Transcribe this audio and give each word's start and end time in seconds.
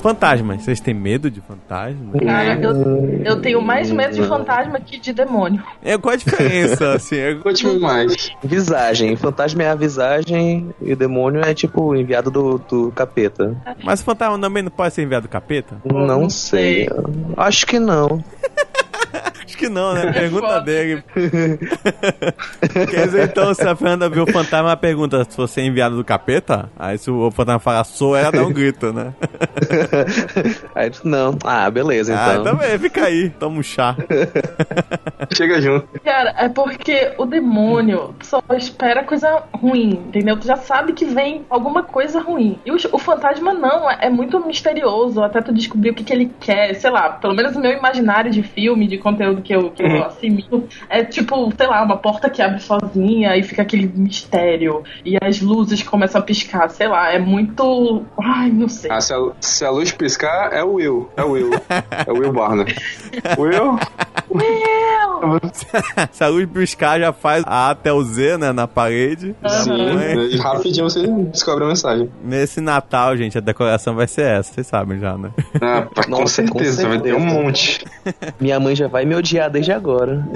Fantasmas. 0.00 0.62
Vocês 0.62 0.80
têm 0.80 0.94
medo 0.94 1.30
de 1.30 1.40
fantasma? 1.40 2.12
Cara, 2.18 2.58
eu, 2.60 3.24
eu 3.24 3.40
tenho 3.40 3.60
mais 3.60 3.90
medo 3.90 4.14
de 4.14 4.22
fantasma 4.22 4.80
que 4.80 4.98
de 4.98 5.12
demônio. 5.12 5.62
É, 5.82 5.96
qual 5.98 6.14
a 6.14 6.16
diferença, 6.16 6.92
assim? 6.94 7.16
É... 7.16 7.34
Conte-me 7.34 7.78
mais. 7.78 8.30
Visagem. 8.42 9.16
Fantasma 9.16 9.62
é 9.62 9.70
a 9.70 9.74
visagem 9.74 10.74
e 10.80 10.92
o 10.92 10.96
demônio 10.96 11.40
é 11.42 11.54
tipo 11.54 11.94
enviado 11.94 12.30
do, 12.30 12.58
do 12.58 12.92
capeta. 12.92 13.56
Mas 13.82 14.00
o 14.00 14.04
fantasma 14.04 14.38
também 14.38 14.62
não 14.62 14.70
pode 14.70 14.94
ser 14.94 15.02
enviado 15.02 15.26
do 15.26 15.30
capeta? 15.30 15.76
Não, 15.84 16.06
não 16.06 16.30
sei. 16.30 16.86
sei. 16.86 16.88
Acho 17.36 17.66
que 17.66 17.78
não. 17.78 18.22
Acho 19.58 19.66
que 19.66 19.68
não, 19.68 19.92
né? 19.92 20.12
Pergunta 20.14 20.60
dele. 20.60 21.02
Quer 22.90 23.06
dizer, 23.06 23.24
então, 23.24 23.52
se 23.52 23.66
a 23.66 23.74
Fernanda 23.74 24.08
viu 24.08 24.22
o 24.22 24.26
fantasma, 24.26 24.68
ela 24.68 24.76
pergunta 24.76 25.26
se 25.28 25.36
você 25.36 25.60
é 25.62 25.64
enviado 25.64 25.96
do 25.96 26.04
capeta? 26.04 26.70
Aí 26.78 26.96
se 26.96 27.10
o 27.10 27.28
fantasma 27.32 27.58
falar 27.58 27.82
sou, 27.82 28.16
ela 28.16 28.30
dá 28.30 28.42
um 28.44 28.52
grito, 28.52 28.92
né? 28.92 29.12
Aí, 30.74 30.90
não. 31.02 31.36
Ah, 31.44 31.68
beleza, 31.70 32.14
Ah, 32.16 32.34
então. 32.34 32.44
também, 32.44 32.78
fica 32.78 33.04
aí, 33.06 33.30
toma 33.30 33.58
um 33.58 33.62
chá. 33.62 33.96
Chega 35.34 35.60
junto. 35.60 35.88
Cara, 36.04 36.34
é 36.38 36.48
porque 36.48 37.12
o 37.18 37.26
demônio 37.26 38.14
só 38.22 38.40
espera 38.56 39.02
coisa 39.02 39.42
ruim, 39.52 39.90
entendeu? 40.08 40.36
Tu 40.38 40.46
já 40.46 40.56
sabe 40.56 40.92
que 40.92 41.04
vem 41.04 41.44
alguma 41.50 41.82
coisa 41.82 42.20
ruim. 42.20 42.58
E 42.64 42.70
o, 42.70 42.76
o 42.92 42.98
fantasma 42.98 43.52
não, 43.52 43.90
é, 43.90 43.98
é 44.02 44.10
muito 44.10 44.38
misterioso 44.46 45.22
até 45.22 45.40
tu 45.42 45.52
descobrir 45.52 45.90
o 45.90 45.94
que, 45.94 46.04
que 46.04 46.12
ele 46.12 46.30
quer. 46.38 46.74
Sei 46.74 46.90
lá, 46.90 47.10
pelo 47.10 47.34
menos 47.34 47.54
no 47.54 47.60
meu 47.60 47.72
imaginário 47.72 48.30
de 48.30 48.42
filme, 48.42 48.86
de 48.86 48.98
conteúdo 48.98 49.42
que 49.48 49.54
eu, 49.54 49.70
que 49.70 49.82
eu 49.82 50.04
assimilo, 50.04 50.68
é 50.90 51.02
tipo, 51.02 51.50
sei 51.56 51.66
lá, 51.66 51.82
uma 51.82 51.96
porta 51.96 52.28
que 52.28 52.42
abre 52.42 52.60
sozinha 52.60 53.34
e 53.34 53.42
fica 53.42 53.62
aquele 53.62 53.86
mistério. 53.86 54.84
E 55.02 55.16
as 55.22 55.40
luzes 55.40 55.82
começam 55.82 56.20
a 56.20 56.24
piscar, 56.24 56.68
sei 56.68 56.86
lá, 56.86 57.10
é 57.10 57.18
muito. 57.18 58.04
Ai, 58.18 58.50
não 58.50 58.68
sei. 58.68 58.90
Ah, 58.90 59.00
se, 59.00 59.14
a, 59.14 59.18
se 59.40 59.64
a 59.64 59.70
luz 59.70 59.90
piscar, 59.90 60.52
é 60.52 60.62
o 60.62 60.74
Will. 60.74 61.08
É 61.16 61.24
o 61.24 61.30
Will. 61.30 61.50
É 62.06 62.12
o 62.12 62.18
Will 62.18 62.32
Barner. 62.32 62.76
Will? 63.38 63.78
Se 66.12 66.22
a 66.22 66.28
luz 66.28 66.48
piscar, 66.48 67.00
já 67.00 67.12
faz 67.12 67.42
A 67.46 67.70
até 67.70 67.92
o 67.92 68.02
Z, 68.02 68.38
né, 68.38 68.52
na 68.52 68.66
parede. 68.68 69.34
Sim. 69.48 69.94
mãe. 69.94 70.28
E 70.30 70.36
rapidinho 70.36 70.88
você 70.88 71.06
descobre 71.06 71.64
a 71.64 71.68
mensagem. 71.68 72.10
Nesse 72.22 72.60
Natal, 72.60 73.16
gente, 73.16 73.36
a 73.36 73.40
decoração 73.40 73.94
vai 73.94 74.06
ser 74.06 74.22
essa, 74.22 74.52
vocês 74.52 74.66
sabem 74.66 74.98
já, 74.98 75.16
né? 75.16 75.30
Ah, 75.60 75.82
pá, 75.82 76.04
com 76.04 76.10
Nossa, 76.10 76.42
com 76.42 76.58
certeza, 76.58 76.88
vai 76.88 77.00
ter 77.00 77.14
um 77.14 77.20
certeza. 77.20 77.42
monte. 77.42 77.84
Minha 78.40 78.60
mãe 78.60 78.76
já 78.76 78.86
vai 78.86 79.04
me 79.04 79.14
odiar 79.14 79.37
desde 79.46 79.70
agora. 79.70 80.26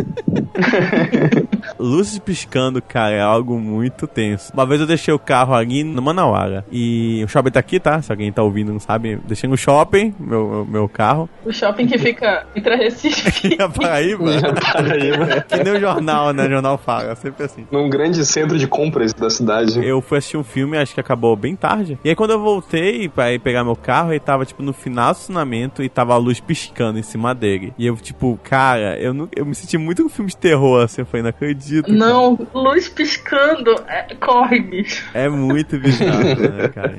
Luzes 1.78 2.18
piscando, 2.18 2.82
cara, 2.82 3.14
é 3.14 3.20
algo 3.20 3.58
muito 3.58 4.06
tenso. 4.06 4.52
Uma 4.52 4.66
vez 4.66 4.80
eu 4.80 4.86
deixei 4.86 5.12
o 5.12 5.18
carro 5.18 5.54
ali 5.54 5.82
no 5.82 6.02
Manauara. 6.02 6.64
E 6.70 7.22
o 7.24 7.28
shopping 7.28 7.50
tá 7.50 7.60
aqui, 7.60 7.80
tá? 7.80 8.02
Se 8.02 8.12
alguém 8.12 8.30
tá 8.30 8.42
ouvindo 8.42 8.70
e 8.70 8.72
não 8.72 8.80
sabe, 8.80 9.18
deixei 9.26 9.48
no 9.48 9.56
shopping, 9.56 10.14
meu, 10.20 10.48
meu, 10.48 10.64
meu 10.66 10.88
carro. 10.88 11.28
O 11.44 11.52
shopping 11.52 11.86
que 11.86 11.98
fica 11.98 12.46
entre 12.54 12.76
Recife. 12.76 13.32
E 13.52 13.60
a 13.60 13.68
Paraíba. 13.68 14.24
Paraíba. 14.72 15.40
que 15.48 15.64
nem 15.64 15.74
o 15.74 15.80
jornal, 15.80 16.32
né? 16.32 16.46
O 16.46 16.50
jornal 16.50 16.78
fala, 16.78 17.14
sempre 17.16 17.44
assim. 17.44 17.66
Num 17.70 17.88
grande 17.88 18.24
centro 18.24 18.58
de 18.58 18.66
compras 18.66 19.12
da 19.12 19.28
cidade. 19.28 19.84
Eu 19.84 20.00
fui 20.00 20.18
assistir 20.18 20.36
um 20.36 20.44
filme, 20.44 20.76
acho 20.76 20.94
que 20.94 21.00
acabou 21.00 21.34
bem 21.34 21.56
tarde. 21.56 21.98
E 22.04 22.10
aí 22.10 22.14
quando 22.14 22.30
eu 22.30 22.40
voltei 22.40 23.08
pra 23.08 23.32
ir 23.32 23.38
pegar 23.38 23.64
meu 23.64 23.74
carro, 23.74 24.12
ele 24.12 24.20
tava, 24.20 24.44
tipo, 24.44 24.62
no 24.62 24.72
final 24.72 25.12
do 25.12 25.16
estacionamento 25.16 25.82
e 25.82 25.88
tava 25.88 26.14
a 26.14 26.16
luz 26.16 26.40
piscando 26.40 26.98
em 26.98 27.02
cima 27.02 27.34
dele. 27.34 27.72
E 27.78 27.86
eu, 27.86 27.96
tipo, 27.96 28.38
cara, 28.42 28.91
eu, 29.00 29.12
não, 29.14 29.28
eu 29.34 29.44
me 29.46 29.54
senti 29.54 29.76
muito 29.78 30.04
um 30.04 30.08
filme 30.08 30.30
de 30.30 30.36
terror, 30.36 30.82
assim. 30.82 31.02
Eu 31.02 31.06
falei, 31.06 31.22
não 31.22 31.30
acredito. 31.30 31.84
cara. 31.86 31.98
Não, 31.98 32.38
luz 32.54 32.88
piscando. 32.88 33.70
É, 33.88 34.14
corre, 34.14 34.60
bicho. 34.60 35.04
É 35.14 35.28
muito 35.28 35.78
bizarro, 35.78 36.22
né, 36.22 36.68
cara? 36.68 36.98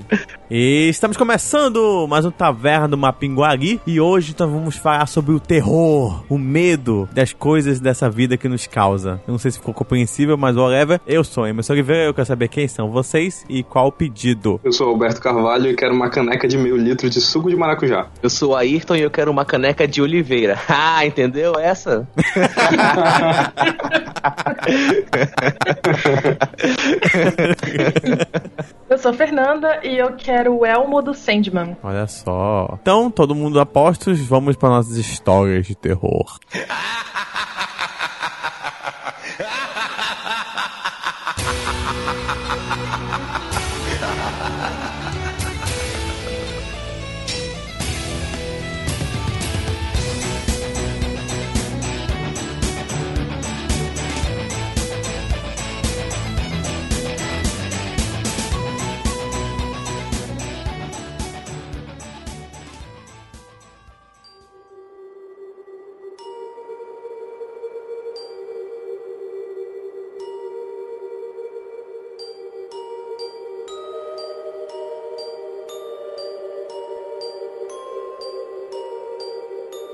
E 0.50 0.88
estamos 0.90 1.18
começando 1.18 2.06
mais 2.08 2.26
um 2.26 2.32
Taverna 2.32 2.88
do 2.88 2.98
Mapinguari. 2.98 3.80
E 3.88 4.00
hoje 4.00 4.36
nós 4.38 4.50
vamos 4.50 4.76
falar 4.78 5.06
sobre 5.08 5.34
o 5.34 5.40
terror, 5.40 6.24
o 6.30 6.38
medo 6.38 7.08
das 7.14 7.34
coisas 7.34 7.80
dessa 7.80 8.10
vida 8.10 8.38
que 8.38 8.48
nos 8.48 8.68
causa. 8.68 9.22
Eu 9.28 9.32
não 9.32 9.38
sei 9.38 9.52
se 9.52 9.58
ficou 9.58 9.74
compreensível, 9.74 10.38
mas 10.38 10.56
whatever. 10.56 11.00
Eu 11.08 11.24
sou 11.24 11.48
Emerson 11.48 11.74
Oliveira, 11.74 12.06
eu 12.06 12.14
quero 12.14 12.28
saber 12.28 12.48
quem 12.48 12.68
são 12.68 12.92
vocês 12.92 13.44
e 13.50 13.64
qual 13.64 13.88
o 13.88 13.92
pedido. 13.92 14.60
Eu 14.64 14.72
sou 14.72 14.88
o 14.88 14.90
Alberto 14.92 15.22
Carvalho 15.22 15.70
e 15.70 15.76
quero 15.76 15.94
uma 15.94 16.10
caneca 16.10 16.48
de 16.48 16.58
meio 16.58 16.78
litro 16.78 17.10
de 17.10 17.20
suco 17.20 17.50
de 17.50 17.56
maracujá. 17.56 18.08
Eu 18.22 18.30
sou 18.30 18.52
o 18.52 18.56
Ayrton 18.56 18.96
e 18.96 19.02
eu 19.02 19.12
quero 19.12 19.32
uma 19.32 19.46
caneca 19.46 19.88
de 19.88 20.02
oliveira. 20.02 20.58
Ah, 20.76 21.06
entendeu 21.06 21.54
essa? 21.60 21.83
Eu 28.90 28.98
sou 28.98 29.12
a 29.12 29.14
Fernanda 29.14 29.80
e 29.84 29.98
eu 29.98 30.14
quero 30.16 30.58
o 30.58 30.66
Elmo 30.66 31.02
do 31.02 31.14
Sandman. 31.14 31.76
Olha 31.84 32.08
só. 32.08 32.78
Então, 32.82 33.12
todo 33.12 33.36
mundo 33.36 33.60
a 33.60 33.66
postos, 33.66 34.20
vamos 34.22 34.56
para 34.56 34.70
nossas 34.70 34.96
histórias 34.98 35.66
de 35.66 35.76
terror. 35.76 36.40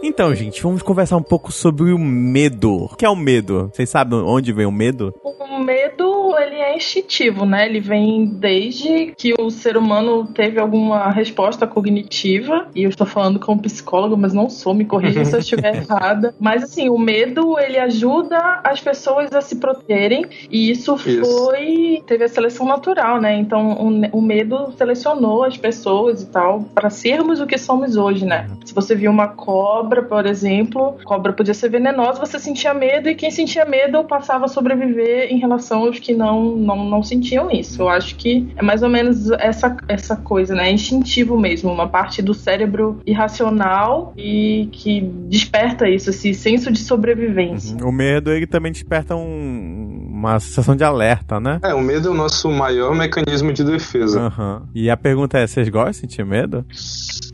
Então, 0.10 0.34
gente, 0.34 0.64
vamos 0.64 0.82
conversar 0.82 1.18
um 1.18 1.24
pouco 1.24 1.52
sobre 1.52 1.94
o 1.94 2.00
medo. 2.00 2.86
O 2.86 2.96
que 2.96 3.06
é 3.06 3.10
o 3.10 3.16
medo? 3.16 3.70
Vocês 3.72 3.92
sabem 3.92 4.18
onde 4.20 4.52
vem 4.52 4.66
o 4.66 4.72
medo? 4.72 5.14
O 5.24 5.60
medo, 5.60 6.36
ele 6.40 6.56
é 6.56 6.76
instintivo, 6.76 7.46
né? 7.46 7.68
Ele 7.68 7.80
vem 7.80 8.26
desde 8.26 9.14
que 9.16 9.36
o 9.40 9.52
ser 9.52 9.78
humano 9.78 10.26
teve 10.26 10.60
alguma 10.60 11.12
resposta 11.12 11.68
cognitiva. 11.68 12.68
E 12.74 12.84
eu 12.84 12.90
estou 12.90 13.06
falando 13.06 13.40
como 13.40 13.62
psicólogo, 13.62 14.18
mas 14.18 14.34
não 14.34 14.50
sou, 14.50 14.74
me 14.74 14.84
corrija 14.84 15.24
se 15.24 15.36
eu 15.36 15.40
estiver 15.40 15.76
errada. 15.88 16.34
Mas 16.40 16.64
assim, 16.64 16.90
o 16.90 16.98
medo, 16.98 17.60
ele 17.60 17.78
ajuda 17.78 18.62
as 18.64 18.82
pessoas 18.82 19.32
a 19.32 19.42
se 19.42 19.58
protegerem. 19.58 20.26
E 20.50 20.72
isso, 20.72 20.96
Isso. 20.96 21.24
foi. 21.24 22.02
teve 22.08 22.24
a 22.24 22.30
seleção 22.30 22.66
natural, 22.66 23.22
né? 23.22 23.38
Então 23.38 23.74
o, 23.74 24.18
o 24.18 24.22
medo 24.22 24.74
selecionou 24.76 25.44
as 25.44 25.56
pessoas 25.56 26.24
e 26.24 26.26
tal 26.26 26.62
para 26.74 26.90
sermos 26.90 27.40
o 27.40 27.46
que 27.46 27.60
somos 27.60 27.96
hoje, 27.96 28.26
né? 28.26 28.50
Se 28.66 28.74
você 28.74 28.96
viu 28.96 29.12
uma 29.12 29.28
cobra, 29.28 29.99
por 30.04 30.26
exemplo, 30.26 30.98
cobra 31.04 31.34
podia 31.34 31.54
ser 31.54 31.70
venenosa, 31.70 32.20
você 32.20 32.40
sentia 32.40 32.74
medo 32.74 33.10
e 33.10 33.16
quem 33.16 33.32
sentia 33.32 33.66
medo 33.66 34.04
passava 34.04 34.46
a 34.46 34.48
sobreviver 34.48 35.32
em 35.32 35.38
relação 35.38 35.84
aos 35.84 36.00
que 36.00 36.14
não, 36.14 36.56
não, 36.56 36.86
não 36.86 37.04
sentiam 37.04 37.50
isso. 37.52 37.82
Eu 37.82 37.90
acho 37.90 38.16
que 38.16 38.48
é 38.56 38.62
mais 38.62 38.84
ou 38.84 38.90
menos 38.90 39.30
essa, 39.32 39.76
essa 39.88 40.16
coisa, 40.16 40.56
né? 40.56 40.70
É 40.70 40.72
instintivo 40.72 41.40
mesmo, 41.40 41.72
uma 41.72 41.88
parte 41.88 42.22
do 42.22 42.34
cérebro 42.34 43.00
irracional 43.06 44.14
e 44.18 44.70
que 44.72 45.02
desperta 45.28 45.88
isso, 45.90 46.10
esse 46.10 46.34
senso 46.34 46.72
de 46.72 46.80
sobrevivência. 46.80 47.78
O 47.84 47.92
medo, 47.92 48.32
ele 48.32 48.48
também 48.48 48.72
desperta 48.72 49.16
um- 49.16 50.09
uma 50.20 50.40
sensação 50.40 50.76
de 50.76 50.84
alerta, 50.84 51.40
né? 51.40 51.60
É, 51.64 51.74
o 51.74 51.82
medo 51.82 52.10
é 52.10 52.12
o 52.12 52.14
nosso 52.14 52.50
maior 52.50 52.94
mecanismo 52.94 53.54
de 53.54 53.64
defesa. 53.64 54.20
Aham. 54.20 54.64
E 54.76 54.90
a 54.90 54.98
pergunta 54.98 55.38
é, 55.38 55.48
vocês 55.48 55.70
gostam 55.70 55.92
de 55.92 55.98
sentir 55.98 56.26
medo? 56.26 56.66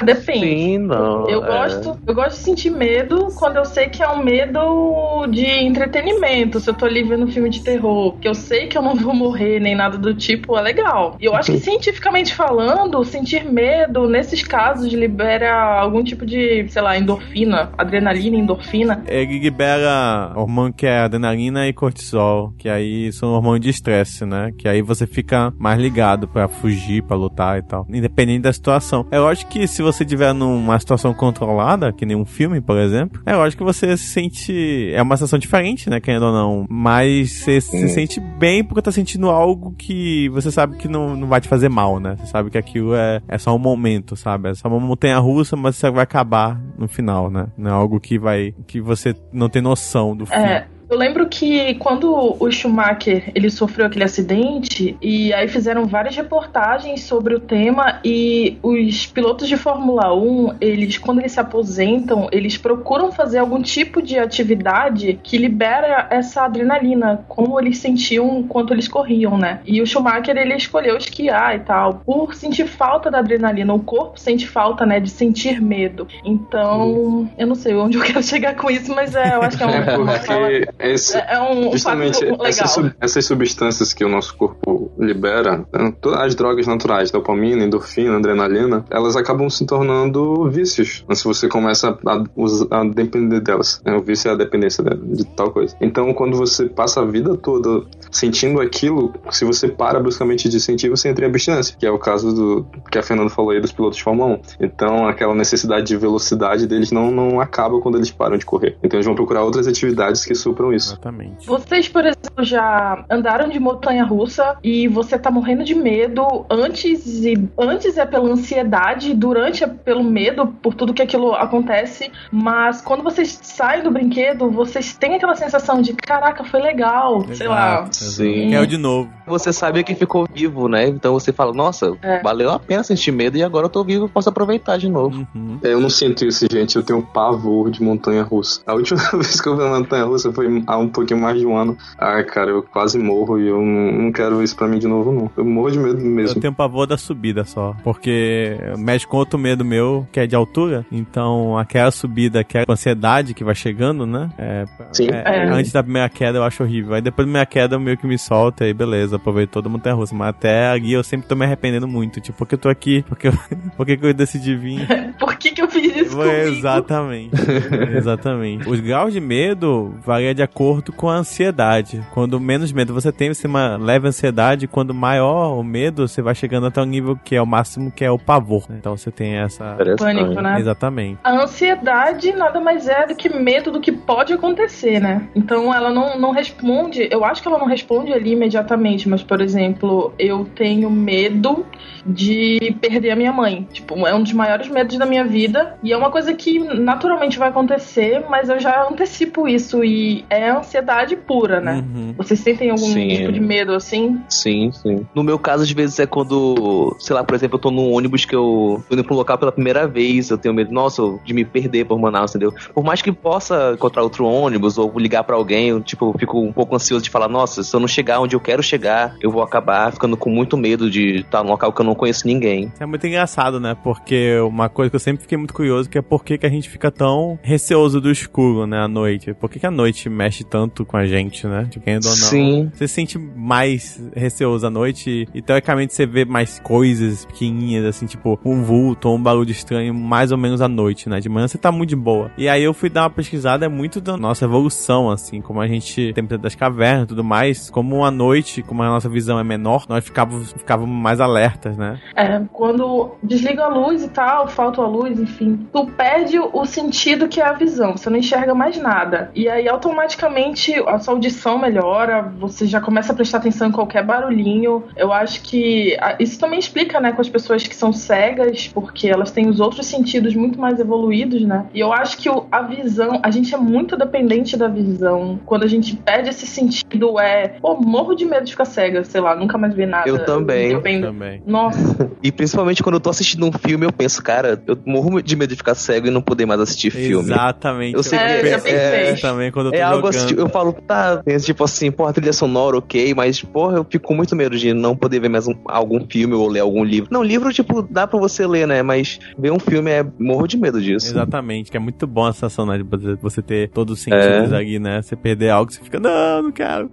Depende. 0.04 0.40
Sim, 0.40 0.78
não. 0.80 1.28
Eu 1.28 1.44
é. 1.44 1.48
gosto, 1.48 2.00
eu 2.06 2.14
gosto 2.14 2.38
de 2.38 2.44
sentir 2.44 2.70
medo 2.70 3.28
quando 3.36 3.58
eu 3.58 3.66
sei 3.66 3.88
que 3.88 4.04
é 4.04 4.08
um 4.10 4.24
medo 4.24 5.26
de 5.28 5.46
entretenimento. 5.46 6.60
Se 6.60 6.70
eu 6.70 6.74
tô 6.74 6.86
ali 6.86 7.04
vendo 7.04 7.26
um 7.26 7.32
filme 7.32 7.50
de 7.50 7.64
terror, 7.64 8.18
que 8.20 8.28
eu 8.28 8.36
sei 8.36 8.68
que 8.68 8.78
eu 8.78 8.82
não 8.82 8.96
vou 8.96 9.14
morrer 9.14 9.60
nem 9.60 9.76
nada 9.76 9.98
do 9.98 10.14
tipo, 10.14 10.58
é 10.58 10.62
legal. 10.62 11.16
E 11.20 11.26
eu 11.26 11.36
acho 11.36 11.52
que 11.52 11.60
cientificamente 11.66 12.36
falando, 12.36 13.04
sentir 13.04 13.46
medo 13.46 14.08
nesses 14.08 14.44
casos 14.44 14.94
libera 14.94 15.80
algum 15.80 16.04
tipo 16.04 16.26
de, 16.26 16.68
sei 16.70 16.82
lá, 16.82 16.98
endorfina, 16.98 17.72
adrenalina, 17.78 18.38
endorfina. 18.38 19.04
Ele 19.08 19.40
libera 19.40 20.32
hormônio 20.36 20.74
que 20.74 20.86
é 20.86 21.00
adrenalina 21.00 21.68
e 21.68 21.74
cortisol, 21.74 22.54
que 22.58 22.70
aí 22.76 23.12
são 23.12 23.30
hormônios 23.30 23.62
de 23.62 23.70
estresse, 23.70 24.26
né? 24.26 24.52
Que 24.58 24.68
aí 24.68 24.82
você 24.82 25.08
fica 25.08 25.54
mais 25.58 25.80
ligado 25.80 26.28
pra 26.28 26.48
fugir, 26.48 27.04
pra 27.04 27.18
lutar 27.18 27.58
e 27.58 27.64
tal, 27.64 27.86
independente 27.90 28.42
da 28.42 28.54
situação. 28.54 29.06
É 29.12 29.20
lógico 29.20 29.52
que 29.52 29.68
se 29.68 29.82
você 29.82 30.04
estiver 30.04 30.34
numa 30.34 30.78
situação 30.80 31.14
controlada, 31.14 31.92
que 31.92 32.06
nem 32.06 32.16
um 32.16 32.26
filme, 32.26 32.62
por 32.62 32.78
exemplo, 32.78 33.22
é 33.26 33.36
lógico 33.36 33.64
que 33.64 33.74
você 33.74 33.96
se 33.98 34.08
sente. 34.08 34.92
É 34.94 35.02
uma 35.02 35.18
sensação 35.18 35.40
diferente, 35.40 35.90
né? 35.90 36.00
Querendo 36.00 36.26
ou 36.26 36.34
não. 36.34 36.66
Mas 36.70 37.32
você 37.32 37.62
se 37.62 37.90
sente 37.90 38.20
bem 38.20 38.64
porque 38.64 38.82
tá 38.82 38.92
sentindo 38.92 39.30
algo 39.30 39.74
que 39.78 40.30
você 40.30 40.52
sabe 40.52 40.78
que 40.78 40.88
não, 40.88 41.16
não 41.16 41.28
vai 41.28 41.42
te 41.42 41.48
fazer 41.48 41.70
mal, 41.70 42.00
né? 42.00 42.16
Você 42.18 42.28
sabe 42.28 42.50
que 42.50 42.58
aquilo 42.58 42.96
é, 42.96 43.22
é 43.28 43.38
só 43.38 43.56
um 43.56 43.60
momento, 43.60 44.16
sabe? 44.16 44.50
É 44.50 44.54
só 44.54 44.68
uma 44.68 44.80
montanha 44.80 45.18
russa, 45.20 45.56
mas 45.56 45.76
você 45.76 45.90
vai 45.90 46.04
acabar 46.04 46.62
no 46.78 46.88
final, 46.88 47.30
né? 47.30 47.48
Não 47.58 47.72
é 47.72 47.74
algo 47.74 48.00
que 48.00 48.20
vai. 48.20 48.54
que 48.68 48.82
você 48.82 49.16
não 49.32 49.50
tem 49.50 49.62
noção 49.62 50.16
do 50.16 50.26
fim. 50.26 50.36
É, 50.36 50.68
eu 50.90 50.98
lembro 50.98 51.28
que 51.28 51.76
quando 51.76 52.36
o 52.40 52.52
Schumacher 52.52 53.32
ele 53.34 53.50
sofreu 53.50 53.86
aquele 53.88 54.04
acidente 54.04 54.96
e 55.02 55.34
aí 55.34 55.48
fizeram 55.48 55.86
várias 55.86 56.16
reportagens 56.16 57.04
sobre 57.04 57.34
o 57.36 57.40
tema 57.40 58.00
e 58.04 58.58
os 58.62 59.06
pilotos 59.08 59.48
de 59.48 59.58
Fórmula 59.58 60.14
1, 60.14 60.56
eles 60.62 60.98
quando 60.98 61.20
eles 61.20 61.32
se 61.34 61.40
aposentam, 61.40 62.28
eles 62.32 62.58
procuram 62.58 63.12
fazer 63.12 63.40
algum 63.40 63.62
tipo 63.62 64.02
de 64.02 64.20
atividade 64.20 65.20
que 65.24 65.38
libera 65.38 66.08
essa 66.10 66.44
adrenalina, 66.44 67.26
como 67.28 67.60
eles 67.60 67.78
sentiam 67.80 68.40
enquanto 68.40 68.74
eles 68.74 68.88
corriam, 68.88 69.38
né? 69.38 69.60
E 69.66 69.82
o 69.82 69.88
Schumacher 69.88 70.38
ele 70.38 70.56
escolheu 70.56 70.98
esquiar 70.98 71.56
e 71.56 71.60
tal, 71.60 71.96
por 72.06 72.34
sentir 72.36 72.68
falta 72.68 73.10
da 73.10 73.20
adrenalina, 73.20 73.74
o 73.74 73.80
corpo 73.80 74.20
sente 74.20 74.48
falta, 74.48 74.86
né, 74.86 75.00
de 75.00 75.10
sentir 75.10 75.62
medo. 75.62 76.08
Então, 76.24 77.30
eu 77.38 77.48
não 77.48 77.56
sei 77.56 77.76
onde 77.76 77.98
eu 77.98 78.04
quero 78.04 78.22
chegar 78.24 78.56
com 78.56 78.70
isso, 78.70 78.94
mas 78.94 79.16
é, 79.16 79.36
eu 79.36 79.42
acho 79.42 79.58
que 79.58 79.64
é 79.64 79.66
uma, 79.68 79.76
É 79.76 79.98
uma 79.98 80.20
fala- 80.20 80.48
porque 80.48 80.75
esse, 80.80 81.18
é 81.18 81.40
um 81.42 81.72
justamente 81.72 82.20
essas, 82.46 82.92
essas 83.00 83.26
substâncias 83.26 83.94
que 83.94 84.04
o 84.04 84.10
nosso 84.10 84.36
corpo 84.36 84.92
libera, 84.98 85.66
né, 85.74 85.94
todas 86.02 86.20
as 86.22 86.36
drogas 86.36 86.68
naturais, 86.68 87.12
dopamina, 87.12 87.64
endorfina, 87.64 88.18
adrenalina, 88.18 88.86
elas 88.90 89.16
acabam 89.16 89.50
se 89.50 89.66
tornando 89.66 90.50
vícios 90.50 91.06
se 91.14 91.24
você 91.24 91.48
começa 91.48 91.98
a, 92.06 92.24
us- 92.36 92.68
a 92.72 92.84
depender 92.84 93.40
delas. 93.40 93.82
né? 93.86 93.96
O 93.96 94.02
vício 94.02 94.30
é 94.30 94.34
a 94.34 94.36
dependência 94.36 94.84
de, 94.84 94.96
de 95.18 95.26
tal 95.26 95.52
coisa. 95.52 95.76
Então, 95.82 96.14
quando 96.14 96.38
você 96.38 96.66
passa 96.68 97.02
a 97.02 97.06
vida 97.06 97.36
toda 97.38 97.86
sentindo 98.12 98.62
aquilo, 98.62 99.14
se 99.32 99.46
você 99.46 99.68
para 99.68 100.00
bruscamente 100.00 100.50
de 100.50 100.60
sentir, 100.60 100.90
você 100.90 101.10
entra 101.10 101.26
em 101.26 101.30
abstinência, 101.30 101.76
que 101.78 101.86
é 101.86 101.92
o 101.92 102.00
caso 102.00 102.34
do 102.34 102.66
que 102.92 102.98
a 102.98 103.04
Fernanda 103.04 103.30
falou 103.30 103.52
aí 103.52 103.62
dos 103.62 103.72
pilotos 103.72 103.98
de 103.98 104.04
Fórmula 104.04 104.36
1. 104.36 104.40
Então, 104.62 105.08
aquela 105.08 105.34
necessidade 105.36 105.86
de 105.88 105.98
velocidade 105.98 106.68
deles 106.68 106.92
não, 106.92 107.12
não 107.12 107.40
acaba 107.40 107.80
quando 107.82 107.96
eles 107.98 108.12
param 108.12 108.38
de 108.38 108.46
correr. 108.46 108.78
Então, 108.84 108.98
eles 108.98 109.06
vão 109.06 109.16
procurar 109.16 109.44
outras 109.44 109.68
atividades 109.68 110.26
que 110.26 110.36
supram 110.36 110.65
isso. 110.74 110.94
Exatamente. 110.94 111.46
Vocês, 111.48 111.88
por 111.88 112.02
exemplo, 112.06 112.44
já 112.44 113.04
andaram 113.10 113.50
de 113.50 113.60
montanha 113.60 114.04
russa 114.04 114.58
e 114.64 114.88
você 114.88 115.18
tá 115.18 115.30
morrendo 115.32 115.64
de 115.64 115.74
medo 115.76 116.46
antes 116.50 117.24
e 117.24 117.34
antes 117.58 117.98
é 117.98 118.06
pela 118.06 118.30
ansiedade, 118.30 119.14
durante 119.14 119.64
é 119.64 119.68
pelo 119.68 120.04
medo 120.04 120.48
por 120.48 120.74
tudo 120.74 120.94
que 120.94 121.02
aquilo 121.02 121.34
acontece, 121.34 122.12
mas 122.32 122.82
quando 122.82 123.04
vocês 123.04 123.40
saem 123.42 123.84
do 123.84 123.92
brinquedo, 123.92 124.50
vocês 124.50 124.96
têm 124.96 125.16
aquela 125.16 125.36
sensação 125.36 125.82
de 125.82 125.94
caraca, 125.94 126.44
foi 126.44 126.62
legal, 126.62 127.26
sei 127.34 127.48
lá. 127.48 127.88
Sim. 127.92 128.50
Quero 128.50 128.68
de 128.68 128.78
novo. 128.78 129.10
Você 129.28 129.52
sabe 129.52 129.84
que 129.84 129.96
ficou 129.96 130.28
vivo, 130.32 130.68
né? 130.68 130.88
Então 130.88 131.14
você 131.14 131.32
fala, 131.34 131.54
nossa, 131.54 131.96
É. 132.02 132.22
valeu 132.22 132.52
a 132.52 132.60
pena 132.60 132.84
sentir 132.84 133.12
medo 133.12 133.38
e 133.38 133.44
agora 133.44 133.66
eu 133.66 133.70
tô 133.70 133.84
vivo, 133.84 134.08
posso 134.08 134.30
aproveitar 134.30 134.78
de 134.78 134.90
novo. 134.90 135.26
Uhum. 135.34 135.60
É, 135.64 135.74
Eu 135.74 135.80
não 135.80 135.90
sinto 135.90 136.26
isso, 136.26 136.46
gente. 136.52 136.76
Eu 136.76 136.84
tenho 136.84 137.02
pavor 137.02 137.70
de 137.72 137.82
montanha 137.82 138.24
russa. 138.24 138.62
A 138.66 138.74
última 138.74 139.00
vez 139.14 139.40
que 139.42 139.48
eu 139.50 139.56
vi 139.56 139.64
uma 139.64 139.80
montanha 139.80 140.04
russa 140.06 140.32
foi 140.32 140.48
há 140.68 140.78
um 140.78 140.88
pouquinho 140.88 141.20
mais 141.20 141.40
de 141.40 141.46
um 141.46 141.56
ano. 141.58 141.78
Ai, 141.98 142.24
cara, 142.24 142.52
eu 142.52 142.64
quase 142.64 142.98
morro 143.00 143.40
e 143.40 143.48
eu 143.48 143.62
não, 143.62 144.12
quero 144.12 144.42
isso 144.44 144.56
pra 144.56 144.68
mim 144.68 144.80
de 144.80 144.88
novo, 144.88 145.12
não. 145.12 145.30
Eu 145.36 145.46
morro 145.46 145.72
de 145.72 145.80
medo 145.80 146.00
Eu 146.00 146.06
mesmo. 146.06 146.40
tenho 146.42 146.54
pavor 146.54 146.86
da 146.88 146.98
subida 146.98 147.44
só. 147.46 147.76
Porque 147.84 148.58
mexe 148.78 149.06
com 149.08 149.18
outro 149.18 149.38
medo 149.40 149.64
meu, 149.66 150.08
que 150.12 150.20
é 150.20 150.28
de 150.28 150.36
altura. 150.36 150.86
Então, 150.92 151.58
aquela 151.58 151.92
subida, 151.92 152.40
aquela 152.40 152.66
ansiedade 152.70 153.34
que 153.34 153.44
vai 153.44 153.56
chegando, 153.56 154.06
né? 154.06 154.30
É, 154.38 154.66
Sim. 154.92 155.08
é, 155.12 155.46
É. 155.46 155.50
Antes 155.50 155.72
da 155.72 155.84
primeira 155.84 156.10
queda 156.10 156.38
eu 156.40 156.44
acho 156.44 156.64
horrível. 156.64 156.94
Aí 156.94 157.02
depois 157.02 157.26
da 157.26 157.30
primeira 157.30 157.46
queda 157.46 157.76
eu 157.76 157.80
meio 157.80 157.98
que 157.98 158.06
me 158.08 158.18
solta 158.18 158.66
e 158.68 158.74
beleza, 158.74 159.16
aproveito 159.16 159.52
toda 159.52 159.68
a 159.68 159.72
montanha 159.72 159.96
russa. 159.96 160.14
Mas 160.16 160.30
até 160.30 160.68
ali 160.70 160.94
eu 160.94 161.04
sempre 161.04 161.28
tô 161.28 161.36
me 161.36 161.46
arrependendo 161.46 161.88
muito. 161.88 162.20
Tipo, 162.22 162.38
por 162.40 162.48
que 162.48 162.56
eu 162.56 162.60
tô 162.60 162.70
aqui? 162.70 163.04
Por 163.08 163.18
que 163.18 163.28
eu, 163.28 163.34
por 163.78 163.86
que 163.86 163.98
eu 164.02 164.14
decidi 164.14 164.56
vir? 164.56 164.86
Por 165.18 165.36
que, 165.38 165.52
que 165.52 165.62
eu 165.62 165.70
fiz 165.70 165.96
isso? 165.96 166.22
Exatamente. 166.24 167.32
Exatamente. 167.96 168.68
Os 168.70 168.80
graus 168.80 169.14
de 169.14 169.20
medo 169.22 169.96
variam 170.06 170.34
de 170.34 170.42
acordo 170.46 170.92
com 170.92 171.10
a 171.10 171.16
ansiedade. 171.16 172.02
Quando 172.14 172.40
menos 172.40 172.72
medo 172.72 172.94
você 172.94 173.12
tem, 173.12 173.34
você 173.34 173.44
tem 173.44 173.52
uma 173.52 173.76
leve 173.78 174.08
ansiedade. 174.08 174.68
Quando 174.68 174.94
maior 174.94 175.60
o 175.60 175.64
medo, 175.64 176.08
você 176.08 176.22
vai 176.22 176.34
chegando 176.34 176.68
até 176.68 176.82
um 176.82 176.86
nível 176.86 177.20
que 177.24 177.36
é 177.36 177.42
o 177.42 177.46
máximo, 177.46 177.92
que 177.92 178.04
é 178.04 178.12
o 178.12 178.18
pavor. 178.18 178.66
Então 178.70 178.96
você 178.96 179.12
tem 179.12 179.36
essa. 179.36 179.76
Pânico, 179.98 180.42
né? 180.42 180.60
Exatamente. 180.60 181.20
A 181.24 181.44
ansiedade 181.44 182.32
nada 182.34 182.60
mais 182.60 182.88
é 182.88 183.08
do 183.08 183.16
que 183.16 183.30
medo 183.30 183.72
do 183.72 183.80
que 183.80 183.92
pode 183.92 184.34
acontecer, 184.34 185.00
né? 185.00 185.28
Então 185.36 185.74
ela 185.74 185.90
não, 185.90 186.18
não 186.20 186.32
responde, 186.32 187.08
eu 187.12 187.26
acho 187.26 187.42
que 187.42 187.48
ela 187.48 187.58
não 187.58 187.68
responde 187.68 188.14
ali 188.14 188.32
imediatamente, 188.32 189.10
mas, 189.10 189.24
por 189.24 189.42
exemplo, 189.42 190.14
eu 190.18 190.46
tenho 190.46 190.90
medo 190.90 191.66
de 192.06 192.76
perder 192.80 193.12
a 193.12 193.16
minha 193.16 193.34
mãe. 193.34 193.68
Tipo, 193.72 194.06
é 194.06 194.14
um 194.14 194.22
dos 194.22 194.34
maiores 194.34 194.68
medos 194.68 194.98
da 194.98 195.06
minha 195.06 195.26
vida 195.26 195.78
e 195.82 195.92
é 195.92 195.98
uma 195.98 196.12
coisa 196.12 196.34
que 196.34 196.60
naturalmente 196.60 197.40
vai 197.40 197.50
acontecer, 197.50 198.24
mas 198.30 198.50
eu 198.50 198.60
já 198.60 198.88
antecipo 198.88 199.48
isso 199.48 199.84
e 199.84 200.24
é 200.36 200.50
ansiedade 200.50 201.16
pura, 201.16 201.60
né? 201.60 201.84
Uhum. 201.86 202.14
Vocês 202.18 202.40
sentem 202.40 202.70
algum 202.70 202.86
Sim. 202.86 203.08
tipo 203.08 203.32
de 203.32 203.40
medo 203.40 203.74
assim? 203.74 204.20
Sim, 204.30 204.72
sim. 204.72 205.06
No 205.14 205.24
meu 205.24 205.40
caso, 205.40 205.64
às 205.64 205.72
vezes 205.72 206.00
é 206.00 206.06
quando, 206.06 206.96
sei 207.00 207.16
lá, 207.16 207.24
por 207.24 207.36
exemplo, 207.36 207.56
eu 207.56 207.62
tô 207.62 207.72
num 207.72 207.94
ônibus 207.94 208.26
que 208.26 208.36
eu 208.36 208.84
tô 208.88 208.96
indo 208.96 209.04
pra 209.04 209.14
um 209.14 209.18
local 209.18 209.38
pela 209.38 209.52
primeira 209.52 209.88
vez, 209.88 210.30
eu 210.30 210.38
tenho 210.38 210.54
medo, 210.54 210.72
nossa, 210.72 211.02
de 211.24 211.34
me 211.34 211.46
perder 211.46 211.86
por 211.86 212.00
Manaus, 212.00 212.32
entendeu? 212.32 212.54
Por 212.74 212.84
mais 212.84 213.02
que 213.02 213.12
possa 213.12 213.74
encontrar 213.74 214.04
outro 214.04 214.26
ônibus 214.26 214.78
ou 214.78 214.92
ligar 214.98 215.24
pra 215.24 215.36
alguém, 215.36 215.70
eu, 215.70 215.82
tipo, 215.82 216.10
eu 216.10 216.20
fico 216.20 216.40
um 216.40 216.52
pouco 216.52 216.76
ansioso 216.76 217.04
de 217.04 217.10
falar, 217.10 217.28
nossa, 217.28 217.64
se 217.64 217.76
eu 217.76 217.80
não 217.80 217.88
chegar 217.88 218.20
onde 218.20 218.36
eu 218.36 218.40
quero 218.40 218.62
chegar, 218.62 219.16
eu 219.22 219.32
vou 219.32 219.42
acabar 219.42 219.92
ficando 219.92 220.18
com 220.18 220.30
muito 220.30 220.58
medo 220.58 220.90
de 220.90 221.22
estar 221.22 221.44
num 221.44 221.50
local 221.50 221.72
que 221.72 221.82
eu 221.82 221.86
não 221.86 221.96
conheço 221.96 222.28
ninguém. 222.28 222.72
É 222.80 222.86
muito 222.86 223.06
engraçado, 223.08 223.60
né? 223.60 223.76
Porque 223.84 224.40
uma 224.40 224.70
coisa 224.70 224.90
que 224.90 224.96
eu 224.96 225.00
sempre 225.00 225.22
fiquei 225.22 225.38
muito 225.38 225.54
curioso 225.54 225.90
que 225.90 225.98
é 225.98 226.02
por 226.02 226.24
que, 226.24 226.38
que 226.38 226.46
a 226.46 226.50
gente 226.50 226.70
fica 226.70 226.92
tão 226.92 227.40
receoso 227.42 228.02
do 228.02 228.12
escuro, 228.12 228.66
né? 228.66 228.80
À 228.80 228.88
noite. 228.88 229.34
Por 229.34 229.50
que, 229.50 229.60
que 229.60 229.66
a 229.66 229.72
noite 229.72 230.10
mexe 230.10 230.25
tanto 230.44 230.86
com 230.86 230.98
a 230.98 231.06
gente, 231.06 231.46
né? 231.48 231.68
De 231.70 231.80
quem 231.80 231.96
ou 231.96 232.02
não. 232.02 232.12
Sim. 232.12 232.72
Você 232.74 232.88
se 232.88 232.94
sente 232.94 233.18
mais 233.18 234.02
receoso 234.16 234.66
à 234.66 234.70
noite 234.70 235.28
e, 235.34 235.42
teoricamente, 235.42 235.94
você 235.94 236.06
vê 236.06 236.26
mais 236.26 236.60
coisas 236.60 237.26
pequenininhas, 237.26 237.86
assim, 237.86 238.06
tipo 238.06 238.40
um 238.44 238.64
vulto 238.64 239.10
ou 239.10 239.16
um 239.16 239.22
barulho 239.22 239.52
estranho, 239.52 239.94
mais 239.94 240.32
ou 240.32 240.38
menos 240.38 240.62
à 240.62 240.68
noite, 240.68 241.10
né? 241.10 241.20
De 241.20 241.30
manhã 241.30 241.48
você 241.48 241.58
tá 241.58 241.72
muito 241.72 241.90
de 241.90 241.96
boa. 241.96 242.32
E 242.38 242.48
aí 242.50 242.64
eu 242.64 242.74
fui 242.74 242.90
dar 242.90 243.04
uma 243.04 243.10
pesquisada, 243.10 243.66
é 243.66 243.70
muito 243.70 244.02
da 244.02 244.18
nossa 244.18 244.46
evolução, 244.46 245.10
assim, 245.10 245.42
como 245.42 245.62
a 245.62 245.68
gente 245.68 246.14
tem 246.14 246.24
medo 246.24 246.38
das 246.38 246.56
cavernas 246.56 247.04
e 247.04 247.08
tudo 247.08 247.24
mais. 247.24 247.70
Como 247.70 248.04
à 248.04 248.12
noite, 248.12 248.62
como 248.64 248.82
a 248.84 248.88
nossa 248.88 249.10
visão 249.10 249.40
é 249.40 249.44
menor, 249.44 249.86
nós 249.88 250.04
ficávamos, 250.04 250.52
ficávamos 250.52 250.96
mais 250.96 251.20
alertas, 251.20 251.78
né? 251.78 252.00
É, 252.16 252.42
quando 252.52 253.12
desliga 253.22 253.66
a 253.66 253.68
luz 253.68 254.04
e 254.04 254.10
tal, 254.10 254.48
falta 254.48 254.82
a 254.82 254.88
luz, 254.88 255.20
enfim, 255.20 255.68
tu 255.72 255.86
perde 255.88 256.40
o 256.40 256.66
sentido 256.66 257.28
que 257.28 257.40
é 257.40 257.46
a 257.46 257.54
visão, 257.54 257.96
você 257.96 258.10
não 258.10 258.18
enxerga 258.18 258.54
mais 258.54 258.78
nada. 258.78 259.32
E 259.36 259.48
aí 259.48 259.68
automaticamente 259.68 260.15
a 260.24 261.00
sua 261.00 261.14
audição 261.14 261.58
melhora, 261.58 262.22
você 262.40 262.66
já 262.66 262.80
começa 262.80 263.12
a 263.12 263.16
prestar 263.16 263.38
atenção 263.40 263.68
em 263.68 263.72
qualquer 263.72 264.04
barulhinho. 264.04 264.84
Eu 264.96 265.12
acho 265.12 265.42
que 265.42 265.96
ah, 266.00 266.16
isso 266.20 266.40
também 266.40 266.60
explica, 266.60 267.00
né, 267.00 267.12
com 267.12 267.22
as 267.22 267.30
pessoas 267.30 267.64
que 267.68 267.76
são 267.76 267.92
cegas, 267.92 268.70
porque 268.74 269.08
elas 269.08 269.32
têm 269.32 269.48
os 269.48 269.60
outros 269.60 269.86
sentidos 269.88 270.36
muito 270.36 270.60
mais 270.60 270.80
evoluídos, 270.80 271.42
né? 271.44 271.66
E 271.74 271.80
eu 271.80 271.92
acho 271.94 272.18
que 272.18 272.30
a 272.52 272.62
visão, 272.62 273.20
a 273.24 273.32
gente 273.32 273.54
é 273.54 273.58
muito 273.58 273.98
dependente 273.98 274.56
da 274.58 274.68
visão. 274.68 275.40
Quando 275.46 275.64
a 275.64 275.68
gente 275.68 275.96
perde 275.96 276.30
esse 276.30 276.46
sentido, 276.48 277.20
é, 277.20 277.48
pô, 277.48 277.76
morro 277.76 278.14
de 278.16 278.26
medo 278.26 278.46
de 278.46 278.52
ficar 278.52 278.66
cega, 278.66 279.04
sei 279.04 279.22
lá, 279.22 279.36
nunca 279.36 279.58
mais 279.58 279.74
ver 279.74 279.88
nada. 279.88 280.08
Eu 280.08 280.24
também. 280.26 280.70
Depende- 280.70 281.06
Também. 281.06 281.42
Nossa. 281.46 282.10
E 282.26 282.32
principalmente 282.32 282.82
quando 282.82 282.96
eu 282.96 283.00
tô 283.00 283.10
assistindo 283.12 283.46
um 283.46 283.52
filme, 283.52 283.86
eu 283.86 283.92
penso, 283.92 284.24
cara, 284.24 284.60
eu 284.66 284.76
morro 284.84 285.22
de 285.22 285.36
medo 285.36 285.50
de 285.52 285.56
ficar 285.56 285.76
cego 285.76 286.08
e 286.08 286.10
não 286.10 286.22
poder 286.24 286.46
mais 286.48 286.60
assistir 286.60 286.90
filme. 286.90 287.32
Exatamente. 287.32 287.94
Eu 287.96 288.02
sei 288.02 288.18
É, 288.18 288.40
que 288.40 288.46
eu 288.48 288.50
já 288.50 288.60
pensei. 288.60 289.16
também 289.22 289.52
quando 289.52 289.68
eu 289.68 289.72
tô 289.74 289.78
É 289.78 289.82
algo 289.84 290.05
jogando. 290.12 290.26
assim, 290.26 290.36
eu 290.40 290.50
falo, 290.50 290.74
tá, 290.74 291.22
tipo 291.44 291.64
assim, 291.64 291.92
porra, 291.92 292.14
trilha 292.14 292.34
sonora, 292.34 292.78
ok, 292.78 293.14
mas, 293.14 293.42
porra, 293.42 293.78
eu 293.78 293.86
fico 293.90 294.08
com 294.08 294.16
muito 294.16 294.36
medo 294.36 294.58
de 294.58 294.74
não 294.74 294.96
poder 294.96 295.20
ver 295.20 295.30
mais 295.30 295.48
um- 295.48 295.56
algum 295.66 296.06
filme 296.10 296.34
ou 296.34 296.48
ler 296.48 296.60
algum 296.62 296.84
livro. 296.84 297.10
Não, 297.12 297.24
livro, 297.24 297.52
tipo, 297.54 297.82
dá 297.82 298.06
pra 298.08 298.20
você 298.20 298.46
ler, 298.46 298.68
né, 298.68 298.82
mas 298.82 299.20
ver 299.38 299.52
um 299.52 299.60
filme 299.60 299.90
é, 299.92 300.06
morro 300.20 300.48
de 300.48 300.58
medo 300.58 300.82
disso. 300.82 301.08
Exatamente, 301.08 301.72
que 301.72 301.78
é 301.78 301.80
muito 301.80 302.06
bom 302.08 302.26
a 302.26 302.34
sensação, 302.34 302.66
né? 302.66 302.78
De 302.78 302.84
você- 302.84 303.16
você 303.22 303.42
ter 303.42 303.70
todos 303.70 303.98
os 303.98 304.04
sentidos 304.04 304.52
É. 304.52 304.56
ali, 304.56 304.80
né? 304.80 305.02
Você 305.02 305.16
perder 305.16 305.50
algo, 305.50 305.72
você 305.72 305.82
fica, 305.82 306.00
não, 306.00 306.44
não 306.44 306.52
quero. 306.52 306.90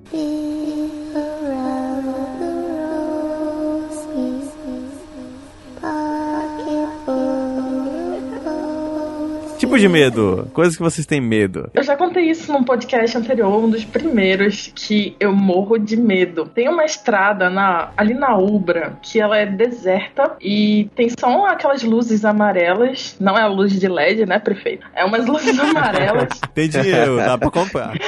Tipo 9.62 9.78
de 9.78 9.88
medo. 9.88 10.50
Coisas 10.52 10.74
que 10.74 10.82
vocês 10.82 11.06
têm 11.06 11.20
medo. 11.20 11.70
Eu 11.72 11.84
já 11.84 11.96
contei 11.96 12.24
isso 12.24 12.52
num 12.52 12.64
podcast 12.64 13.16
anterior, 13.16 13.62
um 13.62 13.70
dos 13.70 13.84
primeiros, 13.84 14.72
que 14.74 15.14
eu 15.20 15.32
morro 15.32 15.78
de 15.78 15.96
medo. 15.96 16.50
Tem 16.52 16.68
uma 16.68 16.84
estrada 16.84 17.48
na, 17.48 17.92
ali 17.96 18.12
na 18.12 18.36
Ubra 18.36 18.98
que 19.00 19.20
ela 19.20 19.38
é 19.38 19.46
deserta 19.46 20.32
e 20.40 20.90
tem 20.96 21.08
só 21.16 21.46
aquelas 21.46 21.84
luzes 21.84 22.24
amarelas. 22.24 23.16
Não 23.20 23.38
é 23.38 23.42
a 23.42 23.46
luz 23.46 23.78
de 23.78 23.86
LED, 23.86 24.26
né, 24.26 24.40
prefeito? 24.40 24.84
É 24.96 25.04
umas 25.04 25.28
luzes 25.28 25.56
amarelas. 25.62 26.40
Tem 26.52 26.68
dinheiro, 26.68 27.18
dá 27.18 27.38
pra 27.38 27.50
comprar. 27.52 27.94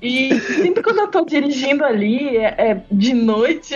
e 0.00 0.38
sempre 0.38 0.84
quando 0.84 1.00
eu 1.00 1.08
tô 1.08 1.24
dirigindo 1.24 1.84
ali, 1.84 2.36
é, 2.36 2.54
é 2.58 2.80
de 2.88 3.12
noite. 3.12 3.74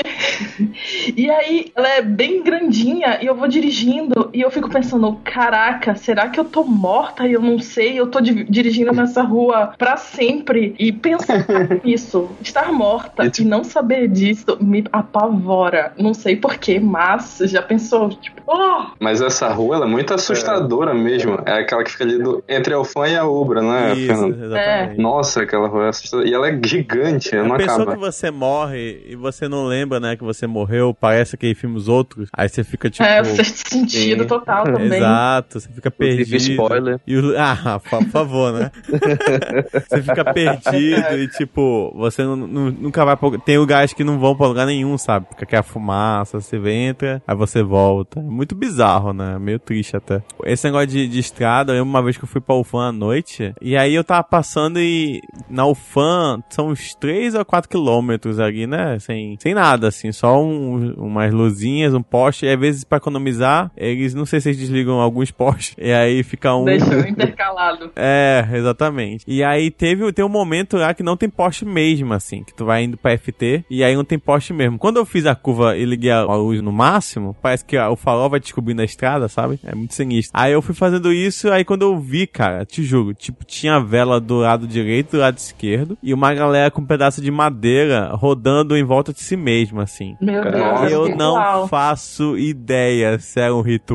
e 1.16 1.28
aí 1.28 1.73
ela 1.75 1.88
é 1.88 2.02
bem 2.02 2.45
grandinha 2.45 3.18
e 3.21 3.26
eu 3.26 3.35
vou 3.35 3.49
dirigindo 3.49 4.28
e 4.33 4.41
eu 4.41 4.51
fico 4.51 4.69
pensando: 4.69 5.19
caraca, 5.25 5.95
será 5.95 6.29
que 6.29 6.39
eu 6.39 6.45
tô 6.45 6.65
morta 6.65 7.27
e 7.27 7.33
eu 7.33 7.41
não 7.41 7.59
sei? 7.59 7.99
Eu 7.99 8.07
tô 8.07 8.21
di 8.21 8.45
dirigindo 8.45 8.93
nessa 8.93 9.23
rua 9.23 9.73
pra 9.79 9.97
sempre. 9.97 10.75
E 10.79 10.93
pensar 10.93 11.45
nisso, 11.85 12.29
estar 12.41 12.73
morta 12.73 13.31
e 13.39 13.45
não 13.45 13.65
saber 13.65 14.09
disso 14.09 14.59
me 14.61 14.85
apavora. 14.93 15.93
Não 15.99 16.15
sei 16.15 16.37
porquê, 16.37 16.81
mas 16.81 17.39
já 17.45 17.63
pensou, 17.63 18.09
tipo, 18.11 18.43
oh! 18.47 18.87
Mas 19.01 19.21
essa 19.21 19.49
rua 19.49 19.77
ela 19.77 19.87
é 19.87 19.89
muito 19.89 20.15
assustadora 20.15 20.93
é. 20.93 20.95
mesmo. 20.95 21.39
É 21.45 21.61
aquela 21.61 21.85
que 21.85 21.91
fica 21.91 22.05
ali 22.05 22.19
do, 22.19 22.43
entre 22.49 22.75
a 22.75 22.81
Ufã 22.81 23.09
e 23.09 23.17
a 23.17 23.25
Ubra, 23.25 23.63
né, 23.63 23.95
Isso, 23.95 24.07
Fernando? 24.07 24.57
É. 24.57 24.95
Nossa, 24.97 25.43
aquela 25.43 25.69
rua 25.69 25.87
é 25.87 25.89
assustadora. 25.89 26.29
E 26.29 26.35
ela 26.35 26.49
é 26.49 26.61
gigante, 26.65 27.35
ela 27.35 27.49
não 27.49 27.55
a 27.55 27.59
pessoa 27.59 27.87
que 27.87 27.99
você 27.99 28.31
morre 28.31 29.03
e 29.07 29.17
você 29.17 29.49
não 29.49 29.67
lembra, 29.67 30.01
né, 30.01 30.17
que 30.17 30.25
você 30.25 30.47
morreu, 30.47 30.97
parece 30.99 31.35
aquele 31.35 31.55
filme 31.55 31.77
Os 31.77 31.89
Outros, 31.89 32.29
aí 32.33 32.49
você 32.49 32.65
fica 32.65 32.91
tipo... 32.91 33.07
É, 33.07 33.21
o 33.21 33.25
sexto 33.25 33.69
sentido 33.69 34.18
Sim. 34.23 34.29
total 34.29 34.65
também. 34.73 34.99
Exato, 34.99 35.61
você 35.61 35.69
fica 35.69 35.91
perdido. 35.91 36.37
spoiler. 36.37 37.01
E 37.07 37.17
o... 37.17 37.35
Ah, 37.39 37.81
por 37.89 38.05
favor, 38.07 38.53
né? 38.53 38.71
você 39.89 40.03
fica 40.03 40.33
perdido 40.33 41.19
e 41.19 41.29
tipo, 41.29 41.93
você 41.97 42.23
não, 42.23 42.37
não, 42.37 42.71
nunca 42.71 43.05
vai 43.05 43.17
pra... 43.17 43.31
Tem 43.39 43.59
lugares 43.59 43.93
que 43.93 44.05
não 44.05 44.19
vão 44.19 44.37
pra 44.37 44.47
lugar 44.47 44.67
nenhum, 44.67 44.97
sabe? 44.99 45.27
Fica 45.31 45.45
aquela 45.45 45.63
fumaça, 45.63 46.41
você 46.41 46.57
entra, 46.69 47.23
aí 47.27 47.37
você 47.37 47.63
volta. 47.63 48.21
É 48.21 48.23
muito 48.23 48.55
bizarro, 48.55 49.13
né? 49.13 49.39
Meio 49.39 49.59
triste 49.59 49.97
até. 49.97 50.23
Esse 50.45 50.67
negócio 50.67 50.89
de, 50.89 51.09
de 51.09 51.19
estrada, 51.19 51.73
eu 51.73 51.77
lembro 51.77 51.91
uma 51.91 52.03
vez 52.03 52.17
que 52.17 52.25
eu 52.25 52.29
fui 52.29 52.41
pra 52.41 52.55
UFAM 52.55 52.89
à 52.89 52.93
noite, 52.93 53.55
e 53.61 53.77
aí 53.77 53.95
eu 53.95 54.05
tava 54.05 54.23
passando 54.23 54.79
e 54.79 55.21
na 55.49 55.67
UFAM 55.67 56.43
são 56.51 56.69
uns 56.69 56.95
3 56.95 57.35
ou 57.35 57.45
4 57.45 57.69
quilômetros 57.69 58.41
ali, 58.41 58.67
né? 58.67 58.99
Sem, 58.99 59.37
sem 59.39 59.55
nada, 59.55 59.89
assim, 59.89 60.13
só 60.13 60.43
um, 60.43 60.95
umas 60.97 61.33
luzinhas, 61.33 61.95
um 61.95 62.03
poste, 62.03 62.47
e 62.47 62.51
às 62.51 62.59
vezes 62.59 62.85
pra 62.85 62.99
economizar, 62.99 63.71
não 64.14 64.26
sei 64.26 64.40
se 64.40 64.49
eles 64.49 64.59
desligam 64.59 65.00
alguns 65.00 65.31
postes, 65.33 65.75
e 65.78 65.93
aí 65.93 66.23
fica 66.23 66.55
um... 66.55 66.64
Deixa 66.64 67.09
intercalado. 67.09 67.90
É, 68.00 68.47
exatamente. 68.52 69.25
E 69.26 69.43
aí 69.43 69.71
teve, 69.71 70.12
tem 70.12 70.25
um 70.25 70.28
momento 70.28 70.76
lá 70.76 70.95
que 70.95 71.02
não 71.02 71.17
tem 71.17 71.28
poste 71.28 71.64
mesmo, 71.64 72.12
assim, 72.12 72.43
que 72.43 72.55
tu 72.55 72.64
vai 72.64 72.85
indo 72.85 72.97
pra 72.97 73.17
FT, 73.17 73.64
e 73.69 73.83
aí 73.83 73.95
não 73.95 74.05
tem 74.05 74.19
poste 74.19 74.52
mesmo. 74.52 74.78
Quando 74.78 74.99
eu 74.99 75.05
fiz 75.05 75.26
a 75.26 75.35
curva 75.35 75.76
e 75.76 75.85
liguei 75.85 76.11
a 76.11 76.23
luz 76.23 76.62
no 76.62 76.73
máximo, 76.73 77.37
parece 77.43 77.64
que 77.64 77.76
o 77.76 77.97
farol 77.97 78.31
vai 78.31 78.40
descobrindo 78.40 78.83
a 78.83 78.85
estrada, 78.85 79.28
sabe? 79.28 79.59
É 79.64 79.75
muito 79.75 79.95
sinistro. 79.95 80.38
Aí 80.38 80.52
eu 80.52 80.62
fui 80.62 80.75
fazendo 80.75 81.12
isso, 81.12 81.50
aí 81.50 81.64
quando 81.64 81.83
eu 81.83 81.99
vi, 81.99 82.26
cara, 82.26 82.64
te 82.64 82.83
juro, 82.83 83.14
tipo, 83.14 83.45
tinha 83.45 83.81
vela 83.81 84.21
do 84.21 84.38
lado 84.38 84.67
direito 84.67 85.14
e 85.14 85.17
do 85.17 85.21
lado 85.21 85.37
esquerdo, 85.37 85.99
e 86.02 86.14
uma 86.14 86.33
galera 86.33 86.71
com 86.71 86.81
um 86.81 86.87
pedaço 86.87 87.21
de 87.21 87.31
madeira 87.31 88.11
rodando 88.14 88.76
em 88.76 88.85
volta 88.85 89.12
de 89.12 89.21
si 89.21 89.37
mesmo, 89.37 89.81
assim. 89.81 90.17
Meu 90.21 90.43
Deus, 90.43 90.93
eu 90.93 91.17
não 91.17 91.67
faço 91.69 92.37
ideia 92.38 93.19
se 93.19 93.40
era 93.40 93.55
um 93.55 93.61
ritual, 93.61 93.88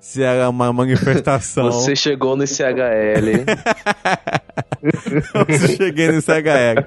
se 0.00 0.22
era 0.22 0.48
uma 0.48 0.72
manifestação. 0.72 1.70
Você 1.70 1.94
chegou 1.94 2.36
no 2.36 2.46
CHL. 2.46 3.44
eu 4.82 5.68
cheguei 5.76 6.12
no 6.12 6.20
CHL. 6.20 6.84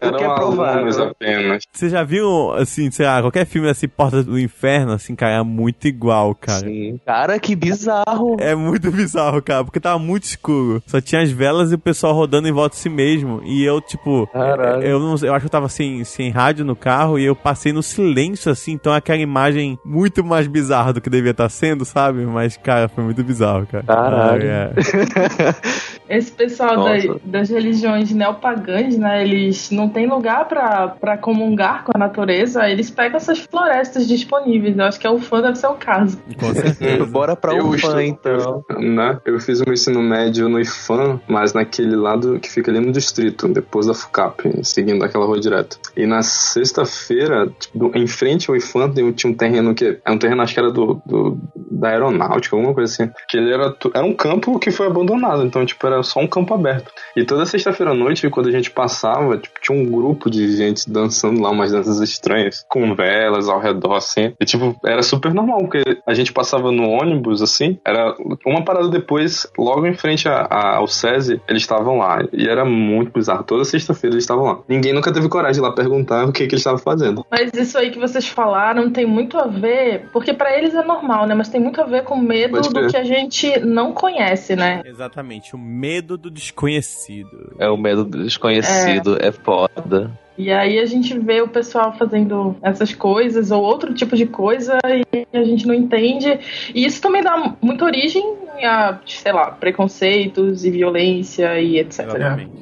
Era 0.00 0.16
é 0.16 0.34
provável. 0.34 1.04
apenas. 1.04 1.62
Você 1.72 1.88
já 1.88 2.02
viu, 2.02 2.52
assim, 2.52 2.90
sei 2.90 3.06
lá, 3.06 3.20
qualquer 3.20 3.46
filme 3.46 3.68
assim, 3.68 3.88
Porta 3.88 4.22
do 4.22 4.38
Inferno, 4.38 4.92
assim, 4.92 5.14
cara, 5.14 5.36
é 5.36 5.42
muito 5.42 5.86
igual, 5.86 6.34
cara. 6.34 6.60
Sim. 6.60 7.00
Cara, 7.04 7.38
que 7.38 7.54
bizarro. 7.54 8.36
É 8.38 8.54
muito 8.54 8.90
bizarro, 8.90 9.42
cara, 9.42 9.64
porque 9.64 9.80
tava 9.80 9.98
muito 9.98 10.24
escuro. 10.24 10.82
Só 10.86 11.00
tinha 11.00 11.22
as 11.22 11.30
velas 11.30 11.72
e 11.72 11.74
o 11.74 11.78
pessoal 11.78 12.14
rodando 12.14 12.48
em 12.48 12.52
volta 12.52 12.74
de 12.74 12.82
si 12.82 12.88
mesmo. 12.88 13.40
E 13.44 13.64
eu, 13.64 13.80
tipo, 13.80 14.26
Caralho. 14.28 14.82
eu, 14.82 14.98
não, 14.98 15.14
eu 15.22 15.34
acho 15.34 15.40
que 15.40 15.46
eu 15.46 15.50
tava 15.50 15.68
sem, 15.68 16.04
sem 16.04 16.30
rádio 16.30 16.64
no 16.64 16.76
carro 16.76 17.18
e 17.18 17.24
eu 17.24 17.36
passei 17.36 17.72
no 17.72 17.82
silêncio, 17.82 18.50
assim, 18.50 18.72
então 18.72 18.92
aquela 18.92 19.18
imagem 19.18 19.78
muito 19.84 20.24
mais 20.24 20.46
bizarra 20.46 20.92
do 20.92 21.00
que 21.00 21.10
devia 21.10 21.32
estar 21.32 21.44
tá 21.44 21.48
sendo, 21.48 21.84
sabe? 21.84 22.24
Mas, 22.26 22.56
cara, 22.56 22.88
foi 22.88 23.04
muito 23.04 23.22
bizarro, 23.22 23.66
cara. 23.66 23.84
Caralho. 23.84 24.48
Ah, 24.50 24.54
é. 24.54 24.70
Esse 26.08 26.32
pessoal 26.32 26.84
da, 26.84 26.92
das 27.24 27.50
religiões 27.50 28.10
neopagãs, 28.12 28.96
né, 28.96 29.22
eles 29.22 29.70
não 29.70 29.88
tem 29.88 30.06
lugar 30.06 30.46
para 30.46 31.18
comungar 31.18 31.84
com 31.84 31.92
a 31.94 31.98
natureza, 31.98 32.68
eles 32.68 32.90
pegam 32.90 33.16
essas 33.16 33.38
florestas 33.38 34.06
disponíveis. 34.06 34.76
Eu 34.76 34.84
acho 34.84 34.98
que 34.98 35.06
é 35.06 35.10
o 35.10 35.18
fã 35.18 35.40
deve 35.40 35.56
ser 35.56 35.68
o 35.68 35.74
caso. 35.74 36.20
Com 36.38 36.54
certeza. 36.54 37.06
Bora 37.10 37.36
pra 37.36 37.54
eu 37.54 37.68
UFAM, 37.68 38.04
então. 38.04 38.64
né? 38.78 39.18
Eu 39.24 39.38
fiz 39.40 39.60
o 39.60 39.72
ensino 39.72 40.02
médio 40.02 40.48
no 40.48 40.60
IFAM, 40.60 41.20
mas 41.28 41.52
naquele 41.52 41.96
lado 41.96 42.38
que 42.40 42.50
fica 42.50 42.70
ali 42.70 42.80
no 42.80 42.92
distrito, 42.92 43.48
depois 43.48 43.86
da 43.86 43.94
FUCAP, 43.94 44.64
seguindo 44.64 45.04
aquela 45.04 45.26
rua 45.26 45.40
direto. 45.40 45.78
E 45.96 46.06
na 46.06 46.22
sexta-feira, 46.22 47.50
tipo, 47.58 47.90
em 47.94 48.06
frente 48.06 48.50
ao 48.50 48.56
IFAM, 48.56 48.92
tinha 49.12 49.32
um 49.32 49.36
terreno 49.36 49.74
que. 49.74 49.98
É 50.04 50.10
um 50.10 50.18
terreno, 50.18 50.42
acho 50.42 50.54
que 50.54 50.60
era 50.60 50.70
do, 50.70 51.00
do 51.06 51.38
da 51.70 51.88
aeronáutica, 51.88 52.56
alguma 52.56 52.74
coisa 52.74 52.92
assim. 52.92 53.10
Que 53.28 53.36
ele 53.36 53.52
era, 53.52 53.74
era 53.94 54.04
um 54.04 54.14
campo 54.14 54.58
que 54.58 54.70
foi 54.70 54.86
abandonado, 54.86 55.44
então, 55.44 55.64
tipo, 55.64 55.79
era 55.86 56.02
só 56.02 56.20
um 56.20 56.26
campo 56.26 56.54
aberto. 56.54 56.90
E 57.16 57.24
toda 57.24 57.46
sexta-feira 57.46 57.92
à 57.92 57.94
noite, 57.94 58.28
quando 58.30 58.48
a 58.48 58.52
gente 58.52 58.70
passava, 58.70 59.36
tipo, 59.38 59.60
tinha 59.60 59.76
um 59.76 59.90
grupo 59.90 60.30
de 60.30 60.56
gente 60.56 60.90
dançando 60.90 61.40
lá 61.40 61.50
umas 61.50 61.72
danças 61.72 62.00
estranhas, 62.00 62.64
com 62.68 62.94
velas 62.94 63.48
ao 63.48 63.60
redor, 63.60 63.94
assim. 63.94 64.32
E, 64.40 64.44
tipo, 64.44 64.76
era 64.84 65.02
super 65.02 65.32
normal, 65.34 65.58
porque 65.58 65.82
a 66.06 66.14
gente 66.14 66.32
passava 66.32 66.70
no 66.70 66.88
ônibus, 66.88 67.42
assim, 67.42 67.78
era 67.84 68.14
uma 68.46 68.64
parada 68.64 68.88
depois, 68.88 69.46
logo 69.58 69.86
em 69.86 69.94
frente 69.94 70.28
a, 70.28 70.46
a, 70.50 70.76
ao 70.76 70.86
SESI, 70.86 71.40
eles 71.48 71.62
estavam 71.62 71.98
lá. 71.98 72.24
E 72.32 72.48
era 72.48 72.64
muito 72.64 73.12
bizarro. 73.12 73.44
Toda 73.44 73.64
sexta-feira 73.64 74.14
eles 74.14 74.24
estavam 74.24 74.44
lá. 74.44 74.58
Ninguém 74.68 74.92
nunca 74.92 75.12
teve 75.12 75.28
coragem 75.28 75.50
de 75.50 75.58
ir 75.58 75.62
lá 75.62 75.72
perguntar 75.72 76.26
o 76.26 76.32
que, 76.32 76.46
que 76.46 76.54
eles 76.54 76.60
estavam 76.60 76.78
fazendo. 76.78 77.24
Mas 77.30 77.52
isso 77.54 77.76
aí 77.78 77.90
que 77.90 77.98
vocês 77.98 78.28
falaram 78.28 78.90
tem 78.90 79.06
muito 79.06 79.38
a 79.38 79.46
ver, 79.46 80.08
porque 80.12 80.32
para 80.32 80.56
eles 80.56 80.74
é 80.74 80.82
normal, 80.82 81.26
né? 81.26 81.34
Mas 81.34 81.48
tem 81.48 81.60
muito 81.60 81.80
a 81.80 81.84
ver 81.84 82.04
com 82.04 82.16
medo 82.16 82.60
do 82.60 82.88
que 82.88 82.96
a 82.96 83.04
gente 83.04 83.58
não 83.60 83.92
conhece, 83.92 84.54
né? 84.56 84.82
Exatamente, 84.84 85.54
o 85.54 85.58
medo 85.60 86.16
do 86.16 86.30
desconhecido. 86.30 87.54
É 87.58 87.68
o 87.68 87.76
medo 87.76 88.04
do 88.04 88.24
desconhecido, 88.24 89.16
é, 89.20 89.28
é 89.28 89.32
foda. 89.32 90.10
E 90.38 90.50
aí 90.50 90.78
a 90.78 90.86
gente 90.86 91.18
vê 91.18 91.42
o 91.42 91.48
pessoal 91.48 91.92
fazendo 91.98 92.56
essas 92.62 92.94
coisas 92.94 93.50
ou 93.50 93.62
outro 93.62 93.92
tipo 93.92 94.16
de 94.16 94.24
coisa 94.24 94.78
e 94.86 95.26
a 95.36 95.44
gente 95.44 95.66
não 95.66 95.74
entende. 95.74 96.40
E 96.74 96.86
isso 96.86 97.02
também 97.02 97.22
dá 97.22 97.54
muita 97.60 97.84
origem 97.84 98.22
a, 98.64 98.98
sei 99.04 99.32
lá, 99.32 99.50
preconceitos 99.50 100.64
e 100.64 100.70
violência 100.70 101.60
e 101.60 101.78
etc. 101.78 102.06
Exatamente. 102.06 102.52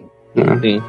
Sim. 0.61 0.83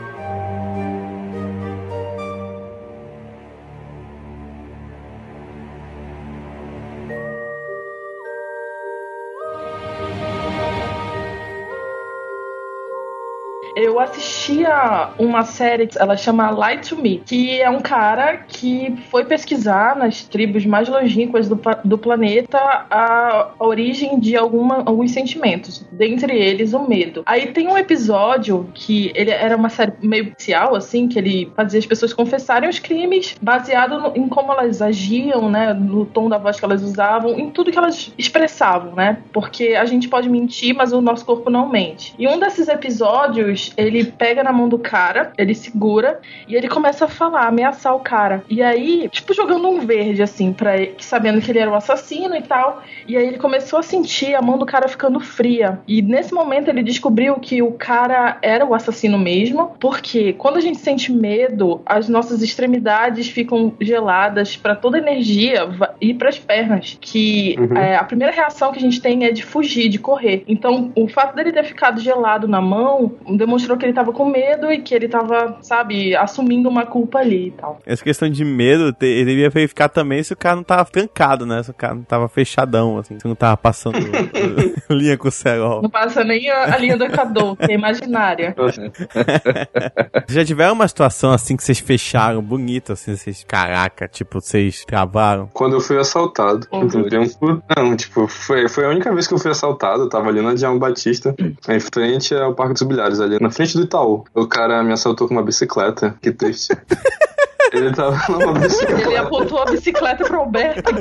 Eu 13.80 14.00
assistia 14.00 15.10
uma 15.18 15.44
série, 15.44 15.90
ela 15.96 16.18
chama 16.18 16.50
Light 16.50 16.90
to 16.90 17.02
Me, 17.02 17.22
que 17.26 17.62
é 17.62 17.70
um 17.70 17.80
cara 17.80 18.38
que 18.48 18.96
foi 19.10 19.26
pesquisar 19.26 19.96
nas 19.96 20.24
tribos 20.24 20.66
mais 20.66 20.90
longínquas 20.90 21.48
do, 21.48 21.60
do 21.84 21.98
planeta 21.98 22.58
a, 22.58 23.52
a 23.58 23.66
origem 23.66 24.20
de 24.20 24.36
alguma, 24.36 24.84
alguns 24.86 25.12
sentimentos, 25.12 25.86
dentre 25.92 26.38
eles 26.38 26.74
o 26.74 26.88
medo. 26.88 27.24
Aí 27.26 27.48
tem 27.48 27.68
um 27.68 27.78
episódio 27.78 28.70
que 28.74 29.12
ele 29.16 29.32
era 29.32 29.56
uma 29.56 29.70
série 29.70 29.94
meio 30.02 30.26
policial, 30.26 30.76
assim, 30.76 31.08
que 31.08 31.18
ele 31.18 31.52
fazia 31.56 31.80
as 31.80 31.86
pessoas 31.86 32.14
confessarem 32.14 32.70
os 32.70 32.80
crimes 32.80 33.36
baseado 33.42 34.00
no, 34.00 34.16
em 34.16 34.28
como 34.28 34.52
elas 34.52 34.82
agiam, 34.82 35.50
né, 35.50 35.74
no 35.74 36.06
tom 36.06 36.28
da 36.28 36.38
voz 36.38 36.60
que 36.60 36.66
elas 36.66 36.84
usavam, 36.84 37.40
em 37.40 37.50
tudo 37.50 37.72
que 37.72 37.78
elas 37.78 38.14
expressavam, 38.18 38.94
né? 38.96 39.20
Porque 39.32 39.76
a 39.76 39.86
gente 39.86 40.08
pode 40.08 40.30
mentir, 40.30 40.76
mas 40.76 40.92
o 40.92 41.02
nosso 41.02 41.26
corpo 41.26 41.50
não 41.50 41.70
mente. 41.70 42.14
E 42.18 42.28
um 42.28 42.40
desses 42.40 42.68
episódios 42.68 43.69
ele 43.78 44.06
pega 44.06 44.44
na 44.44 44.52
mão 44.52 44.68
do 44.68 44.78
cara, 44.78 45.32
ele 45.38 45.56
segura 45.56 46.20
e 46.48 46.56
ele 46.56 46.68
começa 46.68 47.06
a 47.06 47.08
falar, 47.08 47.48
ameaçar 47.48 47.96
o 47.96 48.00
cara. 48.00 48.44
E 48.50 48.62
aí, 48.62 49.10
tipo, 49.10 49.34
jogando 49.34 49.68
um 49.68 49.80
verde, 49.80 50.22
assim, 50.22 50.54
pra 50.54 50.78
ele, 50.78 50.96
sabendo 51.00 51.42
que 51.42 51.52
ele 51.52 51.60
era 51.60 51.72
o 51.72 51.76
assassino 51.76 52.36
e 52.36 52.42
tal. 52.42 52.84
E 53.08 53.18
aí 53.18 53.28
ele 53.28 53.38
começou 53.38 53.80
a 53.80 53.84
sentir 53.84 54.36
a 54.36 54.42
mão 54.42 54.58
do 54.58 54.66
cara 54.66 54.88
ficando 54.88 55.20
fria. 55.20 55.80
E 55.88 56.02
nesse 56.02 56.34
momento 56.34 56.70
ele 56.70 56.84
descobriu 56.84 57.36
que 57.36 57.62
o 57.62 57.72
cara 57.72 58.38
era 58.42 58.66
o 58.66 58.74
assassino 58.74 59.18
mesmo, 59.18 59.76
porque 59.80 60.34
quando 60.34 60.58
a 60.58 60.62
gente 60.62 60.78
sente 60.78 61.12
medo, 61.12 61.82
as 61.86 62.10
nossas 62.10 62.42
extremidades 62.42 63.30
ficam 63.30 63.74
geladas 63.80 64.56
para 64.56 64.76
toda 64.76 64.98
a 64.98 65.00
energia 65.00 65.70
ir 66.02 66.14
para 66.16 66.30
as 66.30 66.38
pernas. 66.38 66.98
Que 67.00 67.56
uhum. 67.60 67.78
é, 67.78 67.96
a 67.96 68.04
primeira 68.04 68.34
reação 68.34 68.72
que 68.72 68.78
a 68.78 68.82
gente 68.82 69.02
tem 69.02 69.26
é 69.26 69.32
de 69.32 69.44
fugir, 69.44 69.90
de 69.90 70.00
correr. 70.00 70.44
Então, 70.48 70.92
o 70.96 71.08
fato 71.08 71.36
dele 71.36 71.52
ter 71.52 71.64
ficado 71.64 72.00
gelado 72.00 72.48
na 72.48 72.62
mão 72.62 73.14
demonstrou 73.30 73.59
que 73.78 73.86
ele 73.86 73.94
tava 73.94 74.12
com 74.12 74.26
medo 74.26 74.72
e 74.72 74.80
que 74.82 74.94
ele 74.94 75.08
tava, 75.08 75.58
sabe, 75.62 76.16
assumindo 76.16 76.70
uma 76.70 76.86
culpa 76.86 77.20
ali 77.20 77.48
e 77.48 77.52
tal. 77.52 77.80
Essa 77.86 78.04
questão 78.04 78.30
de 78.30 78.44
medo, 78.44 78.96
ele 79.02 79.26
devia 79.26 79.50
verificar 79.50 79.90
também 79.90 80.24
se 80.24 80.34
o 80.34 80.38
cara 80.38 80.56
não 80.56 80.64
tava 80.64 80.86
trancado, 80.86 81.46
né? 81.46 81.64
Se 81.64 81.72
o 81.72 81.74
cara 81.74 81.96
não 81.96 82.04
tava 82.04 82.28
fechadão, 82.28 82.98
assim, 82.98 83.20
se 83.20 83.28
não 83.28 83.36
tava 83.36 83.58
passando 83.58 84.00
linha 84.90 85.18
com 85.18 85.28
o 85.28 85.32
cerol. 85.32 85.82
Não 85.82 85.90
passa 85.90 86.24
nem 86.24 86.50
a, 86.50 86.76
a 86.76 86.78
linha 86.78 86.98
do 86.98 87.04
Equador, 87.06 87.56
que 87.58 87.72
é 87.72 87.76
imaginária. 87.76 88.56
Já 90.28 90.46
tiveram 90.46 90.74
uma 90.74 90.88
situação 90.88 91.32
assim 91.32 91.56
que 91.56 91.64
vocês 91.64 91.80
fecharam 91.80 92.42
bonito, 92.42 92.94
assim, 92.94 93.16
vocês, 93.16 93.44
caraca, 93.48 94.08
tipo, 94.08 94.42
vocês 94.42 94.84
travaram? 94.86 95.50
Quando 95.54 95.76
eu 95.76 95.82
fui 95.82 95.98
assaltado. 95.98 96.68
Uhum. 96.72 97.62
Não, 97.78 97.96
tipo, 97.96 98.28
foi, 98.28 98.68
foi 98.68 98.86
a 98.86 98.90
única 98.90 99.14
vez 99.14 99.28
que 99.28 99.34
eu 99.34 99.40
fui 99.40 99.52
assaltado, 99.52 100.04
eu 100.04 100.10
tava 100.10 100.30
ali 100.30 100.42
na 100.42 100.54
Diamo 100.54 100.80
Batista, 100.80 101.36
em 101.40 101.80
frente 101.80 102.36
ao 102.36 102.54
Parque 102.54 102.74
dos 102.74 102.84
Bilhares, 102.84 103.20
ali 103.20 103.40
na 103.40 103.49
frente 103.52 103.78
do 103.78 103.84
Itaú. 103.84 104.24
O 104.34 104.48
cara 104.48 104.84
me 104.84 104.94
assaltou 104.94 105.28
com 105.28 105.34
uma 105.34 105.44
bicicleta, 105.44 106.16
que 106.22 106.32
triste. 106.32 106.76
Ele 107.72 107.92
tava 107.94 108.18
numa 108.30 108.54
bicicleta. 108.54 109.02
Ele 109.02 109.18
apontou 109.18 109.62
a 109.62 109.66
bicicleta 109.66 110.24
pro 110.24 110.40
Alberto. 110.40 110.92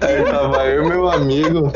Aí 0.00 0.24
tava 0.24 0.64
eu 0.66 0.84
e 0.84 0.88
meu 0.88 1.08
amigo. 1.08 1.72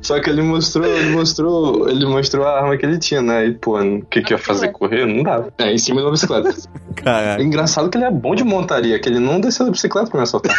Só 0.00 0.18
que 0.20 0.30
ele 0.30 0.42
mostrou, 0.42 0.86
ele 0.86 1.10
mostrou, 1.10 1.88
ele 1.88 2.06
mostrou 2.06 2.46
a 2.46 2.60
arma 2.62 2.76
que 2.76 2.86
ele 2.86 2.98
tinha, 2.98 3.20
né? 3.20 3.46
E, 3.46 3.52
pô, 3.52 3.78
o 3.78 4.02
que 4.06 4.22
que 4.22 4.32
ia 4.32 4.38
fazer? 4.38 4.68
Correr? 4.68 5.06
Não 5.06 5.22
dava. 5.22 5.52
É, 5.58 5.70
em 5.72 5.78
cima 5.78 6.00
de 6.00 6.06
uma 6.06 6.12
bicicleta. 6.12 6.54
Caraca. 6.96 7.42
Engraçado 7.42 7.90
que 7.90 7.98
ele 7.98 8.04
é 8.04 8.10
bom 8.10 8.34
de 8.34 8.42
montaria, 8.42 8.98
que 8.98 9.08
ele 9.08 9.18
não 9.18 9.38
desceu 9.40 9.66
da 9.66 9.72
bicicleta 9.72 10.08
pra 10.08 10.18
me 10.18 10.22
assaltar. 10.22 10.56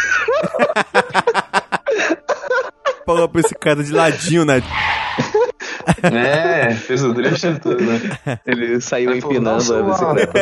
Falou 3.04 3.28
pra 3.28 3.40
esse 3.40 3.54
cara 3.56 3.82
de 3.82 3.92
ladinho, 3.92 4.44
né? 4.44 4.62
É, 6.02 6.74
fez 6.74 7.02
o 7.02 7.12
drift 7.12 7.46
e 7.46 7.58
tudo, 7.58 7.82
né? 7.82 8.00
Ele 8.46 8.80
saiu 8.80 9.14
empinando 9.16 9.74
a 9.74 9.82
bicicleta. 9.82 10.32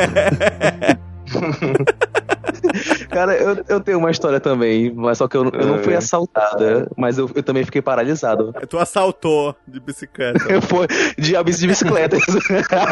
Cara, 3.19 3.35
eu, 3.35 3.65
eu 3.69 3.81
tenho 3.81 3.99
uma 3.99 4.13
história 4.13 4.39
também, 4.39 4.93
mas 4.95 5.19
só 5.19 5.27
que 5.27 5.37
eu, 5.37 5.47
eu 5.47 5.67
não 5.67 5.81
fui 5.81 5.93
é. 5.93 5.97
assaltada, 5.97 6.89
mas 6.97 7.19
eu, 7.19 7.29
eu 7.35 7.43
também 7.43 7.65
fiquei 7.65 7.83
paralisado. 7.83 8.55
Tu 8.69 8.79
assaltou 8.79 9.57
de 9.67 9.81
bicicleta. 9.81 10.39
Foi 10.63 10.87
de 11.19 11.33
de 11.33 11.67
bicicleta. 11.67 12.17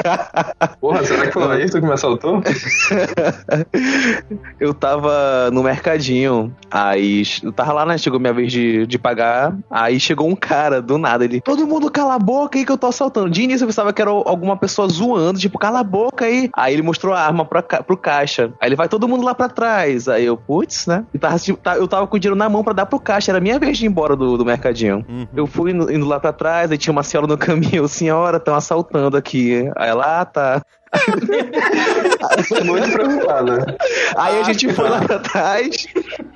Porra, 0.81 1.05
será 1.05 1.29
que 1.29 1.33
foi 1.33 1.45
o 1.45 1.51
Ayrton 1.51 1.81
que 1.81 1.87
me 1.87 1.93
assaltou? 1.93 2.43
eu 4.59 4.75
tava 4.75 5.49
no 5.53 5.63
mercadinho, 5.63 6.53
aí 6.71 7.23
eu 7.41 7.53
tava 7.53 7.73
lá, 7.73 7.87
né? 7.87 7.97
Chegou 7.97 8.19
minha 8.19 8.33
vez 8.33 8.51
de, 8.51 8.85
de 8.85 8.99
pagar, 8.99 9.57
aí 9.71 10.01
chegou 10.01 10.29
um 10.29 10.35
cara 10.35 10.83
do 10.83 10.99
nada, 10.99 11.25
ele, 11.25 11.41
todo 11.41 11.67
mundo 11.69 11.89
cala 11.89 12.15
a 12.15 12.19
boca 12.19 12.59
aí 12.59 12.65
que 12.65 12.73
eu 12.73 12.79
tô 12.79 12.89
assaltando. 12.89 13.31
De 13.31 13.43
início 13.43 13.63
eu 13.63 13.69
pensava 13.69 13.93
que 13.93 14.03
era 14.03 14.11
alguma 14.11 14.57
pessoa 14.57 14.89
zoando, 14.89 15.39
tipo, 15.39 15.57
cala 15.57 15.81
a 15.81 15.85
boca 15.85 16.25
aí. 16.25 16.51
Aí 16.53 16.73
ele 16.73 16.83
mostrou 16.83 17.15
a 17.15 17.21
arma 17.21 17.45
pra, 17.45 17.63
pro 17.63 17.97
caixa. 17.97 18.53
Aí 18.61 18.69
ele 18.69 18.77
vai 18.77 18.89
todo 18.89 19.07
mundo 19.07 19.25
lá 19.25 19.35
pra 19.35 19.49
trás. 19.49 20.09
Aí 20.09 20.16
eu, 20.25 20.37
putz, 20.37 20.87
né? 20.87 21.05
E 21.13 21.19
tava, 21.19 21.39
tipo, 21.39 21.61
eu 21.71 21.87
tava 21.89 22.07
com 22.07 22.17
o 22.17 22.19
dinheiro 22.19 22.37
na 22.37 22.49
mão 22.49 22.65
pra 22.65 22.73
dar 22.73 22.87
pro 22.87 22.99
caixa. 22.99 23.31
Era 23.31 23.41
minha 23.41 23.59
vez 23.59 23.79
de 23.79 23.85
ir 23.85 23.89
embora 23.89 24.17
do, 24.17 24.37
do 24.37 24.45
mercadinho. 24.45 25.05
Uhum. 25.09 25.27
Eu 25.35 25.47
fui 25.47 25.73
indo, 25.73 25.93
indo, 25.93 26.07
lá 26.07 26.19
pra 26.21 26.33
trás, 26.33 26.71
aí 26.71 26.79
tinha 26.79 26.93
uma 26.93 27.03
senhora 27.03 27.27
no 27.27 27.37
caminho. 27.39 27.87
Senhora, 27.89 28.37
estão 28.39 28.55
assaltando 28.55 29.17
aqui. 29.17 29.71
Aí 29.77 29.89
ela, 29.89 30.21
ah, 30.21 30.25
tá. 30.25 30.63
Muito 32.65 32.93
preocupada. 32.93 33.77
Aí 34.17 34.41
a 34.41 34.43
gente 34.43 34.73
foi 34.73 34.89
lá 34.89 35.01
pra 35.01 35.19
trás 35.19 35.87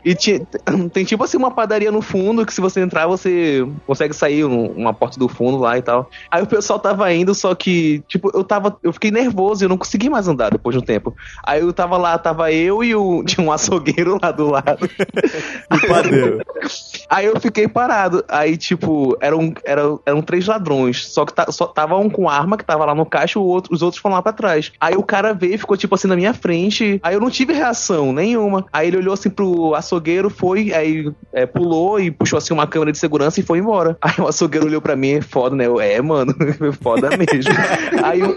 e 0.04 0.14
tinha, 0.14 0.40
tem 0.92 1.04
tipo 1.04 1.22
assim 1.24 1.36
uma 1.36 1.50
padaria 1.50 1.90
no 1.90 2.02
fundo 2.02 2.44
que 2.46 2.54
se 2.54 2.60
você 2.60 2.80
entrar 2.80 3.06
você 3.06 3.66
consegue 3.86 4.14
sair 4.14 4.44
uma 4.44 4.92
porta 4.92 5.18
do 5.18 5.28
fundo 5.28 5.58
lá 5.58 5.76
e 5.78 5.82
tal. 5.82 6.10
Aí 6.30 6.42
o 6.42 6.46
pessoal 6.46 6.78
tava 6.78 7.12
indo, 7.12 7.34
só 7.34 7.54
que, 7.54 8.02
tipo, 8.08 8.30
eu 8.34 8.44
tava. 8.44 8.76
Eu 8.82 8.92
fiquei 8.92 9.10
nervoso 9.10 9.62
e 9.62 9.64
eu 9.64 9.68
não 9.68 9.78
consegui 9.78 10.08
mais 10.08 10.28
andar 10.28 10.50
depois 10.50 10.74
de 10.74 10.82
um 10.82 10.84
tempo. 10.84 11.14
Aí 11.44 11.60
eu 11.60 11.72
tava 11.72 11.96
lá, 11.96 12.18
tava 12.18 12.52
eu 12.52 12.82
e 12.84 12.94
o, 12.94 13.22
tinha 13.26 13.46
um 13.46 13.52
açougueiro 13.52 14.18
lá 14.22 14.30
do 14.30 14.48
lado. 14.48 14.88
Aí 17.08 17.26
eu 17.26 17.40
fiquei 17.40 17.66
parado. 17.66 18.24
Aí, 18.28 18.56
tipo, 18.56 19.16
eram, 19.20 19.52
eram, 19.64 20.00
eram 20.06 20.22
três 20.22 20.46
ladrões. 20.46 21.06
Só 21.08 21.24
que 21.24 21.32
tá, 21.32 21.50
só 21.50 21.66
tava 21.66 21.96
um 21.96 22.08
com 22.08 22.28
arma 22.28 22.56
que 22.56 22.64
tava 22.64 22.84
lá 22.84 22.94
no 22.94 23.06
caixa 23.06 23.38
e 23.38 23.42
outro, 23.42 23.74
os 23.74 23.82
outros 23.82 24.00
foram 24.00 24.16
lá 24.16 24.22
pra 24.22 24.32
trás. 24.32 24.49
Aí 24.80 24.96
o 24.96 25.02
cara 25.02 25.32
veio 25.32 25.54
e 25.54 25.58
ficou, 25.58 25.76
tipo 25.76 25.94
assim, 25.94 26.08
na 26.08 26.16
minha 26.16 26.34
frente. 26.34 26.98
Aí 27.02 27.14
eu 27.14 27.20
não 27.20 27.30
tive 27.30 27.52
reação 27.52 28.12
nenhuma. 28.12 28.64
Aí 28.72 28.88
ele 28.88 28.98
olhou 28.98 29.14
assim 29.14 29.30
pro 29.30 29.74
açougueiro, 29.74 30.30
foi, 30.30 30.72
aí 30.72 31.10
é, 31.32 31.46
pulou 31.46 32.00
e 32.00 32.10
puxou 32.10 32.36
assim 32.36 32.52
uma 32.52 32.66
câmera 32.66 32.92
de 32.92 32.98
segurança 32.98 33.40
e 33.40 33.42
foi 33.42 33.58
embora. 33.58 33.96
Aí 34.02 34.14
o 34.18 34.26
açougueiro 34.26 34.66
olhou 34.66 34.80
pra 34.80 34.96
mim, 34.96 35.20
foda, 35.20 35.54
né? 35.54 35.66
Eu, 35.66 35.80
é, 35.80 36.00
mano, 36.00 36.34
foda 36.82 37.10
mesmo. 37.16 37.52
aí 38.02 38.20
eu. 38.20 38.34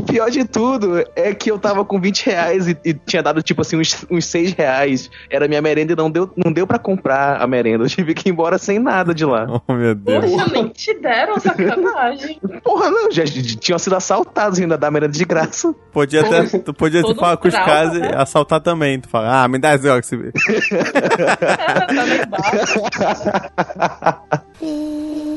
O 0.00 0.02
pior 0.02 0.30
de 0.30 0.44
tudo 0.44 1.04
é 1.14 1.34
que 1.34 1.50
eu 1.50 1.58
tava 1.58 1.84
com 1.84 2.00
20 2.00 2.26
reais 2.26 2.66
e, 2.66 2.76
e 2.84 2.94
tinha 2.94 3.22
dado, 3.22 3.42
tipo 3.42 3.60
assim, 3.60 3.76
uns, 3.76 4.06
uns 4.10 4.24
6 4.26 4.52
reais. 4.54 5.10
Era 5.28 5.46
minha 5.46 5.60
merenda 5.60 5.92
e 5.92 5.96
não 5.96 6.10
deu, 6.10 6.30
não 6.36 6.52
deu 6.52 6.66
pra 6.66 6.78
comprar 6.78 7.40
a 7.40 7.46
merenda. 7.46 7.84
Eu 7.84 7.88
tive 7.88 8.14
que 8.14 8.28
ir 8.28 8.32
embora 8.32 8.58
sem 8.58 8.78
nada 8.78 9.14
de 9.14 9.24
lá. 9.24 9.46
Oh, 9.66 9.72
meu 9.72 9.94
Deus. 9.94 10.30
Poxa, 10.30 10.50
nem 10.52 10.68
te 10.68 10.94
deram 10.94 11.38
sacanagem. 11.38 12.40
Porra, 12.64 12.90
não, 12.90 13.10
já, 13.10 13.24
já 13.24 13.56
tinham 13.58 13.78
sido 13.78 13.94
assaltados 13.94 14.58
ainda 14.58 14.78
dar 14.78 14.90
merenda 14.90 15.12
de 15.12 15.24
graça. 15.24 15.74
Podia 15.92 16.22
até, 16.22 16.58
tu 16.58 16.72
podia 16.72 17.02
tu 17.02 17.14
falar 17.14 17.36
com 17.36 17.48
os 17.48 17.54
caras 17.54 17.92
né? 17.92 18.10
e 18.12 18.14
assaltar 18.14 18.60
também. 18.60 19.00
Tu 19.00 19.08
fala, 19.08 19.44
ah, 19.44 19.48
me 19.48 19.58
dá 19.58 19.76
droga, 19.76 20.02
você 20.02 20.16
vê. 20.16 20.32
é, 24.62 25.20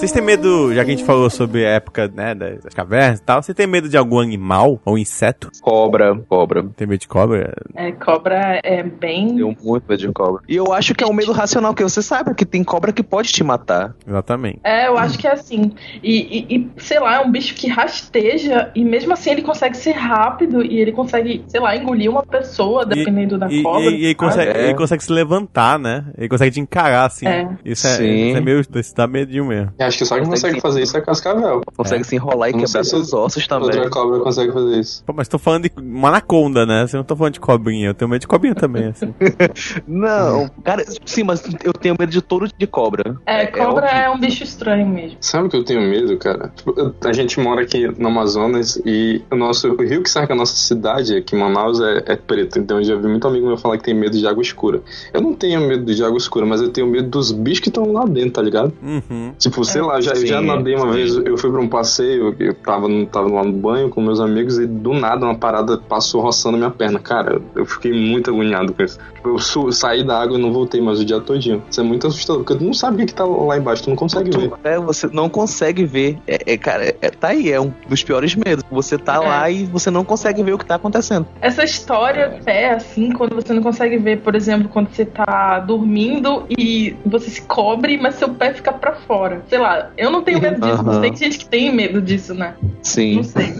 Vocês 0.00 0.12
têm 0.12 0.22
medo, 0.22 0.74
já 0.74 0.82
que 0.82 0.90
a 0.90 0.96
gente 0.96 1.04
falou 1.04 1.28
sobre 1.28 1.66
a 1.66 1.72
época, 1.72 2.10
né, 2.14 2.34
das 2.34 2.72
cavernas 2.72 3.18
e 3.18 3.22
tal, 3.22 3.42
você 3.42 3.52
tem 3.52 3.66
medo 3.66 3.86
de 3.86 3.98
algum 3.98 4.18
animal 4.18 4.80
ou 4.82 4.96
inseto? 4.96 5.50
Cobra, 5.60 6.16
cobra. 6.26 6.64
Tem 6.74 6.86
medo 6.86 7.00
de 7.00 7.06
cobra? 7.06 7.52
É, 7.74 7.92
cobra 7.92 8.58
é 8.64 8.82
bem... 8.82 9.28
Tenho 9.28 9.54
muito 9.62 9.84
medo 9.86 10.00
de 10.00 10.10
cobra. 10.10 10.42
E 10.48 10.56
eu 10.56 10.72
acho 10.72 10.94
que 10.94 11.04
é 11.04 11.06
um 11.06 11.12
medo 11.12 11.32
racional, 11.32 11.74
que 11.74 11.82
você 11.82 12.00
sabe 12.00 12.34
que 12.34 12.46
tem 12.46 12.64
cobra 12.64 12.94
que 12.94 13.02
pode 13.02 13.30
te 13.30 13.44
matar. 13.44 13.94
Exatamente. 14.08 14.60
É, 14.64 14.86
eu 14.88 14.96
acho 14.96 15.18
que 15.18 15.26
é 15.26 15.32
assim. 15.32 15.70
E, 16.02 16.46
e, 16.48 16.56
e, 16.56 16.70
sei 16.78 16.98
lá, 16.98 17.16
é 17.16 17.20
um 17.20 17.30
bicho 17.30 17.54
que 17.54 17.68
rasteja 17.68 18.70
e 18.74 18.82
mesmo 18.82 19.12
assim 19.12 19.32
ele 19.32 19.42
consegue 19.42 19.76
ser 19.76 19.92
rápido 19.92 20.64
e 20.64 20.78
ele 20.78 20.92
consegue, 20.92 21.44
sei 21.46 21.60
lá, 21.60 21.76
engolir 21.76 22.10
uma 22.10 22.24
pessoa, 22.24 22.86
dependendo 22.86 23.36
e, 23.36 23.38
da 23.38 23.48
cobra. 23.62 23.90
E, 23.90 23.96
e 23.96 24.04
ele, 24.06 24.14
consegue, 24.14 24.50
é. 24.50 24.64
ele 24.64 24.74
consegue 24.74 25.04
se 25.04 25.12
levantar, 25.12 25.78
né? 25.78 26.06
Ele 26.16 26.28
consegue 26.30 26.52
te 26.52 26.60
encarar, 26.60 27.04
assim. 27.04 27.26
É. 27.26 27.46
Isso, 27.62 27.86
é, 27.86 28.02
isso 28.02 28.38
é 28.38 28.40
meio... 28.40 28.60
Isso 28.60 28.96
dá 28.96 29.06
medinho 29.06 29.44
mesmo. 29.44 29.74
É, 29.78 29.89
acho 29.90 29.98
que 29.98 30.04
só 30.06 30.14
quem 30.16 30.24
consegue, 30.24 30.54
consegue 30.54 30.60
fazer 30.60 30.82
isso 30.82 30.96
é 30.96 31.00
Cascavel. 31.00 31.60
Consegue 31.76 32.02
é. 32.02 32.04
se 32.04 32.16
enrolar 32.16 32.50
e 32.50 32.52
quebrar 32.52 32.84
seus 32.84 33.12
ossos 33.12 33.46
também. 33.46 33.66
Outra 33.66 33.90
cobra 33.90 34.20
consegue 34.20 34.52
fazer 34.52 34.78
isso. 34.78 35.02
Pô, 35.04 35.12
mas 35.14 35.28
tô 35.28 35.38
falando 35.38 35.64
de 35.64 35.72
uma 35.78 36.08
anaconda, 36.08 36.66
né? 36.66 36.86
Você 36.86 36.96
não 36.96 37.04
tô 37.04 37.16
falando 37.16 37.34
de 37.34 37.40
cobrinha. 37.40 37.88
Eu 37.88 37.94
tenho 37.94 38.08
medo 38.10 38.20
de 38.20 38.26
cobrinha 38.26 38.54
também, 38.54 38.88
assim. 38.88 39.14
não, 39.88 40.50
cara, 40.62 40.84
sim, 41.06 41.22
mas 41.22 41.42
eu 41.64 41.72
tenho 41.72 41.96
medo 41.98 42.12
de 42.12 42.20
touro 42.20 42.48
de 42.56 42.66
cobra. 42.66 43.16
É, 43.26 43.44
é 43.44 43.46
cobra 43.46 43.86
é, 43.86 44.04
é, 44.04 44.10
um 44.10 44.20
bicho 44.20 44.44
estranho 44.44 44.86
mesmo. 44.86 45.16
Sabe 45.20 45.46
o 45.46 45.50
que 45.50 45.56
eu 45.56 45.64
tenho 45.64 45.80
medo, 45.80 46.16
cara? 46.18 46.52
Tipo, 46.54 46.94
a 47.02 47.12
gente 47.12 47.40
mora 47.40 47.62
aqui 47.62 47.88
no 47.98 48.08
Amazonas 48.08 48.80
e 48.84 49.22
o 49.30 49.36
nosso 49.36 49.68
o 49.72 49.82
rio 49.82 50.02
que 50.02 50.10
cerca 50.10 50.34
a 50.34 50.36
nossa 50.36 50.56
cidade, 50.56 51.16
aqui 51.16 51.34
em 51.34 51.38
Manaus, 51.38 51.80
é, 51.80 52.12
é 52.12 52.16
preto. 52.16 52.58
Então 52.58 52.78
eu 52.78 52.84
já 52.84 52.96
vi 52.96 53.08
muito 53.08 53.26
amigo 53.26 53.46
meu 53.46 53.56
falar 53.56 53.78
que 53.78 53.84
tem 53.84 53.94
medo 53.94 54.16
de 54.16 54.26
água 54.26 54.42
escura. 54.42 54.82
Eu 55.12 55.20
não 55.20 55.34
tenho 55.34 55.60
medo 55.60 55.84
de 55.94 56.04
água 56.04 56.18
escura, 56.18 56.44
mas 56.44 56.60
eu 56.60 56.70
tenho 56.70 56.86
medo 56.86 57.08
dos 57.08 57.32
bichos 57.32 57.60
que 57.60 57.68
estão 57.68 57.90
lá 57.92 58.04
dentro, 58.04 58.32
tá 58.32 58.42
ligado? 58.42 58.72
Uhum. 58.82 59.32
Tipo, 59.38 59.64
você 59.64 59.79
Sei 59.80 59.88
lá, 59.88 60.00
já, 60.00 60.14
já 60.14 60.40
nadei 60.40 60.74
uma 60.76 60.86
sim. 60.86 60.92
vez, 60.92 61.16
eu 61.16 61.36
fui 61.38 61.50
pra 61.50 61.60
um 61.60 61.68
passeio, 61.68 62.34
eu 62.38 62.54
tava, 62.54 62.88
no- 62.88 63.06
tava 63.06 63.28
lá 63.30 63.42
no 63.44 63.52
banho 63.52 63.88
com 63.88 64.00
meus 64.00 64.20
amigos 64.20 64.58
e 64.58 64.66
do 64.66 64.92
nada 64.92 65.24
uma 65.24 65.34
parada 65.34 65.78
passou 65.78 66.20
roçando 66.20 66.56
minha 66.58 66.70
perna. 66.70 66.98
Cara, 66.98 67.40
eu 67.54 67.64
fiquei 67.64 67.92
muito 67.92 68.30
agoniado 68.30 68.72
com 68.72 68.82
isso. 68.82 68.98
Tipo, 69.14 69.28
eu 69.30 69.38
su- 69.38 69.72
saí 69.72 70.04
da 70.04 70.20
água 70.20 70.38
e 70.38 70.40
não 70.42 70.52
voltei 70.52 70.80
mais 70.80 71.00
o 71.00 71.04
dia 71.04 71.20
todinho. 71.20 71.62
Isso 71.70 71.80
é 71.80 71.84
muito 71.84 72.06
assustador, 72.06 72.42
porque 72.44 72.58
tu 72.58 72.64
não 72.64 72.74
sabe 72.74 72.96
o 72.96 72.98
que, 72.98 73.06
que 73.06 73.14
tá 73.14 73.24
lá 73.24 73.56
embaixo, 73.56 73.84
tu 73.84 73.90
não 73.90 73.96
consegue 73.96 74.30
ver. 74.36 74.50
É, 74.64 74.78
você 74.78 75.08
não 75.12 75.28
consegue 75.28 75.84
ver. 75.84 76.18
É, 76.26 76.52
é, 76.52 76.56
cara, 76.58 76.94
é, 77.00 77.10
tá 77.10 77.28
aí, 77.28 77.50
é 77.52 77.60
um 77.60 77.72
dos 77.88 78.02
piores 78.02 78.34
medos. 78.34 78.64
Você 78.70 78.98
tá 78.98 79.14
É. 79.16 79.18
lá 79.18 79.50
e 79.50 79.64
você 79.66 79.90
não 79.90 80.04
consegue 80.04 80.42
ver 80.42 80.52
o 80.54 80.58
que 80.58 80.64
tá 80.66 80.74
acontecendo. 80.76 81.26
Essa 81.40 81.64
história 81.64 82.38
pé, 82.44 82.70
assim, 82.74 83.12
quando 83.12 83.34
você 83.34 83.52
não 83.52 83.62
consegue 83.62 83.96
ver, 83.98 84.20
por 84.20 84.34
exemplo, 84.34 84.68
quando 84.68 84.88
você 84.90 85.04
tá 85.04 85.58
dormindo 85.60 86.44
e 86.58 86.96
você 87.06 87.30
se 87.30 87.42
cobre, 87.42 87.96
mas 87.96 88.14
seu 88.16 88.28
pé 88.30 88.52
fica 88.52 88.72
pra 88.72 88.94
fora. 88.94 89.42
Sei 89.48 89.58
lá, 89.58 89.69
eu 89.96 90.10
não 90.10 90.22
tenho 90.22 90.40
medo 90.40 90.60
disso, 90.60 90.82
mas 90.84 90.98
tem 90.98 91.16
gente 91.16 91.38
que 91.38 91.46
tem 91.46 91.74
medo 91.74 92.00
disso, 92.00 92.34
né? 92.34 92.54
Sim. 92.82 93.16
Não 93.16 93.22
sei. 93.24 93.54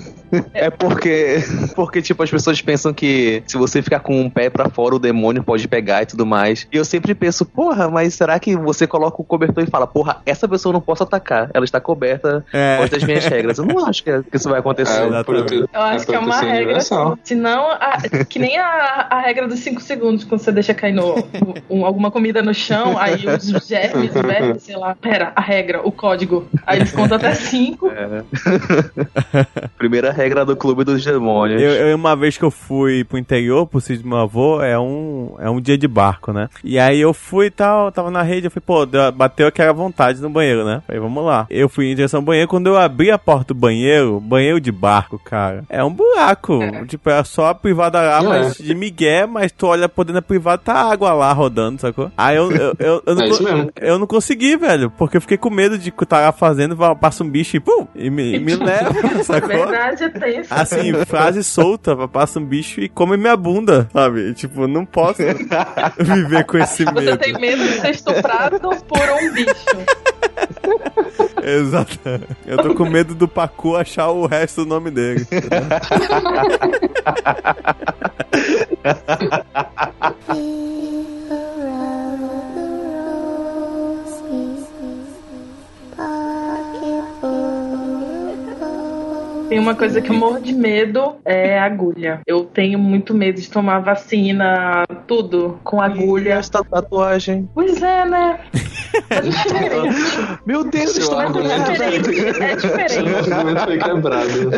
É 0.55 0.71
porque, 0.71 1.39
porque, 1.75 2.01
tipo, 2.03 2.23
as 2.23 2.31
pessoas 2.31 2.61
pensam 2.61 2.93
que 2.93 3.43
se 3.47 3.57
você 3.57 3.83
ficar 3.83 4.01
com 4.01 4.21
um 4.21 4.31
pé 4.31 4.49
pra 4.51 4.69
fora, 4.69 4.95
o 4.95 4.99
demônio 4.99 5.43
pode 5.43 5.67
pegar 5.67 6.03
e 6.03 6.07
tudo 6.07 6.25
mais. 6.27 6.67
E 6.73 6.77
eu 6.77 6.85
sempre 6.85 7.15
penso, 7.15 7.45
porra, 7.45 7.89
mas 7.91 8.15
será 8.15 8.39
que 8.39 8.57
você 8.57 8.87
coloca 8.87 9.21
o 9.21 9.25
cobertor 9.25 9.65
e 9.65 9.67
fala, 9.71 9.87
porra, 9.87 10.19
essa 10.25 10.47
pessoa 10.49 10.71
eu 10.71 10.75
não 10.75 10.81
posso 10.81 11.03
atacar, 11.03 11.51
ela 11.53 11.65
está 11.65 11.81
coberta, 11.81 12.45
É. 12.53 12.77
pode 12.79 12.91
das 12.91 13.03
minhas 13.03 13.25
regras. 13.25 13.59
Eu 13.59 13.65
não 13.67 13.85
acho 13.87 14.05
que, 14.05 14.23
que 14.23 14.37
isso 14.37 14.49
vai 14.49 14.61
acontecer. 14.61 15.01
É, 15.03 15.07
eu 15.09 15.81
acho 15.83 16.07
que 16.07 16.15
é 16.15 16.19
uma 16.19 16.41
regra. 16.41 16.77
assim, 16.79 16.95
Senão, 17.25 17.71
a- 17.71 17.99
que 18.29 18.39
nem 18.39 18.59
a, 18.59 19.07
a 19.11 19.21
regra 19.21 19.49
dos 19.49 19.59
5 19.61 19.81
segundos, 19.81 20.25
quando 20.25 20.41
você 20.41 20.53
deixa 20.53 20.75
cair 20.75 20.93
no, 20.93 21.15
um- 21.69 21.85
alguma 21.85 22.11
comida 22.11 22.43
no 22.43 22.55
chão, 22.55 22.97
aí 22.99 23.25
os 23.27 23.67
germes, 23.67 24.13
vermes, 24.13 24.63
sei 24.63 24.77
lá. 24.77 24.95
Pera, 24.95 25.33
a 25.35 25.41
regra, 25.41 25.81
o 25.83 25.91
código. 25.93 26.47
Aí 26.67 26.79
eles 26.79 26.93
contam 26.93 27.17
até 27.17 27.35
5. 27.35 27.89
É. 27.91 28.23
Primeira 29.79 30.11
regra 30.13 30.20
do 30.47 30.57
clube 30.57 30.85
dos 30.85 31.05
demônios. 31.05 31.61
Eu, 31.63 31.71
eu, 31.71 31.97
uma 31.97 32.15
vez 32.15 32.37
que 32.37 32.45
eu 32.45 32.51
fui 32.51 33.05
pro 33.05 33.17
interior, 33.19 33.67
pro 33.67 33.81
sítio 33.81 34.03
do 34.03 34.09
meu 34.09 34.19
avô, 34.19 34.61
é 34.63 34.79
um, 34.79 35.35
é 35.39 35.49
um 35.49 35.61
dia 35.61 35.79
de 35.79 35.89
barco, 35.89 36.33
né? 36.33 36.49
E 36.63 36.79
aí 36.79 37.01
eu 37.01 37.15
fui 37.15 37.47
e 37.47 37.51
tal, 37.51 37.91
tava 37.91 38.11
na 38.11 38.23
rede, 38.23 38.47
eu 38.47 38.51
falei, 38.51 38.63
pô, 38.67 38.85
deu- 38.87 39.11
bateu 39.13 39.47
aquela 39.47 39.73
vontade 39.73 40.21
no 40.21 40.29
banheiro, 40.31 40.65
né? 40.65 40.83
Falei, 40.87 41.01
vamos 41.01 41.25
lá. 41.25 41.47
Eu 41.51 41.69
fui 41.69 41.87
em 41.91 41.95
direção 41.95 42.19
ao 42.21 42.25
banheiro, 42.25 42.49
quando 42.49 42.67
eu 42.67 42.77
abri 42.77 43.11
a 43.11 43.19
porta 43.19 43.55
do 43.55 43.59
banheiro, 43.61 44.21
banheiro 44.21 44.61
de 44.61 44.71
barco, 44.71 45.19
cara, 45.25 45.65
é 45.69 45.83
um 45.83 45.93
buraco. 45.93 46.59
Tipo, 46.87 47.11
é 47.11 47.25
só 47.25 47.47
a 47.49 47.55
privada 47.55 48.01
lá, 48.01 48.19
É. 48.19 48.23
mas 48.23 48.55
de 48.59 48.75
migué, 48.75 49.27
mas 49.27 49.51
tu 49.53 49.67
olha 49.67 49.89
por 49.89 50.05
dentro 50.05 50.21
da 50.21 50.27
privada, 50.27 50.59
tá 50.63 50.75
água 50.75 51.13
lá 51.13 51.33
rodando, 51.33 51.81
sacou? 51.81 52.11
Aí 52.17 52.37
eu, 52.37 52.51
eu, 52.53 52.75
eu, 52.79 53.03
eu 53.07 53.15
não, 53.15 53.23
É 53.23 53.29
isso 53.29 53.39
co- 53.39 53.45
mesmo. 53.53 53.71
eu 53.81 53.99
não 53.99 54.07
consegui, 54.07 54.57
velho, 54.57 54.91
porque 54.91 55.17
eu 55.17 55.21
fiquei 55.21 55.37
com 55.39 55.51
medo 55.51 55.79
de 55.79 55.89
estar 55.91 56.21
lá 56.21 56.33
fazendo, 56.33 56.77
passa 57.01 57.23
um 57.25 57.29
bicho 57.31 57.57
e 57.57 57.61
pum, 57.61 57.87
e 57.95 58.11
me, 58.11 58.35
e 58.37 58.39
me 58.41 58.55
leva, 58.57 58.93
Na 59.15 59.23
sacou? 59.23 59.49
verdade, 59.49 60.05
é 60.05 60.09
tenso. 60.11 60.49
Assim, 60.53 60.93
frase 61.05 61.43
solta, 61.45 61.97
passa 62.09 62.39
um 62.39 62.45
bicho 62.45 62.81
e 62.81 62.89
come 62.89 63.17
minha 63.17 63.37
bunda, 63.37 63.89
sabe? 63.93 64.33
Tipo, 64.35 64.67
não 64.67 64.85
posso 64.85 65.23
viver 65.99 66.45
com 66.45 66.59
esse 66.59 66.85
Você 66.85 66.93
medo. 66.93 67.19
tem 67.19 67.33
medo 67.35 67.63
de 67.63 67.81
ser 67.81 67.91
estuprado 67.91 68.59
por 68.61 68.99
um 69.01 69.33
bicho. 69.33 69.55
Exato. 71.43 71.99
Eu 72.47 72.59
tô 72.59 72.75
com 72.75 72.85
medo 72.85 73.15
do 73.15 73.27
Pacu 73.27 73.75
achar 73.77 74.09
o 74.11 74.27
resto 74.27 74.65
do 74.65 74.69
nome 74.69 74.91
dele. 74.91 75.27
Tem 89.51 89.59
uma 89.59 89.75
coisa 89.75 90.01
que 90.01 90.11
eu 90.11 90.15
morro 90.15 90.39
de 90.41 90.53
medo 90.53 91.17
é 91.25 91.59
agulha. 91.59 92.21
Eu 92.25 92.45
tenho 92.45 92.79
muito 92.79 93.13
medo 93.13 93.41
de 93.41 93.51
tomar 93.51 93.81
vacina, 93.81 94.85
tudo 95.09 95.59
com 95.65 95.79
E 95.79 95.85
agulha. 95.87 96.35
esta 96.35 96.63
tatuagem. 96.63 97.49
Pois 97.53 97.83
é, 97.83 98.05
né? 98.07 98.39
É 99.09 99.21
diferente. 99.21 100.39
Meu 100.45 100.65
Deus, 100.65 100.91
Seu 100.93 101.03
estou 101.03 101.21
É 101.21 101.25
argumento 101.25 101.71
diferente. 101.73 102.21
É 102.43 102.59
Seu 102.59 102.71
diferente. 102.77 103.33
argumento 103.33 103.61
foi 103.65 103.79
quebrado. 103.79 104.51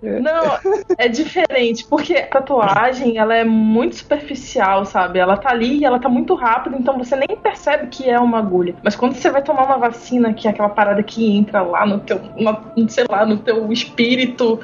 Não, 0.00 0.58
é 0.96 1.08
diferente, 1.08 1.84
porque 1.90 2.14
a 2.14 2.26
tatuagem, 2.26 3.18
ela 3.18 3.34
é 3.34 3.44
muito 3.44 3.96
superficial, 3.96 4.84
sabe? 4.86 5.18
Ela 5.18 5.36
tá 5.36 5.50
ali 5.50 5.78
e 5.78 5.84
ela 5.84 5.98
tá 5.98 6.08
muito 6.08 6.34
rápida, 6.34 6.76
então 6.78 6.96
você 6.96 7.16
nem 7.16 7.36
percebe 7.36 7.88
que 7.88 8.08
é 8.08 8.18
uma 8.18 8.38
agulha. 8.38 8.76
Mas 8.82 8.94
quando 8.96 9.14
você 9.14 9.28
vai 9.30 9.42
tomar 9.42 9.64
uma 9.64 9.76
vacina, 9.76 10.32
que 10.32 10.46
é 10.46 10.50
aquela 10.50 10.68
parada 10.70 11.02
que 11.02 11.36
entra 11.36 11.60
lá 11.62 11.84
no 11.84 11.98
teu, 11.98 12.20
na- 12.38 12.62
sei 12.88 13.04
lá, 13.10 13.26
no 13.26 13.38
teu 13.38 13.70
espírito. 13.78 14.60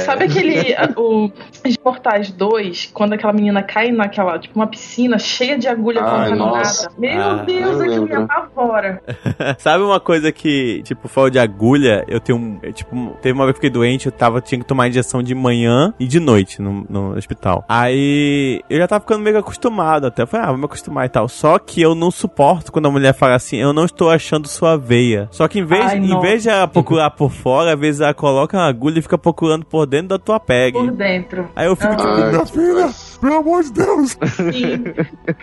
Sabe 0.00 0.24
aquele, 0.24 0.74
o 0.96 1.30
Os 1.66 1.76
Portais 1.76 2.30
2, 2.30 2.90
quando 2.92 3.12
aquela 3.14 3.32
menina 3.32 3.62
cai 3.62 3.90
naquela, 3.90 4.38
tipo, 4.38 4.58
uma 4.58 4.66
piscina 4.66 5.18
cheia 5.18 5.58
de 5.58 5.68
agulha 5.68 6.00
Ai, 6.02 6.10
contaminada? 6.10 6.36
nossa. 6.58 6.90
Meu 6.98 7.20
Ah, 7.20 7.34
Deus, 7.44 7.76
eu 7.80 7.82
aquilo 7.82 8.06
me 8.06 8.14
apavora. 8.14 9.02
Sabe 9.58 9.82
uma 9.84 10.00
coisa 10.00 10.32
que, 10.32 10.82
tipo, 10.82 11.08
falou 11.08 11.30
de 11.30 11.38
agulha? 11.38 12.04
Eu 12.08 12.20
tenho 12.20 12.38
um. 12.38 12.58
eu, 12.62 12.72
Tipo, 12.72 13.16
teve 13.20 13.32
uma 13.38 13.44
vez 13.44 13.52
que 13.58 13.58
eu 13.58 13.60
fiquei 13.60 13.70
doente, 13.70 14.06
eu 14.06 14.12
tava, 14.12 14.40
tinha 14.40 14.58
que 14.58 14.64
tomar 14.66 14.88
injeção 14.88 15.22
de 15.22 15.34
manhã 15.34 15.92
e 16.00 16.06
de 16.06 16.18
noite 16.18 16.62
no, 16.62 16.84
no 16.88 17.16
hospital. 17.16 17.64
Aí 17.68 18.60
eu 18.70 18.78
já 18.78 18.86
tava 18.88 19.00
ficando 19.00 19.22
meio 19.22 19.36
acostumado 19.38 20.06
até. 20.06 20.22
Eu 20.22 20.26
falei, 20.26 20.46
ah, 20.46 20.48
vou 20.50 20.58
me 20.58 20.64
acostumar 20.64 21.04
e 21.06 21.08
tal. 21.08 21.28
Só 21.28 21.58
que 21.58 21.80
eu 21.82 21.94
não 21.94 22.10
suporto 22.10 22.72
quando 22.72 22.86
a 22.86 22.90
mulher 22.90 23.12
fala 23.14 23.34
assim, 23.34 23.56
eu 23.56 23.72
não 23.72 23.84
estou 23.84 24.10
achando 24.10 24.48
sua 24.48 24.76
veia. 24.76 25.28
Só 25.30 25.46
que 25.48 25.58
em 25.58 25.64
vez, 25.64 25.84
Ai, 25.84 25.98
em 25.98 26.20
vez 26.20 26.42
de 26.42 26.48
ela 26.48 26.66
procurar 26.68 27.10
por 27.10 27.30
fora, 27.30 27.74
às 27.74 27.78
vezes 27.80 28.00
ela 28.00 28.14
coloca 28.14 28.56
uma 28.56 28.66
agulha 28.66 28.98
e 28.98 29.02
fica 29.02 29.18
procurando 29.18 29.64
por 29.70 29.86
dentro 29.86 30.08
da 30.08 30.18
tua 30.18 30.40
pele. 30.40 30.72
Por 30.72 30.90
dentro. 30.90 31.48
Aí 31.54 31.66
eu 31.66 31.76
fico 31.76 31.94
tipo, 31.96 32.08
minha 32.08 32.46
filha, 32.46 32.90
pelo 33.20 33.34
amor 33.34 33.62
de 33.62 33.72
Deus. 33.72 34.10
Sim. 34.10 34.84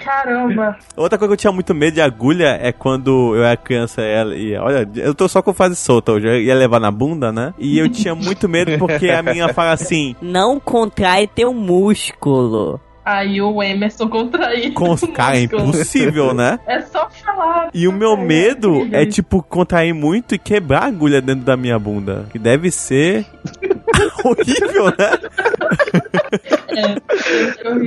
Caramba. 0.03 0.77
Outra 0.95 1.17
coisa 1.17 1.29
que 1.29 1.33
eu 1.33 1.37
tinha 1.37 1.53
muito 1.53 1.73
medo 1.73 1.93
de 1.93 2.01
agulha 2.01 2.59
é 2.61 2.71
quando 2.71 3.35
eu 3.35 3.43
era 3.43 3.55
criança 3.55 4.01
ela, 4.01 4.35
e 4.35 4.55
olha, 4.57 4.87
eu 4.95 5.15
tô 5.15 5.27
só 5.27 5.41
com 5.41 5.53
fase 5.53 5.75
solta 5.75 6.11
hoje, 6.11 6.27
eu 6.27 6.41
ia 6.41 6.53
levar 6.55 6.79
na 6.79 6.91
bunda, 6.91 7.31
né? 7.31 7.53
E 7.57 7.79
eu 7.79 7.89
tinha 7.89 8.13
muito 8.13 8.49
medo 8.49 8.77
porque 8.77 9.09
a 9.09 9.23
minha 9.23 9.53
fala 9.53 9.71
assim, 9.71 10.15
Não 10.21 10.59
contrai 10.59 11.25
teu 11.27 11.53
músculo. 11.53 12.79
Aí 13.07 13.41
o 13.41 13.63
Emerson 13.63 14.09
contrair. 14.09 14.73
com 14.73 14.91
os 14.91 15.01
o 15.01 15.07
cara, 15.07 15.37
é 15.37 15.43
impossível, 15.43 16.33
né? 16.33 16.59
É 16.67 16.81
só 16.81 17.09
falar. 17.09 17.69
E 17.73 17.87
o 17.87 17.91
meu 17.93 18.15
Ai, 18.15 18.25
medo 18.25 18.85
é 18.91 19.05
tipo 19.05 19.41
contrair 19.41 19.93
muito 19.93 20.35
e 20.35 20.37
quebrar 20.37 20.83
a 20.83 20.87
agulha 20.87 21.21
dentro 21.21 21.45
da 21.45 21.55
minha 21.55 21.79
bunda, 21.79 22.25
que 22.29 22.37
deve 22.37 22.69
ser 22.69 23.25
horrível, 24.23 24.85
né? 24.85 25.09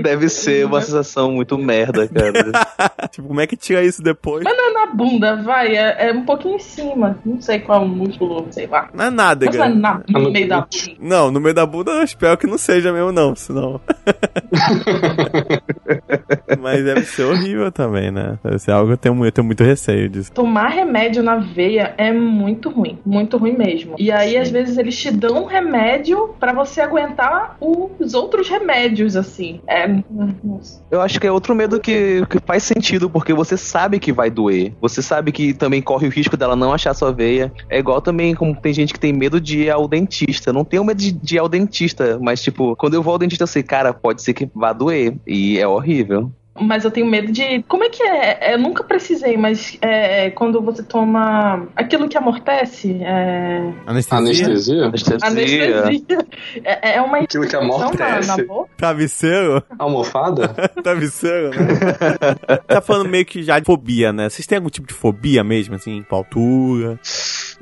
Deve 0.03 0.29
ser 0.29 0.67
uma 0.67 0.81
sensação 0.81 1.33
muito 1.33 1.57
merda, 1.59 2.09
cara. 2.09 2.51
tipo, 3.11 3.29
como 3.29 3.41
é 3.41 3.47
que 3.47 3.57
tira 3.57 3.83
isso 3.83 4.03
depois? 4.03 4.43
Mas 4.45 4.57
não 4.57 4.71
é 4.71 4.73
na 4.73 4.87
bunda, 4.87 5.37
vai. 5.37 5.77
É, 5.77 6.09
é 6.09 6.13
um 6.13 6.25
pouquinho 6.25 6.57
em 6.57 6.61
cima. 6.61 7.19
Não 7.25 7.41
sei 7.41 7.61
qual 7.61 7.83
é 7.83 7.85
o 7.85 7.89
músculo, 7.89 8.47
sei 8.51 8.67
lá. 8.67 8.89
Não 8.93 9.05
é 9.05 9.11
nada, 9.11 9.47
Mas 9.47 9.57
não 9.57 9.65
é 9.65 9.69
cara. 9.69 9.79
na, 9.81 10.03
no 10.09 10.21
no 10.21 10.31
meio 10.33 10.49
da 10.49 10.61
bunda. 10.61 10.97
Não, 10.99 11.31
no 11.31 11.41
meio 11.41 11.55
da 11.55 11.67
bunda 11.67 11.93
eu 11.93 12.03
espero 12.03 12.37
que 12.37 12.47
não 12.47 12.59
seja 12.59 12.93
mesmo, 12.93 13.13
não, 13.13 13.35
senão. 13.35 13.81
Mas 16.61 16.85
deve 16.85 17.03
ser 17.03 17.25
horrível 17.25 17.71
também, 17.73 18.11
né? 18.11 18.39
Deve 18.43 18.59
ser 18.59 18.73
algo 18.73 18.89
que 18.89 18.93
eu 18.95 18.99
tenho, 18.99 19.25
eu 19.25 19.33
tenho 19.33 19.47
muito 19.47 19.63
receio 19.65 20.09
disso. 20.09 20.33
Tomar 20.33 20.69
remédio 20.69 21.23
na 21.23 21.37
veia 21.37 21.95
é 21.97 22.13
muito 22.13 22.69
ruim. 22.69 22.99
Muito 23.05 23.37
ruim 23.37 23.57
mesmo. 23.57 23.95
E 23.99 24.11
aí, 24.11 24.37
às 24.37 24.51
vezes, 24.51 24.77
eles 24.77 24.97
te 24.97 25.11
dão 25.11 25.45
um 25.45 25.47
remédio 25.47 26.20
pra 26.29 26.53
você 26.53 26.81
aguentar 26.81 27.57
os 27.61 28.15
outros 28.15 28.49
remédios, 28.49 29.17
assim. 29.17 29.61
É. 29.69 29.87
Eu 30.91 31.01
acho 31.01 31.21
que 31.21 31.27
é 31.27 31.33
outro 31.33 31.55
medo 31.55 31.81
que, 31.81 32.25
que 32.27 32.39
faz 32.45 32.63
sentido, 32.63 33.09
porque 33.09 33.33
você 33.33 33.57
sabe 33.57 33.99
que 33.99 34.13
vai 34.13 34.31
doer. 34.31 34.73
Você 34.81 35.03
sabe 35.03 35.33
que 35.33 35.53
também 35.53 35.83
corre 35.83 36.07
o 36.07 36.11
risco 36.11 36.37
dela 36.37 36.57
não 36.57 36.73
achar 36.73 36.95
sua 36.95 37.13
veia. 37.13 37.53
É 37.69 37.79
igual 37.79 38.01
também 38.01 38.35
como 38.35 38.55
tem 38.55 38.73
gente 38.73 38.93
que 38.93 39.01
tem 39.01 39.13
medo 39.13 39.41
de 39.41 39.65
ir 39.65 39.71
ao 39.71 39.87
dentista. 39.89 40.53
Não 40.53 40.65
tenho 40.65 40.85
medo 40.85 40.99
de, 40.99 41.13
de 41.13 41.37
ir 41.37 41.39
ao 41.39 41.49
dentista, 41.49 42.19
mas 42.21 42.43
tipo, 42.43 42.77
quando 42.77 42.95
eu 42.95 43.03
vou 43.03 43.13
ao 43.13 43.19
dentista, 43.19 43.45
eu 43.45 43.49
sei, 43.49 43.63
cara, 43.63 43.93
pode 43.93 44.23
ser 44.23 44.35
que 44.35 44.49
vá 44.55 44.73
doer. 44.73 45.17
E 45.27 45.59
é 45.59 45.67
horrível. 45.67 46.33
Mas 46.59 46.85
eu 46.85 46.91
tenho 46.91 47.07
medo 47.07 47.31
de. 47.33 47.63
Como 47.69 47.85
é 47.85 47.89
que 47.89 48.03
é? 48.03 48.55
Eu 48.55 48.59
nunca 48.59 48.83
precisei, 48.83 49.37
mas 49.37 49.79
é, 49.81 50.31
quando 50.31 50.61
você 50.61 50.83
toma 50.83 51.69
aquilo 51.77 52.09
que 52.09 52.19
amortece, 52.19 52.99
é, 53.03 53.73
Anestesia? 53.87 54.47
Anestesia? 54.47 54.87
Anestesia. 54.87 55.19
anestesia, 55.23 56.27
é, 56.65 56.97
é 56.97 57.03
uma 57.03 57.19
Aquilo 57.19 57.47
que 57.47 57.53
na, 57.53 57.61
amortece. 57.61 58.29
na 58.29 58.37
boca. 58.45 58.71
Travesseiro? 58.77 59.63
Almofada? 59.79 60.49
Travesseiro, 60.83 61.51
né? 61.51 62.59
tá 62.67 62.81
falando 62.81 63.09
meio 63.09 63.25
que 63.25 63.43
já 63.43 63.59
de 63.59 63.67
fobia, 63.67 64.13
né? 64.13 64.29
Vocês 64.29 64.47
têm 64.47 64.57
algum 64.57 64.71
tipo 64.71 64.87
de 64.87 64.95
fobia 64.95 65.45
mesmo, 65.45 65.77
assim, 65.77 66.03
com 66.03 66.17
altura? 66.17 66.99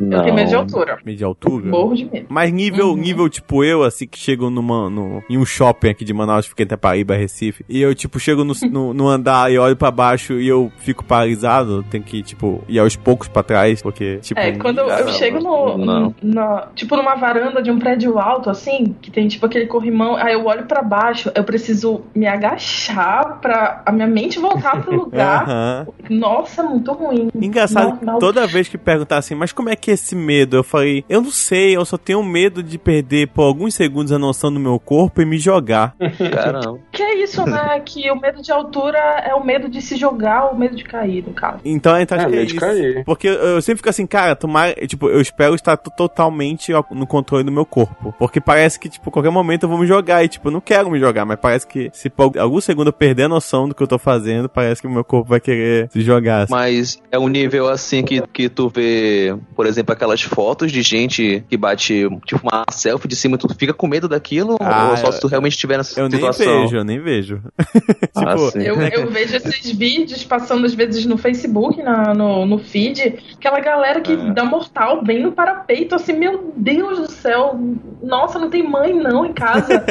Eu 0.00 0.22
tenho 0.22 0.34
medo 0.34 0.48
de 0.48 0.54
altura. 0.54 0.98
Meio 1.04 1.16
de 1.18 1.24
altura. 1.24 1.66
Morro 1.66 1.94
de 1.94 2.04
medo. 2.04 2.26
Mas 2.28 2.52
nível, 2.52 2.88
Uhum. 2.90 2.96
nível 2.96 3.28
tipo 3.28 3.64
eu, 3.64 3.82
assim, 3.82 4.06
que 4.06 4.18
chego 4.18 4.48
numa, 4.50 4.88
no, 4.88 5.22
em 5.28 5.36
um 5.38 5.44
shopping 5.44 5.88
aqui 5.90 6.04
de 6.04 6.12
Manaus, 6.14 6.46
fiquei 6.46 6.64
até 6.64 6.76
Paraíba, 6.76 7.14
Recife, 7.16 7.64
e 7.68 7.80
eu, 7.80 7.94
tipo, 7.94 8.18
chego 8.20 8.44
no, 8.44 8.52
no, 8.70 8.94
no 8.94 9.08
andar 9.08 9.50
e 9.52 9.58
olho 9.58 9.76
pra 9.76 9.90
baixo 9.90 10.34
e 10.34 10.46
eu 10.48 10.70
fico 10.78 11.04
paralisado, 11.04 11.82
tem 11.90 12.00
que, 12.00 12.22
tipo, 12.22 12.62
ir 12.68 12.78
aos 12.78 12.94
poucos 12.96 13.28
pra 13.28 13.42
trás, 13.42 13.82
porque, 13.82 14.18
tipo... 14.18 14.38
É, 14.38 14.52
quando 14.52 14.78
eu 14.78 14.86
Caramba, 14.86 15.12
chego 15.12 15.38
no, 15.40 15.78
não. 15.78 16.14
na- 16.22 16.68
tipo 16.74 16.96
numa 16.96 17.14
varanda 17.16 17.60
de 17.62 17.70
um 17.70 17.78
prédio 17.78 18.18
alto, 18.18 18.50
assim, 18.50 18.94
que 19.00 19.10
tem 19.10 19.26
tipo 19.28 19.44
aquele 19.46 19.66
corrimão, 19.66 20.16
aí 20.16 20.32
eu 20.34 20.44
olho 20.46 20.64
pra 20.66 20.82
baixo, 20.82 21.30
eu 21.34 21.44
preciso 21.44 22.02
me 22.14 22.26
agachar 22.26 23.38
pra 23.40 23.82
a 23.84 23.92
minha 23.92 24.06
mente 24.06 24.38
voltar 24.38 24.82
pro 24.82 24.94
lugar. 25.04 25.44
Aham. 25.48 25.86
Nossa, 26.10 26.62
muito 26.62 26.92
ruim. 26.92 27.28
Engraçado, 27.34 27.98
Não, 28.02 28.12
não. 28.14 28.18
toda 28.18 28.46
vez 28.46 28.68
que 28.68 28.78
perguntar 28.78 29.18
assim, 29.18 29.34
mas 29.34 29.52
como 29.52 29.68
é 29.68 29.76
que 29.76 29.87
é 29.90 29.94
esse 29.94 30.14
medo? 30.14 30.56
Eu 30.56 30.64
falei, 30.64 31.04
eu 31.08 31.20
não 31.20 31.30
sei, 31.30 31.76
eu 31.76 31.84
só 31.84 31.96
tenho 31.96 32.22
medo 32.22 32.62
de 32.62 32.78
perder 32.78 33.28
por 33.28 33.42
alguns 33.42 33.74
segundos 33.74 34.12
a 34.12 34.18
noção 34.18 34.52
do 34.52 34.60
meu 34.60 34.78
corpo 34.78 35.20
e 35.22 35.24
me 35.24 35.38
jogar. 35.38 35.94
Caramba. 36.32 36.78
Que 36.98 37.02
é 37.04 37.22
isso, 37.22 37.44
né? 37.46 37.80
que 37.84 38.10
o 38.10 38.20
medo 38.20 38.42
de 38.42 38.50
altura 38.50 38.98
é 38.98 39.32
o 39.34 39.44
medo 39.44 39.68
de 39.68 39.80
se 39.80 39.96
jogar 39.96 40.46
ou 40.46 40.52
o 40.52 40.58
medo 40.58 40.74
de 40.74 40.82
cair, 40.82 41.22
no 41.24 41.32
caso. 41.32 41.58
Então, 41.64 41.98
então 42.00 42.18
acho 42.18 42.26
É, 42.26 42.30
que 42.30 42.34
é 42.34 42.38
medo 42.38 42.48
de 42.48 42.56
isso. 42.56 42.60
cair. 42.66 43.04
Porque 43.04 43.28
eu, 43.28 43.32
eu 43.34 43.62
sempre 43.62 43.76
fico 43.78 43.88
assim, 43.88 44.04
cara, 44.06 44.34
tomar, 44.34 44.74
tipo, 44.86 45.08
eu 45.08 45.20
espero 45.20 45.54
estar 45.54 45.76
to- 45.76 45.92
totalmente 45.96 46.72
no 46.90 47.06
controle 47.06 47.44
do 47.44 47.52
meu 47.52 47.64
corpo. 47.64 48.12
Porque 48.18 48.40
parece 48.40 48.80
que, 48.80 48.88
tipo, 48.88 49.10
qualquer 49.12 49.30
momento 49.30 49.62
eu 49.62 49.68
vou 49.68 49.78
me 49.78 49.86
jogar 49.86 50.24
e, 50.24 50.28
tipo, 50.28 50.48
eu 50.48 50.52
não 50.52 50.60
quero 50.60 50.90
me 50.90 50.98
jogar, 50.98 51.24
mas 51.24 51.38
parece 51.40 51.66
que 51.68 51.88
se 51.92 52.10
por 52.10 52.36
algum 52.36 52.60
segundo 52.60 52.88
eu 52.88 52.92
perder 52.92 53.24
a 53.24 53.28
noção 53.28 53.68
do 53.68 53.74
que 53.76 53.82
eu 53.82 53.86
tô 53.86 53.98
fazendo, 53.98 54.48
parece 54.48 54.80
que 54.80 54.88
o 54.88 54.90
meu 54.90 55.04
corpo 55.04 55.28
vai 55.30 55.38
querer 55.40 55.88
se 55.92 56.00
jogar. 56.00 56.42
assim. 56.42 56.52
Mas 56.52 57.00
é 57.12 57.18
um 57.18 57.28
nível 57.28 57.68
assim 57.68 58.02
que, 58.02 58.20
que 58.32 58.48
tu 58.48 58.68
vê, 58.68 59.36
por 59.54 59.66
exemplo, 59.66 59.77
aquelas 59.86 60.22
fotos 60.22 60.70
de 60.72 60.82
gente 60.82 61.44
que 61.48 61.56
bate, 61.56 62.08
tipo, 62.26 62.40
uma 62.42 62.64
selfie 62.70 63.08
de 63.08 63.16
cima 63.16 63.36
e 63.36 63.38
tu 63.38 63.48
fica 63.54 63.72
com 63.74 63.86
medo 63.86 64.08
daquilo? 64.08 64.56
Ah, 64.60 64.88
ou 64.90 64.96
só 64.96 65.10
se 65.12 65.20
tu 65.20 65.26
realmente 65.28 65.52
estiver 65.52 65.76
nessa 65.76 65.98
Eu 66.00 66.08
nem 66.08 66.18
situação? 66.18 66.62
vejo, 66.62 66.76
eu 66.76 66.84
nem 66.84 67.00
vejo. 67.00 67.40
Ah, 68.14 68.34
tipo. 68.34 68.58
Eu, 68.58 68.80
eu 68.82 69.10
vejo 69.10 69.36
esses 69.36 69.70
vídeos 69.70 70.24
passando 70.24 70.64
às 70.66 70.74
vezes 70.74 71.06
no 71.06 71.16
Facebook, 71.16 71.80
na- 71.82 72.12
no, 72.14 72.44
no 72.46 72.58
feed, 72.58 73.16
aquela 73.36 73.60
galera 73.60 74.00
que 74.00 74.16
dá 74.32 74.44
mortal 74.44 75.02
bem 75.04 75.22
no 75.22 75.30
parapeito, 75.32 75.94
assim, 75.94 76.14
meu 76.14 76.52
Deus 76.56 76.98
do 76.98 77.10
céu, 77.10 77.58
nossa, 78.02 78.38
não 78.38 78.50
tem 78.50 78.62
mãe 78.62 78.92
não 78.92 79.24
em 79.24 79.32
casa. 79.32 79.84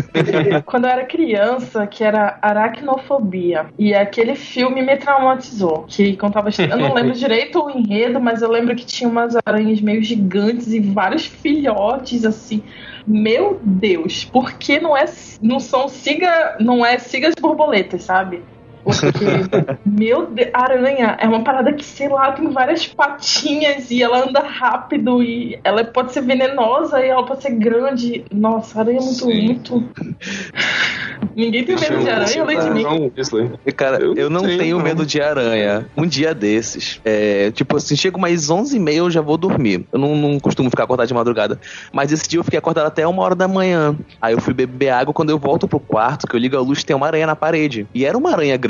Quando 0.66 0.84
eu 0.86 0.90
era 0.90 1.04
criança, 1.04 1.86
que 1.86 2.02
era 2.02 2.38
Aracnofobia, 2.42 3.66
e 3.78 3.94
aquele 3.94 4.34
filme 4.34 4.82
me 4.82 4.96
traumatizou, 4.96 5.84
que 5.88 6.16
contava, 6.16 6.48
eu 6.58 6.76
não 6.76 6.94
lembro 6.94 7.12
direito 7.12 7.60
o 7.64 7.70
enredo, 7.70 8.20
mas 8.20 8.42
eu 8.42 8.50
lembro 8.50 8.74
que 8.74 8.84
tinha 8.84 9.08
umas 9.20 9.36
aranhas 9.44 9.80
meio 9.80 10.02
gigantes 10.02 10.72
e 10.72 10.80
vários 10.80 11.26
filhotes, 11.26 12.24
assim, 12.24 12.62
meu 13.06 13.60
Deus, 13.62 14.24
por 14.24 14.52
que 14.54 14.78
não 14.80 14.96
é 14.96 15.04
não 15.40 15.60
são 15.60 15.88
siga, 15.88 16.56
não 16.60 16.84
é 16.84 16.98
siga 16.98 17.28
as 17.28 17.34
borboletas, 17.34 18.04
sabe? 18.04 18.42
Porque, 18.82 19.24
meu 19.84 20.26
Deus, 20.26 20.50
aranha 20.52 21.16
é 21.18 21.28
uma 21.28 21.42
parada 21.42 21.72
que, 21.72 21.84
sei 21.84 22.08
lá, 22.08 22.32
tem 22.32 22.48
várias 22.50 22.86
patinhas 22.86 23.90
e 23.90 24.02
ela 24.02 24.26
anda 24.26 24.40
rápido 24.40 25.22
e 25.22 25.58
ela 25.62 25.84
pode 25.84 26.12
ser 26.12 26.22
venenosa 26.22 27.04
e 27.04 27.08
ela 27.08 27.24
pode 27.24 27.42
ser 27.42 27.50
grande. 27.50 28.24
Nossa, 28.32 28.80
aranha 28.80 28.98
é 28.98 29.02
muito, 29.02 29.24
Sim. 29.24 29.44
muito. 29.44 29.84
Ninguém 31.36 31.64
tem 31.64 31.76
medo 31.76 31.98
de 31.98 32.10
aranha 32.10 32.42
além 32.42 32.58
de 32.58 32.70
mim. 32.70 33.12
E, 33.64 33.72
Cara, 33.72 33.98
eu, 34.02 34.14
Eu 34.14 34.30
não 34.30 34.42
tenho, 34.42 34.58
tenho 34.58 34.76
não. 34.78 34.84
medo 34.84 35.06
de 35.06 35.20
aranha. 35.20 35.86
Um 35.96 36.06
dia 36.06 36.34
desses, 36.34 37.00
é, 37.04 37.50
tipo 37.50 37.76
assim, 37.76 37.94
chego 37.96 38.18
mais 38.18 38.48
11h30 38.48 38.90
eu 38.94 39.10
já 39.10 39.20
vou 39.20 39.36
dormir. 39.36 39.86
Eu 39.92 39.98
não, 39.98 40.16
não 40.16 40.40
costumo 40.40 40.68
ficar 40.70 40.84
acordado 40.84 41.06
de 41.06 41.14
madrugada. 41.14 41.60
Mas 41.92 42.12
esse 42.12 42.28
dia 42.28 42.38
eu 42.38 42.44
fiquei 42.44 42.58
acordado 42.58 42.86
até 42.86 43.06
uma 43.06 43.22
hora 43.22 43.34
da 43.34 43.46
manhã. 43.46 43.96
Aí 44.20 44.34
eu 44.34 44.40
fui 44.40 44.52
beber 44.52 44.90
água. 44.90 45.14
Quando 45.14 45.30
eu 45.30 45.38
volto 45.38 45.68
pro 45.68 45.78
quarto, 45.80 46.26
que 46.26 46.34
eu 46.34 46.40
ligo 46.40 46.56
a 46.56 46.60
luz, 46.60 46.82
tem 46.82 46.96
uma 46.96 47.06
aranha 47.06 47.26
na 47.26 47.36
parede. 47.36 47.86
E 47.94 48.04
era 48.04 48.16
uma 48.16 48.32
aranha 48.32 48.56
grande. 48.56 48.69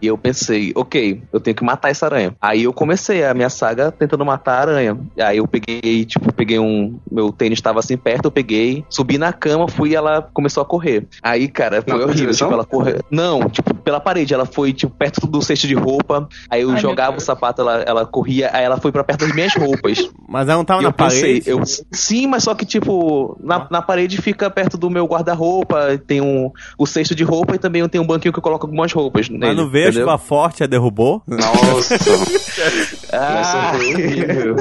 E 0.00 0.06
eu 0.06 0.16
pensei, 0.18 0.72
ok, 0.74 1.22
eu 1.32 1.40
tenho 1.40 1.54
que 1.56 1.64
matar 1.64 1.90
essa 1.90 2.06
aranha. 2.06 2.34
Aí 2.40 2.64
eu 2.64 2.72
comecei 2.72 3.24
a 3.24 3.34
minha 3.34 3.50
saga 3.50 3.90
tentando 3.90 4.24
matar 4.24 4.58
a 4.58 4.60
aranha. 4.60 4.98
Aí 5.18 5.38
eu 5.38 5.46
peguei, 5.46 6.04
tipo, 6.04 6.32
peguei 6.32 6.58
um. 6.58 6.98
Meu 7.10 7.32
tênis 7.32 7.58
estava 7.58 7.78
assim 7.80 7.96
perto, 7.96 8.26
eu 8.26 8.30
peguei, 8.30 8.84
subi 8.88 9.18
na 9.18 9.32
cama, 9.32 9.68
fui 9.68 9.90
e 9.90 9.94
ela 9.94 10.22
começou 10.32 10.62
a 10.62 10.66
correr. 10.66 11.06
Aí, 11.22 11.48
cara, 11.48 11.82
foi 11.82 11.98
Na 11.98 12.04
horrível. 12.04 12.32
Tipo, 12.34 12.52
ela 12.52 12.64
correu. 12.64 13.00
Não, 13.10 13.48
tipo, 13.48 13.74
pela 13.74 14.00
parede. 14.00 14.34
Ela 14.34 14.46
foi, 14.46 14.72
tipo, 14.72 14.94
perto 14.94 15.26
do 15.26 15.42
cesto 15.42 15.66
de 15.66 15.74
roupa. 15.74 16.28
Aí 16.48 16.62
eu 16.62 16.70
Ai, 16.70 16.78
jogava 16.78 17.16
o 17.16 17.20
sapato, 17.20 17.60
ela, 17.62 17.82
ela 17.82 18.06
corria. 18.06 18.50
Aí 18.52 18.64
ela 18.64 18.78
foi 18.78 18.92
pra 18.92 19.04
perto 19.04 19.26
das 19.26 19.34
minhas 19.34 19.54
roupas. 19.54 20.08
Mas 20.28 20.48
ela 20.48 20.58
não 20.58 20.64
tava 20.64 20.80
E 20.80 20.84
na 20.84 20.88
eu 20.90 20.92
pensei, 20.92 21.40
parede. 21.40 21.50
eu, 21.50 21.60
sim, 21.90 22.26
mas 22.28 22.44
só 22.44 22.54
que, 22.54 22.64
tipo, 22.64 23.36
na, 23.42 23.66
na 23.70 23.82
parede 23.82 24.20
fica 24.22 24.48
perto 24.48 24.78
do 24.78 24.88
meu 24.88 25.04
guarda-roupa, 25.06 25.98
tem 26.06 26.20
um, 26.20 26.52
o 26.78 26.86
cesto 26.86 27.14
de 27.16 27.24
roupa 27.24 27.56
e 27.56 27.58
também 27.58 27.86
tem 27.88 28.00
um 28.00 28.06
banquinho 28.06 28.32
que 28.32 28.38
eu 28.38 28.42
coloco 28.42 28.64
algumas 28.66 28.92
roupas. 28.92 29.28
Mas 29.30 29.40
nele, 29.40 29.54
não 29.54 29.68
veio 29.70 29.86
a 29.86 29.88
entendeu? 29.88 30.06
chuva 30.06 30.18
forte, 30.18 30.62
a 30.64 30.66
derrubou? 30.66 31.22
Nossa. 31.26 31.94
Ah, 33.12 33.72
foi 33.74 33.94
horrível. 33.94 34.56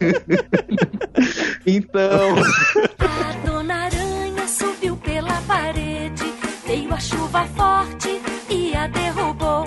então, 1.66 2.34
A 2.98 3.46
dona 3.46 3.74
aranha 3.84 4.46
subiu 4.48 4.96
pela 4.96 5.40
parede, 5.42 6.24
veio 6.66 6.92
a 6.94 7.00
chuva 7.00 7.44
forte 7.56 8.20
e 8.48 8.74
a 8.74 8.86
derrubou. 8.86 9.66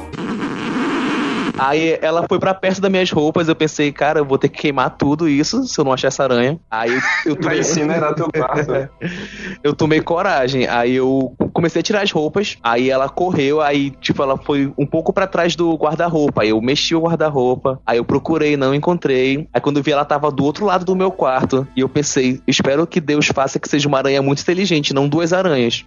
Aí 1.61 1.99
ela 2.01 2.25
foi 2.27 2.39
pra 2.39 2.53
perto 2.53 2.81
das 2.81 2.91
minhas 2.91 3.11
roupas, 3.11 3.47
eu 3.47 3.55
pensei, 3.55 3.91
cara, 3.91 4.19
eu 4.19 4.25
vou 4.25 4.37
ter 4.37 4.49
que 4.49 4.59
queimar 4.59 4.97
tudo 4.97 5.29
isso 5.29 5.63
se 5.63 5.79
eu 5.79 5.85
não 5.85 5.93
achar 5.93 6.07
essa 6.07 6.23
aranha. 6.23 6.59
Aí 6.69 6.91
eu, 6.91 7.01
eu 7.25 7.35
Vai 7.35 7.43
tomei, 7.43 7.59
incinerar 7.59 8.15
teu 8.15 8.29
quarto. 8.31 8.71
né? 8.71 8.89
eu 9.63 9.73
tomei 9.73 10.01
coragem, 10.01 10.67
aí 10.67 10.95
eu 10.95 11.33
comecei 11.53 11.81
a 11.81 11.83
tirar 11.83 12.01
as 12.01 12.11
roupas, 12.11 12.57
aí 12.63 12.89
ela 12.89 13.07
correu, 13.07 13.61
aí, 13.61 13.91
tipo, 14.01 14.23
ela 14.23 14.37
foi 14.37 14.73
um 14.77 14.85
pouco 14.85 15.13
pra 15.13 15.27
trás 15.27 15.55
do 15.55 15.73
guarda-roupa, 15.75 16.41
aí 16.41 16.49
eu 16.49 16.59
mexi 16.59 16.95
o 16.95 17.01
guarda-roupa, 17.01 17.79
aí 17.85 17.97
eu 17.97 18.05
procurei, 18.05 18.57
não 18.57 18.73
encontrei, 18.73 19.47
aí 19.53 19.61
quando 19.61 19.77
eu 19.77 19.83
vi 19.83 19.91
ela 19.91 20.05
tava 20.05 20.31
do 20.31 20.43
outro 20.43 20.65
lado 20.65 20.83
do 20.83 20.95
meu 20.95 21.11
quarto, 21.11 21.67
e 21.75 21.81
eu 21.81 21.89
pensei, 21.89 22.41
espero 22.47 22.87
que 22.87 22.99
Deus 22.99 23.27
faça 23.27 23.59
que 23.59 23.69
seja 23.69 23.87
uma 23.87 23.99
aranha 23.99 24.21
muito 24.21 24.41
inteligente, 24.41 24.93
não 24.93 25.07
duas 25.07 25.31
aranhas. 25.31 25.85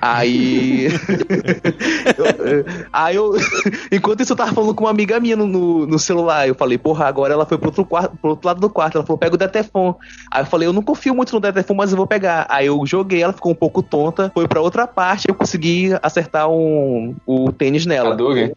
Aí... 0.00 0.88
aí 2.92 3.16
eu... 3.16 3.32
Enquanto 3.90 4.20
isso 4.20 4.32
eu 4.32 4.36
tava 4.36 4.52
falando 4.52 4.74
com 4.74 4.84
uma 4.84 4.90
amiga 4.90 5.15
minha 5.20 5.36
no, 5.36 5.46
no, 5.46 5.86
no 5.86 5.98
celular, 5.98 6.48
eu 6.48 6.54
falei, 6.54 6.78
porra, 6.78 7.06
agora 7.06 7.32
ela 7.34 7.46
foi 7.46 7.58
pro 7.58 7.68
outro, 7.68 7.84
quarto, 7.84 8.16
pro 8.16 8.30
outro 8.30 8.46
lado 8.46 8.60
do 8.60 8.70
quarto, 8.70 8.96
ela 8.96 9.04
falou, 9.06 9.18
pega 9.18 9.34
o 9.34 9.38
Detefon. 9.38 9.94
Aí 10.30 10.42
eu 10.42 10.46
falei, 10.46 10.68
eu 10.68 10.72
não 10.72 10.82
confio 10.82 11.14
muito 11.14 11.32
no 11.34 11.40
Detefon, 11.40 11.74
mas 11.74 11.90
eu 11.90 11.96
vou 11.96 12.06
pegar. 12.06 12.46
Aí 12.48 12.66
eu 12.66 12.84
joguei, 12.86 13.22
ela 13.22 13.32
ficou 13.32 13.52
um 13.52 13.54
pouco 13.54 13.82
tonta, 13.82 14.30
foi 14.34 14.46
pra 14.48 14.60
outra 14.60 14.86
parte, 14.86 15.28
eu 15.28 15.34
consegui 15.34 15.90
acertar 16.02 16.48
um, 16.48 17.14
o 17.26 17.52
tênis 17.52 17.86
nela. 17.86 18.10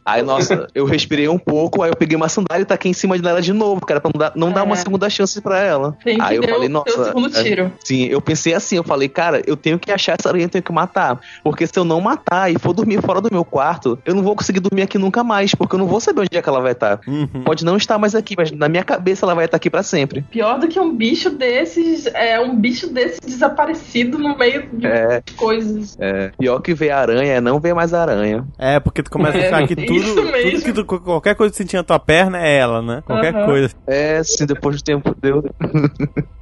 Aí, 0.05 0.21
nossa, 0.21 0.67
eu 0.73 0.85
respirei 0.85 1.27
um 1.27 1.37
pouco, 1.39 1.83
aí 1.83 1.91
eu 1.91 1.95
peguei 1.95 2.15
uma 2.15 2.29
sandália 2.29 2.63
e 2.63 2.65
taquei 2.65 2.91
em 2.91 2.93
cima 2.93 3.17
dela 3.17 3.41
de 3.41 3.53
novo, 3.53 3.81
cara, 3.85 3.99
pra 4.01 4.11
não 4.13 4.19
dar, 4.19 4.31
não 4.35 4.51
dar 4.51 4.61
É. 4.61 4.63
uma 4.63 4.75
segunda 4.75 5.09
chance 5.09 5.39
pra 5.41 5.59
ela. 5.59 5.97
Que 6.01 6.17
aí 6.19 6.35
eu 6.35 6.41
deu 6.41 6.49
falei, 6.53 6.69
nossa. 6.69 7.13
é, 7.39 7.43
tiro. 7.43 7.71
Sim, 7.83 8.05
eu 8.05 8.21
pensei 8.21 8.53
assim, 8.53 8.75
eu 8.77 8.83
falei, 8.83 9.07
cara, 9.09 9.41
eu 9.45 9.55
tenho 9.55 9.79
que 9.79 9.91
achar 9.91 10.15
essa 10.19 10.29
aranha, 10.29 10.45
eu 10.45 10.49
tenho 10.49 10.63
que 10.63 10.71
matar. 10.71 11.19
Porque 11.43 11.65
se 11.65 11.77
eu 11.77 11.83
não 11.83 12.01
matar 12.01 12.51
e 12.51 12.57
for 12.59 12.73
dormir 12.73 13.01
fora 13.01 13.21
do 13.21 13.29
meu 13.31 13.43
quarto, 13.45 13.97
eu 14.05 14.13
não 14.15 14.23
vou 14.23 14.35
conseguir 14.35 14.59
dormir 14.59 14.81
aqui 14.83 14.97
nunca 14.97 15.23
mais, 15.23 15.53
porque 15.55 15.75
eu 15.75 15.79
não 15.79 15.87
vou 15.87 15.99
saber 15.99 16.21
onde 16.21 16.37
é 16.37 16.41
que 16.41 16.48
ela 16.49 16.61
vai 16.61 16.73
estar. 16.73 16.99
Uhum. 17.07 17.43
Pode 17.45 17.63
não 17.63 17.77
estar 17.77 17.97
mais 17.97 18.15
aqui, 18.15 18.35
mas 18.37 18.51
na 18.51 18.67
minha 18.67 18.83
cabeça 18.83 19.25
ela 19.25 19.35
vai 19.35 19.45
estar 19.45 19.57
aqui 19.57 19.69
pra 19.69 19.83
sempre. 19.83 20.21
Pior 20.23 20.59
do 20.59 20.67
que 20.67 20.79
um 20.79 20.95
bicho 20.95 21.29
desses, 21.29 22.05
é 22.07 22.39
um 22.39 22.55
bicho 22.55 22.87
desse 22.91 23.19
desaparecido 23.21 24.17
no 24.17 24.37
meio 24.37 24.67
de 24.73 24.87
É, 24.87 25.21
coisas. 25.35 25.95
é. 25.99 26.31
Pior 26.37 26.59
que 26.59 26.73
ver 26.73 26.91
aranha 26.91 27.33
é 27.33 27.41
não 27.41 27.59
ver 27.59 27.73
mais 27.73 27.93
aranha. 27.93 28.45
É, 28.57 28.79
porque 28.79 29.01
tu 29.03 29.09
começa 29.11 29.37
a 29.37 29.41
achar 29.41 29.67
que 29.67 29.73
É, 29.73 29.85
tudo, 29.85 29.99
isso 29.99 30.15
tudo 30.15 30.31
mesmo. 30.31 30.61
que 30.61 30.73
tu, 30.73 30.85
qualquer 30.85 31.35
coisa 31.35 31.51
que 31.51 31.57
você 31.57 31.65
tinha 31.65 31.79
na 31.81 31.83
tua 31.83 31.99
perna 31.99 32.41
é 32.43 32.57
ela, 32.57 32.81
né? 32.81 33.01
Qualquer 33.05 33.35
Aham. 33.35 33.45
coisa. 33.45 33.69
É, 33.87 34.21
sim, 34.23 34.45
depois 34.45 34.75
do 34.77 34.83
tempo 34.83 35.15
deu. 35.21 35.43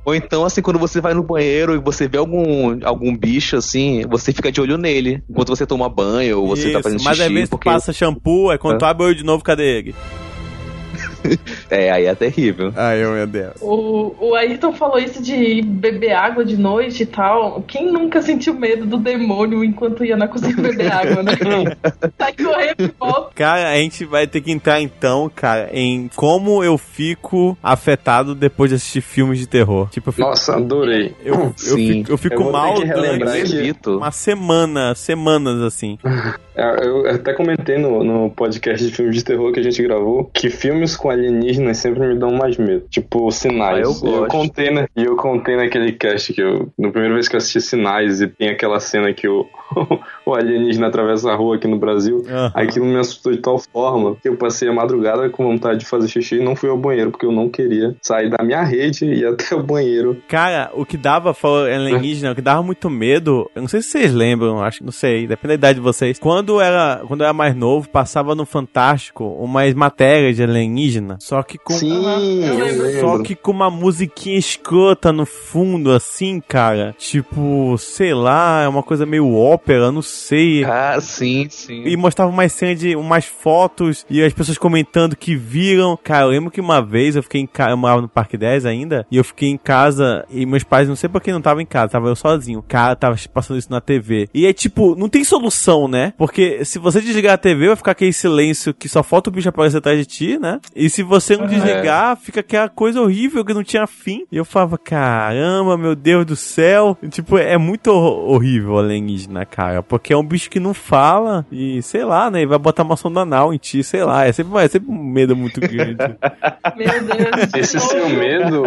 Ou 0.05 0.15
então, 0.15 0.45
assim, 0.45 0.61
quando 0.61 0.79
você 0.79 1.01
vai 1.01 1.13
no 1.13 1.21
banheiro 1.21 1.75
e 1.75 1.79
você 1.79 2.07
vê 2.07 2.17
algum, 2.17 2.79
algum 2.85 3.15
bicho, 3.15 3.57
assim, 3.57 4.03
você 4.09 4.31
fica 4.31 4.49
de 4.49 4.61
olho 4.61 4.77
nele. 4.77 5.21
Enquanto 5.29 5.49
você 5.49 5.65
toma 5.65 5.89
banho 5.89 6.39
ou 6.39 6.47
você 6.47 6.71
tá 6.71 6.79
Isso, 6.79 6.83
fazendo 6.83 7.03
mas 7.03 7.17
xixi. 7.17 7.27
às 7.27 7.33
vezes 7.33 7.49
tu 7.49 7.51
porque... 7.51 7.69
passa 7.69 7.91
shampoo, 7.91 8.49
aí 8.49 8.57
quando 8.57 8.75
É. 8.75 8.77
tu 8.79 8.85
abre 8.85 9.03
o 9.03 9.07
olho 9.07 9.15
de 9.15 9.25
novo, 9.25 9.43
cadê 9.43 9.81
É, 11.69 11.91
aí 11.91 12.05
é 12.05 12.15
terrível. 12.15 12.71
Ai, 12.75 13.03
meu 13.03 13.27
Deus. 13.27 13.55
O, 13.61 14.15
o 14.19 14.35
Ayrton 14.35 14.71
falou 14.73 14.97
isso 14.97 15.21
de 15.21 15.61
beber 15.61 16.13
água 16.13 16.45
de 16.45 16.55
noite 16.55 17.03
e 17.03 17.05
tal. 17.05 17.61
Quem 17.67 17.91
nunca 17.91 18.21
sentiu 18.21 18.53
medo 18.53 18.85
do 18.85 18.97
demônio 18.97 19.63
enquanto 19.63 20.05
ia 20.05 20.15
na 20.15 20.27
cozinha 20.27 20.55
beber 20.55 20.91
água, 20.91 21.23
né? 21.23 21.33
Sai 22.17 22.33
correndo 22.33 22.75
e 22.79 22.93
volta. 22.97 23.31
Cara, 23.35 23.69
a 23.69 23.75
gente 23.77 24.05
vai 24.05 24.27
ter 24.27 24.41
que 24.41 24.51
entrar 24.51 24.79
então, 24.79 25.29
cara, 25.33 25.69
em 25.73 26.09
como 26.15 26.63
eu 26.63 26.77
fico 26.77 27.57
afetado 27.61 28.33
depois 28.33 28.69
de 28.69 28.75
assistir 28.75 29.01
filmes 29.01 29.39
de 29.39 29.47
terror. 29.47 29.89
Tipo, 29.89 30.09
eu 30.09 30.13
fico, 30.13 30.27
Nossa, 30.29 30.55
adorei. 30.55 31.13
eu, 31.23 31.35
eu 31.35 31.53
Sim. 31.57 31.87
fico, 31.87 32.11
eu 32.11 32.17
fico 32.17 32.43
Eu 32.43 32.51
mal 32.51 32.75
durante 32.75 33.75
uma 33.87 34.11
semana, 34.11 34.95
semanas 34.95 35.61
assim. 35.61 35.97
É, 36.57 36.87
Eu 36.87 37.07
até 37.07 37.33
comentei 37.33 37.77
no, 37.77 38.03
no 38.03 38.31
podcast 38.31 38.83
de 38.83 38.91
filmes 38.91 39.15
de 39.15 39.23
terror 39.23 39.51
que 39.51 39.59
a 39.59 39.63
gente 39.63 39.81
gravou 39.83 40.25
que 40.33 40.49
filmes 40.49 40.97
com 40.97 41.09
alienígenas 41.11 41.77
sempre 41.77 42.07
me 42.07 42.15
dão 42.15 42.31
mais 42.31 42.57
medo. 42.57 42.87
Tipo, 42.89 43.29
Sinais. 43.31 44.01
Ah, 44.01 44.05
eu 44.05 44.11
E 44.11 44.15
eu 44.15 44.27
contei, 44.27 44.71
né? 44.71 44.87
E 44.95 45.03
eu 45.03 45.15
contei 45.15 45.55
naquele 45.55 45.91
cast 45.91 46.33
que 46.33 46.41
eu. 46.41 46.71
Na 46.77 46.89
primeira 46.89 47.13
vez 47.13 47.27
que 47.27 47.35
eu 47.35 47.37
assisti 47.37 47.61
Sinais 47.61 48.21
e 48.21 48.27
tem 48.27 48.49
aquela 48.49 48.79
cena 48.79 49.13
que 49.13 49.27
o, 49.27 49.45
o 50.27 50.35
alienígena 50.35 50.87
atravessa 50.87 51.31
a 51.31 51.35
rua 51.35 51.55
aqui 51.55 51.67
no 51.67 51.79
Brasil. 51.79 52.23
Aham. 52.27 52.51
Aquilo 52.53 52.85
me 52.85 52.97
assustou 52.97 53.31
de 53.31 53.37
tal 53.37 53.57
forma 53.57 54.15
que 54.21 54.27
eu 54.27 54.35
passei 54.35 54.67
a 54.67 54.73
madrugada 54.73 55.29
com 55.29 55.45
vontade 55.45 55.79
de 55.79 55.85
fazer 55.85 56.09
xixi 56.09 56.35
e 56.35 56.43
não 56.43 56.55
fui 56.55 56.69
ao 56.69 56.77
banheiro, 56.77 57.11
porque 57.11 57.25
eu 57.25 57.31
não 57.31 57.47
queria 57.49 57.95
sair 58.01 58.29
da 58.29 58.43
minha 58.43 58.61
rede 58.61 59.05
e 59.05 59.19
ir 59.19 59.25
até 59.25 59.55
o 59.55 59.63
banheiro. 59.63 60.21
Cara, 60.27 60.69
o 60.73 60.85
que 60.85 60.97
dava, 60.97 61.33
falou 61.33 61.65
alienígena, 61.65 62.33
o 62.33 62.35
que 62.35 62.41
dava 62.41 62.61
muito 62.61 62.89
medo, 62.89 63.49
eu 63.55 63.61
não 63.61 63.69
sei 63.69 63.81
se 63.81 63.89
vocês 63.89 64.13
lembram, 64.13 64.61
acho 64.61 64.79
que 64.79 64.83
não 64.83 64.91
sei, 64.91 65.25
depende 65.25 65.49
da 65.49 65.53
idade 65.53 65.79
de 65.79 65.83
vocês. 65.83 66.19
Quando 66.19 66.59
era, 66.59 67.01
quando 67.07 67.21
eu 67.21 67.25
era 67.25 67.33
mais 67.33 67.55
novo, 67.55 67.87
passava 67.87 68.35
no 68.35 68.45
Fantástico 68.45 69.23
umas 69.39 69.73
matérias 69.73 70.35
de 70.35 70.43
alienígena, 70.43 71.17
só 71.21 71.41
que 71.41 71.57
com 71.57 71.73
Sim, 71.73 72.05
lembro. 72.05 72.99
Só 72.99 73.23
que 73.23 73.35
com 73.35 73.51
uma 73.51 73.69
musiquinha 73.69 74.37
escrota 74.37 75.13
no 75.13 75.25
fundo, 75.25 75.91
assim, 75.91 76.41
cara. 76.45 76.93
Tipo, 76.97 77.77
sei 77.77 78.13
lá, 78.13 78.63
é 78.63 78.67
uma 78.67 78.83
coisa 78.83 79.05
meio 79.05 79.33
ópera, 79.33 79.91
não 79.91 80.01
sei. 80.01 80.16
Ah, 80.63 80.97
sim, 80.99 81.47
sim. 81.49 81.83
E 81.85 81.95
mostrava 81.95 82.31
umas 82.31 82.51
cenas 82.53 82.79
de 82.79 82.95
umas 82.95 83.25
fotos 83.25 84.05
e 84.09 84.21
as 84.23 84.33
pessoas 84.33 84.57
comentando 84.57 85.15
que 85.15 85.35
viram. 85.35 85.97
Cara, 86.03 86.25
eu 86.25 86.29
lembro 86.29 86.51
que 86.51 86.59
uma 86.61 86.81
vez 86.81 87.15
eu 87.15 87.23
fiquei 87.23 87.41
em 87.41 87.47
casa, 87.47 87.71
eu 87.71 87.77
morava 87.77 88.01
no 88.01 88.07
Parque 88.07 88.37
10 88.37 88.65
ainda, 88.65 89.05
e 89.11 89.17
eu 89.17 89.23
fiquei 89.23 89.49
em 89.49 89.57
casa 89.57 90.25
e 90.29 90.45
meus 90.45 90.63
pais, 90.63 90.87
não 90.87 90.95
sei 90.95 91.09
por 91.09 91.21
que 91.21 91.31
não 91.31 91.39
estavam 91.39 91.61
em 91.61 91.65
casa, 91.65 91.91
tava 91.93 92.07
eu 92.07 92.15
sozinho. 92.15 92.59
O 92.59 92.63
cara 92.63 92.95
tava 92.95 93.15
passando 93.33 93.57
isso 93.57 93.71
na 93.71 93.81
TV. 93.81 94.27
E 94.33 94.45
é 94.45 94.53
tipo, 94.53 94.95
não 94.95 95.09
tem 95.09 95.23
solução, 95.23 95.87
né? 95.87 96.13
Porque 96.17 96.63
se 96.65 96.79
você 96.79 96.99
desligar 97.01 97.33
a 97.33 97.37
TV, 97.37 97.67
vai 97.67 97.75
ficar 97.75 97.91
aquele 97.91 98.13
silêncio 98.13 98.73
que 98.73 98.89
só 98.89 99.03
falta 99.03 99.29
o 99.29 99.33
bicho 99.33 99.49
aparecer 99.49 99.77
atrás 99.77 99.97
de 99.99 100.05
ti, 100.05 100.37
né? 100.39 100.59
E 100.75 100.89
se 100.89 101.03
você 101.03 101.35
não 101.37 101.45
desligar, 101.47 102.17
fica 102.17 102.39
aquela 102.41 102.69
coisa 102.69 103.01
horrível 103.01 103.43
que 103.45 103.53
não 103.53 103.63
tinha 103.63 103.85
fim. 103.87 104.25
E 104.31 104.37
eu 104.37 104.45
falava, 104.45 104.77
caramba, 104.77 105.77
meu 105.77 105.95
Deus 105.95 106.25
do 106.25 106.35
céu. 106.35 106.97
Tipo, 107.09 107.37
é 107.37 107.57
muito 107.57 107.87
hor- 107.91 108.29
horrível 108.31 108.73
o 108.73 108.79
alienígena, 108.79 109.45
cara. 109.45 109.81
Porque 109.83 110.06
é 110.13 110.17
um 110.17 110.23
bicho 110.23 110.49
que 110.49 110.59
não 110.59 110.73
fala 110.73 111.45
e, 111.51 111.81
sei 111.81 112.03
lá, 112.03 112.29
né? 112.29 112.41
E 112.41 112.45
vai 112.45 112.57
botar 112.57 112.83
uma 112.83 112.97
sonda 112.97 113.21
anal 113.21 113.53
em 113.53 113.57
ti, 113.57 113.83
sei 113.83 114.03
lá. 114.03 114.25
É 114.25 114.31
sempre, 114.31 114.63
é 114.63 114.67
sempre 114.67 114.91
um 114.91 115.03
medo 115.03 115.35
muito 115.35 115.59
grande. 115.59 115.97
Meu 116.75 117.03
Deus. 117.03 117.53
Esse 117.55 117.77
que 117.77 117.79
seu 117.79 118.09
medo, 118.09 118.63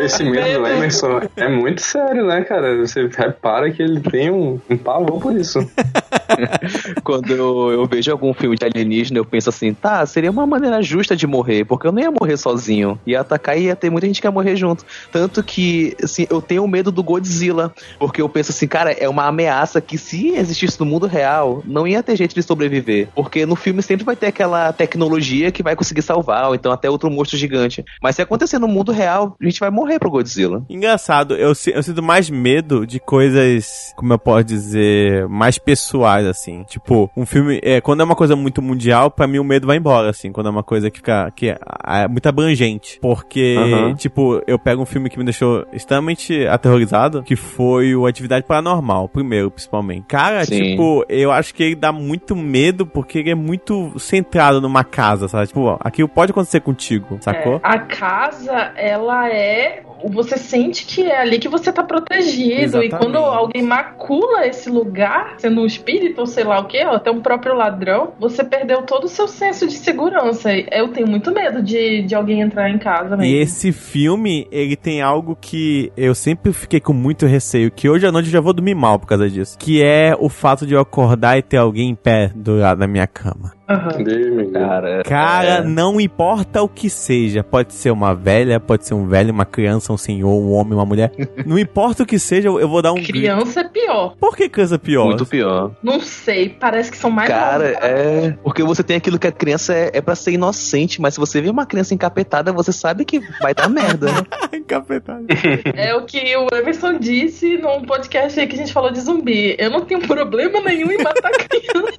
esse 0.00 0.24
medo 0.24 0.60
do 0.60 0.66
Emerson 0.66 1.20
é 1.36 1.48
muito 1.48 1.80
sério, 1.80 2.26
né, 2.26 2.42
cara? 2.42 2.76
Você 2.78 3.08
repara 3.08 3.70
que 3.70 3.82
ele 3.82 4.00
tem 4.00 4.30
um, 4.30 4.60
um 4.68 4.76
pavor 4.76 5.20
por 5.20 5.36
isso. 5.36 5.58
Quando 7.02 7.30
eu, 7.30 7.86
vejo 7.86 8.10
algum 8.10 8.32
filme 8.32 8.56
de 8.56 8.64
alienígena, 8.64 9.18
eu 9.18 9.24
penso 9.24 9.48
assim, 9.48 9.72
tá, 9.74 10.04
seria 10.06 10.30
uma 10.30 10.46
maneira 10.46 10.82
justa 10.82 11.16
de 11.16 11.26
morrer, 11.26 11.64
porque 11.64 11.86
eu 11.86 11.92
não 11.92 12.00
ia 12.00 12.10
morrer 12.10 12.36
sozinho. 12.36 12.98
Ia 13.06 13.20
atacar 13.20 13.58
e 13.58 13.64
ia 13.64 13.76
ter 13.76 13.90
muita 13.90 14.06
gente 14.06 14.20
que 14.20 14.26
ia 14.26 14.30
morrer 14.30 14.56
junto. 14.56 14.84
Tanto 15.12 15.42
que, 15.42 15.96
assim, 16.02 16.26
eu 16.30 16.40
tenho 16.40 16.66
medo 16.66 16.90
do 16.90 17.02
Godzilla, 17.02 17.72
porque 17.98 18.20
eu 18.20 18.28
penso 18.28 18.50
assim, 18.50 18.66
cara, 18.66 18.92
é 18.92 19.08
uma 19.08 19.26
ameaça 19.26 19.80
que 19.80 19.98
se 19.98 20.28
existisse 20.30 20.78
no 20.80 20.86
mundo 20.86 21.06
real, 21.06 21.62
não 21.64 21.86
ia 21.86 22.02
ter 22.02 22.16
jeito 22.16 22.34
de 22.34 22.42
sobreviver. 22.42 23.08
Porque 23.14 23.46
no 23.46 23.56
filme 23.56 23.82
sempre 23.82 24.04
vai 24.04 24.16
ter 24.16 24.26
aquela 24.26 24.72
tecnologia 24.72 25.50
que 25.50 25.62
vai 25.62 25.76
conseguir 25.76 26.02
salvar, 26.02 26.48
ou 26.48 26.54
então 26.54 26.72
até 26.72 26.88
outro 26.88 27.10
monstro 27.10 27.38
gigante. 27.38 27.84
Mas 28.02 28.16
se 28.16 28.22
acontecer 28.22 28.58
no 28.58 28.68
mundo 28.68 28.92
real, 28.92 29.36
a 29.40 29.44
gente 29.44 29.60
vai 29.60 29.70
morrer 29.70 29.98
pro 29.98 30.10
Godzilla. 30.10 30.64
Engraçado, 30.68 31.34
eu, 31.34 31.48
eu 31.48 31.82
sinto 31.82 32.02
mais 32.02 32.30
medo 32.30 32.86
de 32.86 33.00
coisas, 33.00 33.92
como 33.96 34.12
eu 34.12 34.18
posso 34.18 34.44
dizer, 34.44 35.28
mais 35.28 35.58
pessoais, 35.58 36.13
assim. 36.22 36.64
Tipo, 36.64 37.10
um 37.16 37.26
filme. 37.26 37.60
É, 37.62 37.80
quando 37.80 38.00
é 38.00 38.04
uma 38.04 38.16
coisa 38.16 38.36
muito 38.36 38.62
mundial, 38.62 39.10
pra 39.10 39.26
mim 39.26 39.38
o 39.38 39.44
medo 39.44 39.66
vai 39.66 39.76
embora, 39.76 40.10
assim. 40.10 40.32
Quando 40.32 40.46
é 40.46 40.50
uma 40.50 40.62
coisa 40.62 40.90
que 40.90 40.98
fica. 40.98 41.30
que 41.34 41.50
é, 41.50 41.58
é 41.86 42.08
muito 42.08 42.26
abrangente. 42.26 42.98
Porque, 43.00 43.56
Aham. 43.58 43.94
tipo, 43.94 44.42
eu 44.46 44.58
pego 44.58 44.82
um 44.82 44.86
filme 44.86 45.10
que 45.10 45.18
me 45.18 45.24
deixou 45.24 45.66
extremamente 45.72 46.46
aterrorizado, 46.46 47.22
que 47.22 47.36
foi 47.36 47.94
o 47.94 48.06
Atividade 48.06 48.46
Paranormal, 48.46 49.08
primeiro, 49.08 49.50
principalmente. 49.50 50.04
Cara, 50.06 50.44
Sim. 50.44 50.62
tipo, 50.62 51.04
eu 51.08 51.30
acho 51.30 51.54
que 51.54 51.62
ele 51.62 51.74
dá 51.74 51.92
muito 51.92 52.34
medo 52.36 52.86
porque 52.86 53.18
ele 53.18 53.30
é 53.30 53.34
muito 53.34 53.92
centrado 53.98 54.60
numa 54.60 54.84
casa, 54.84 55.28
sabe? 55.28 55.48
Tipo, 55.48 55.60
ó, 55.62 55.78
aquilo 55.80 56.08
pode 56.08 56.32
acontecer 56.32 56.60
contigo, 56.60 57.18
sacou? 57.20 57.56
É, 57.56 57.60
a 57.62 57.78
casa, 57.78 58.72
ela 58.76 59.28
é. 59.28 59.82
Você 60.10 60.36
sente 60.36 60.84
que 60.84 61.02
é 61.02 61.20
ali 61.20 61.38
que 61.38 61.48
você 61.48 61.72
tá 61.72 61.82
protegido. 61.82 62.62
Exatamente. 62.62 62.94
E 62.94 62.98
quando 62.98 63.16
alguém 63.16 63.62
macula 63.62 64.46
esse 64.46 64.70
lugar, 64.70 65.34
sendo 65.38 65.62
um 65.62 65.66
espírito 65.66 66.20
ou 66.20 66.26
sei 66.26 66.44
lá 66.44 66.60
o 66.60 66.66
que, 66.66 66.78
até 66.78 67.10
um 67.10 67.20
próprio 67.20 67.54
ladrão, 67.54 68.12
você 68.18 68.44
perdeu 68.44 68.82
todo 68.82 69.04
o 69.04 69.08
seu 69.08 69.26
senso 69.28 69.66
de 69.66 69.74
segurança. 69.74 70.50
Eu 70.70 70.88
tenho 70.88 71.08
muito 71.08 71.32
medo 71.32 71.62
de, 71.62 72.02
de 72.02 72.14
alguém 72.14 72.40
entrar 72.40 72.70
em 72.70 72.78
casa 72.78 73.16
mesmo. 73.16 73.24
E 73.24 73.36
esse 73.36 73.72
filme, 73.72 74.46
ele 74.50 74.76
tem 74.76 75.02
algo 75.02 75.36
que 75.40 75.92
eu 75.96 76.14
sempre 76.14 76.52
fiquei 76.52 76.80
com 76.80 76.92
muito 76.92 77.26
receio, 77.26 77.70
que 77.70 77.88
hoje 77.88 78.06
à 78.06 78.12
noite 78.12 78.26
eu 78.26 78.32
já 78.32 78.40
vou 78.40 78.52
dormir 78.52 78.74
mal 78.74 78.98
por 78.98 79.06
causa 79.06 79.28
disso. 79.28 79.58
Que 79.58 79.82
é 79.82 80.14
o 80.18 80.28
fato 80.28 80.66
de 80.66 80.74
eu 80.74 80.80
acordar 80.80 81.38
e 81.38 81.42
ter 81.42 81.56
alguém 81.56 81.90
em 81.90 81.94
pé 81.94 82.30
do 82.34 82.58
lado 82.58 82.78
da 82.78 82.86
minha 82.86 83.06
cama. 83.06 83.52
Cara, 83.66 85.02
Cara, 85.04 85.48
é. 85.48 85.62
não 85.62 86.00
importa 86.00 86.62
o 86.62 86.68
que 86.68 86.90
seja. 86.90 87.42
Pode 87.42 87.72
ser 87.72 87.90
uma 87.90 88.14
velha, 88.14 88.60
pode 88.60 88.86
ser 88.86 88.94
um 88.94 89.06
velho, 89.06 89.32
uma 89.32 89.46
criança, 89.46 89.92
um 89.92 89.96
senhor, 89.96 90.30
um 90.30 90.52
homem, 90.52 90.74
uma 90.74 90.84
mulher. 90.84 91.12
Não 91.46 91.58
importa 91.58 92.02
o 92.02 92.06
que 92.06 92.18
seja, 92.18 92.48
eu 92.48 92.68
vou 92.68 92.82
dar 92.82 92.92
um 92.92 92.96
grito. 92.96 93.12
Criança 93.12 93.60
é 93.60 93.64
pior. 93.64 94.16
Por 94.18 94.36
que 94.36 94.48
criança 94.48 94.74
é 94.74 94.78
pior? 94.78 95.06
Muito 95.06 95.26
pior. 95.26 95.72
Não 95.82 96.00
sei, 96.00 96.48
parece 96.48 96.90
que 96.90 96.96
são 96.96 97.10
mais. 97.10 97.28
Cara, 97.28 97.68
é. 97.82 98.34
Porque 98.42 98.62
você 98.62 98.82
tem 98.82 98.96
aquilo 98.96 99.18
que 99.18 99.26
a 99.26 99.32
criança 99.32 99.74
é, 99.74 99.90
é 99.94 100.00
pra 100.00 100.14
ser 100.14 100.32
inocente, 100.32 101.00
mas 101.00 101.14
se 101.14 101.20
você 101.20 101.40
vê 101.40 101.48
uma 101.50 101.66
criança 101.66 101.94
encapetada, 101.94 102.52
você 102.52 102.72
sabe 102.72 103.04
que 103.04 103.20
vai 103.40 103.54
dar 103.54 103.68
merda. 103.68 104.06
né? 104.12 104.22
Encapetado. 104.58 105.24
É 105.74 105.94
o 105.94 106.04
que 106.04 106.36
o 106.36 106.46
Emerson 106.54 106.98
disse 106.98 107.56
num 107.58 107.82
podcast 107.82 108.38
aí 108.38 108.46
que 108.46 108.54
a 108.54 108.58
gente 108.58 108.72
falou 108.72 108.90
de 108.90 109.00
zumbi. 109.00 109.56
Eu 109.58 109.70
não 109.70 109.80
tenho 109.82 110.00
problema 110.00 110.60
nenhum 110.60 110.90
em 110.90 110.98
matar 111.02 111.30
criança. 111.32 111.94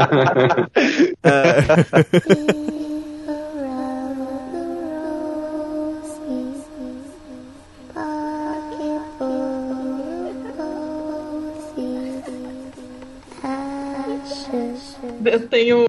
uh, 1.24 2.02
Eu 15.30 15.46
tenho 15.48 15.86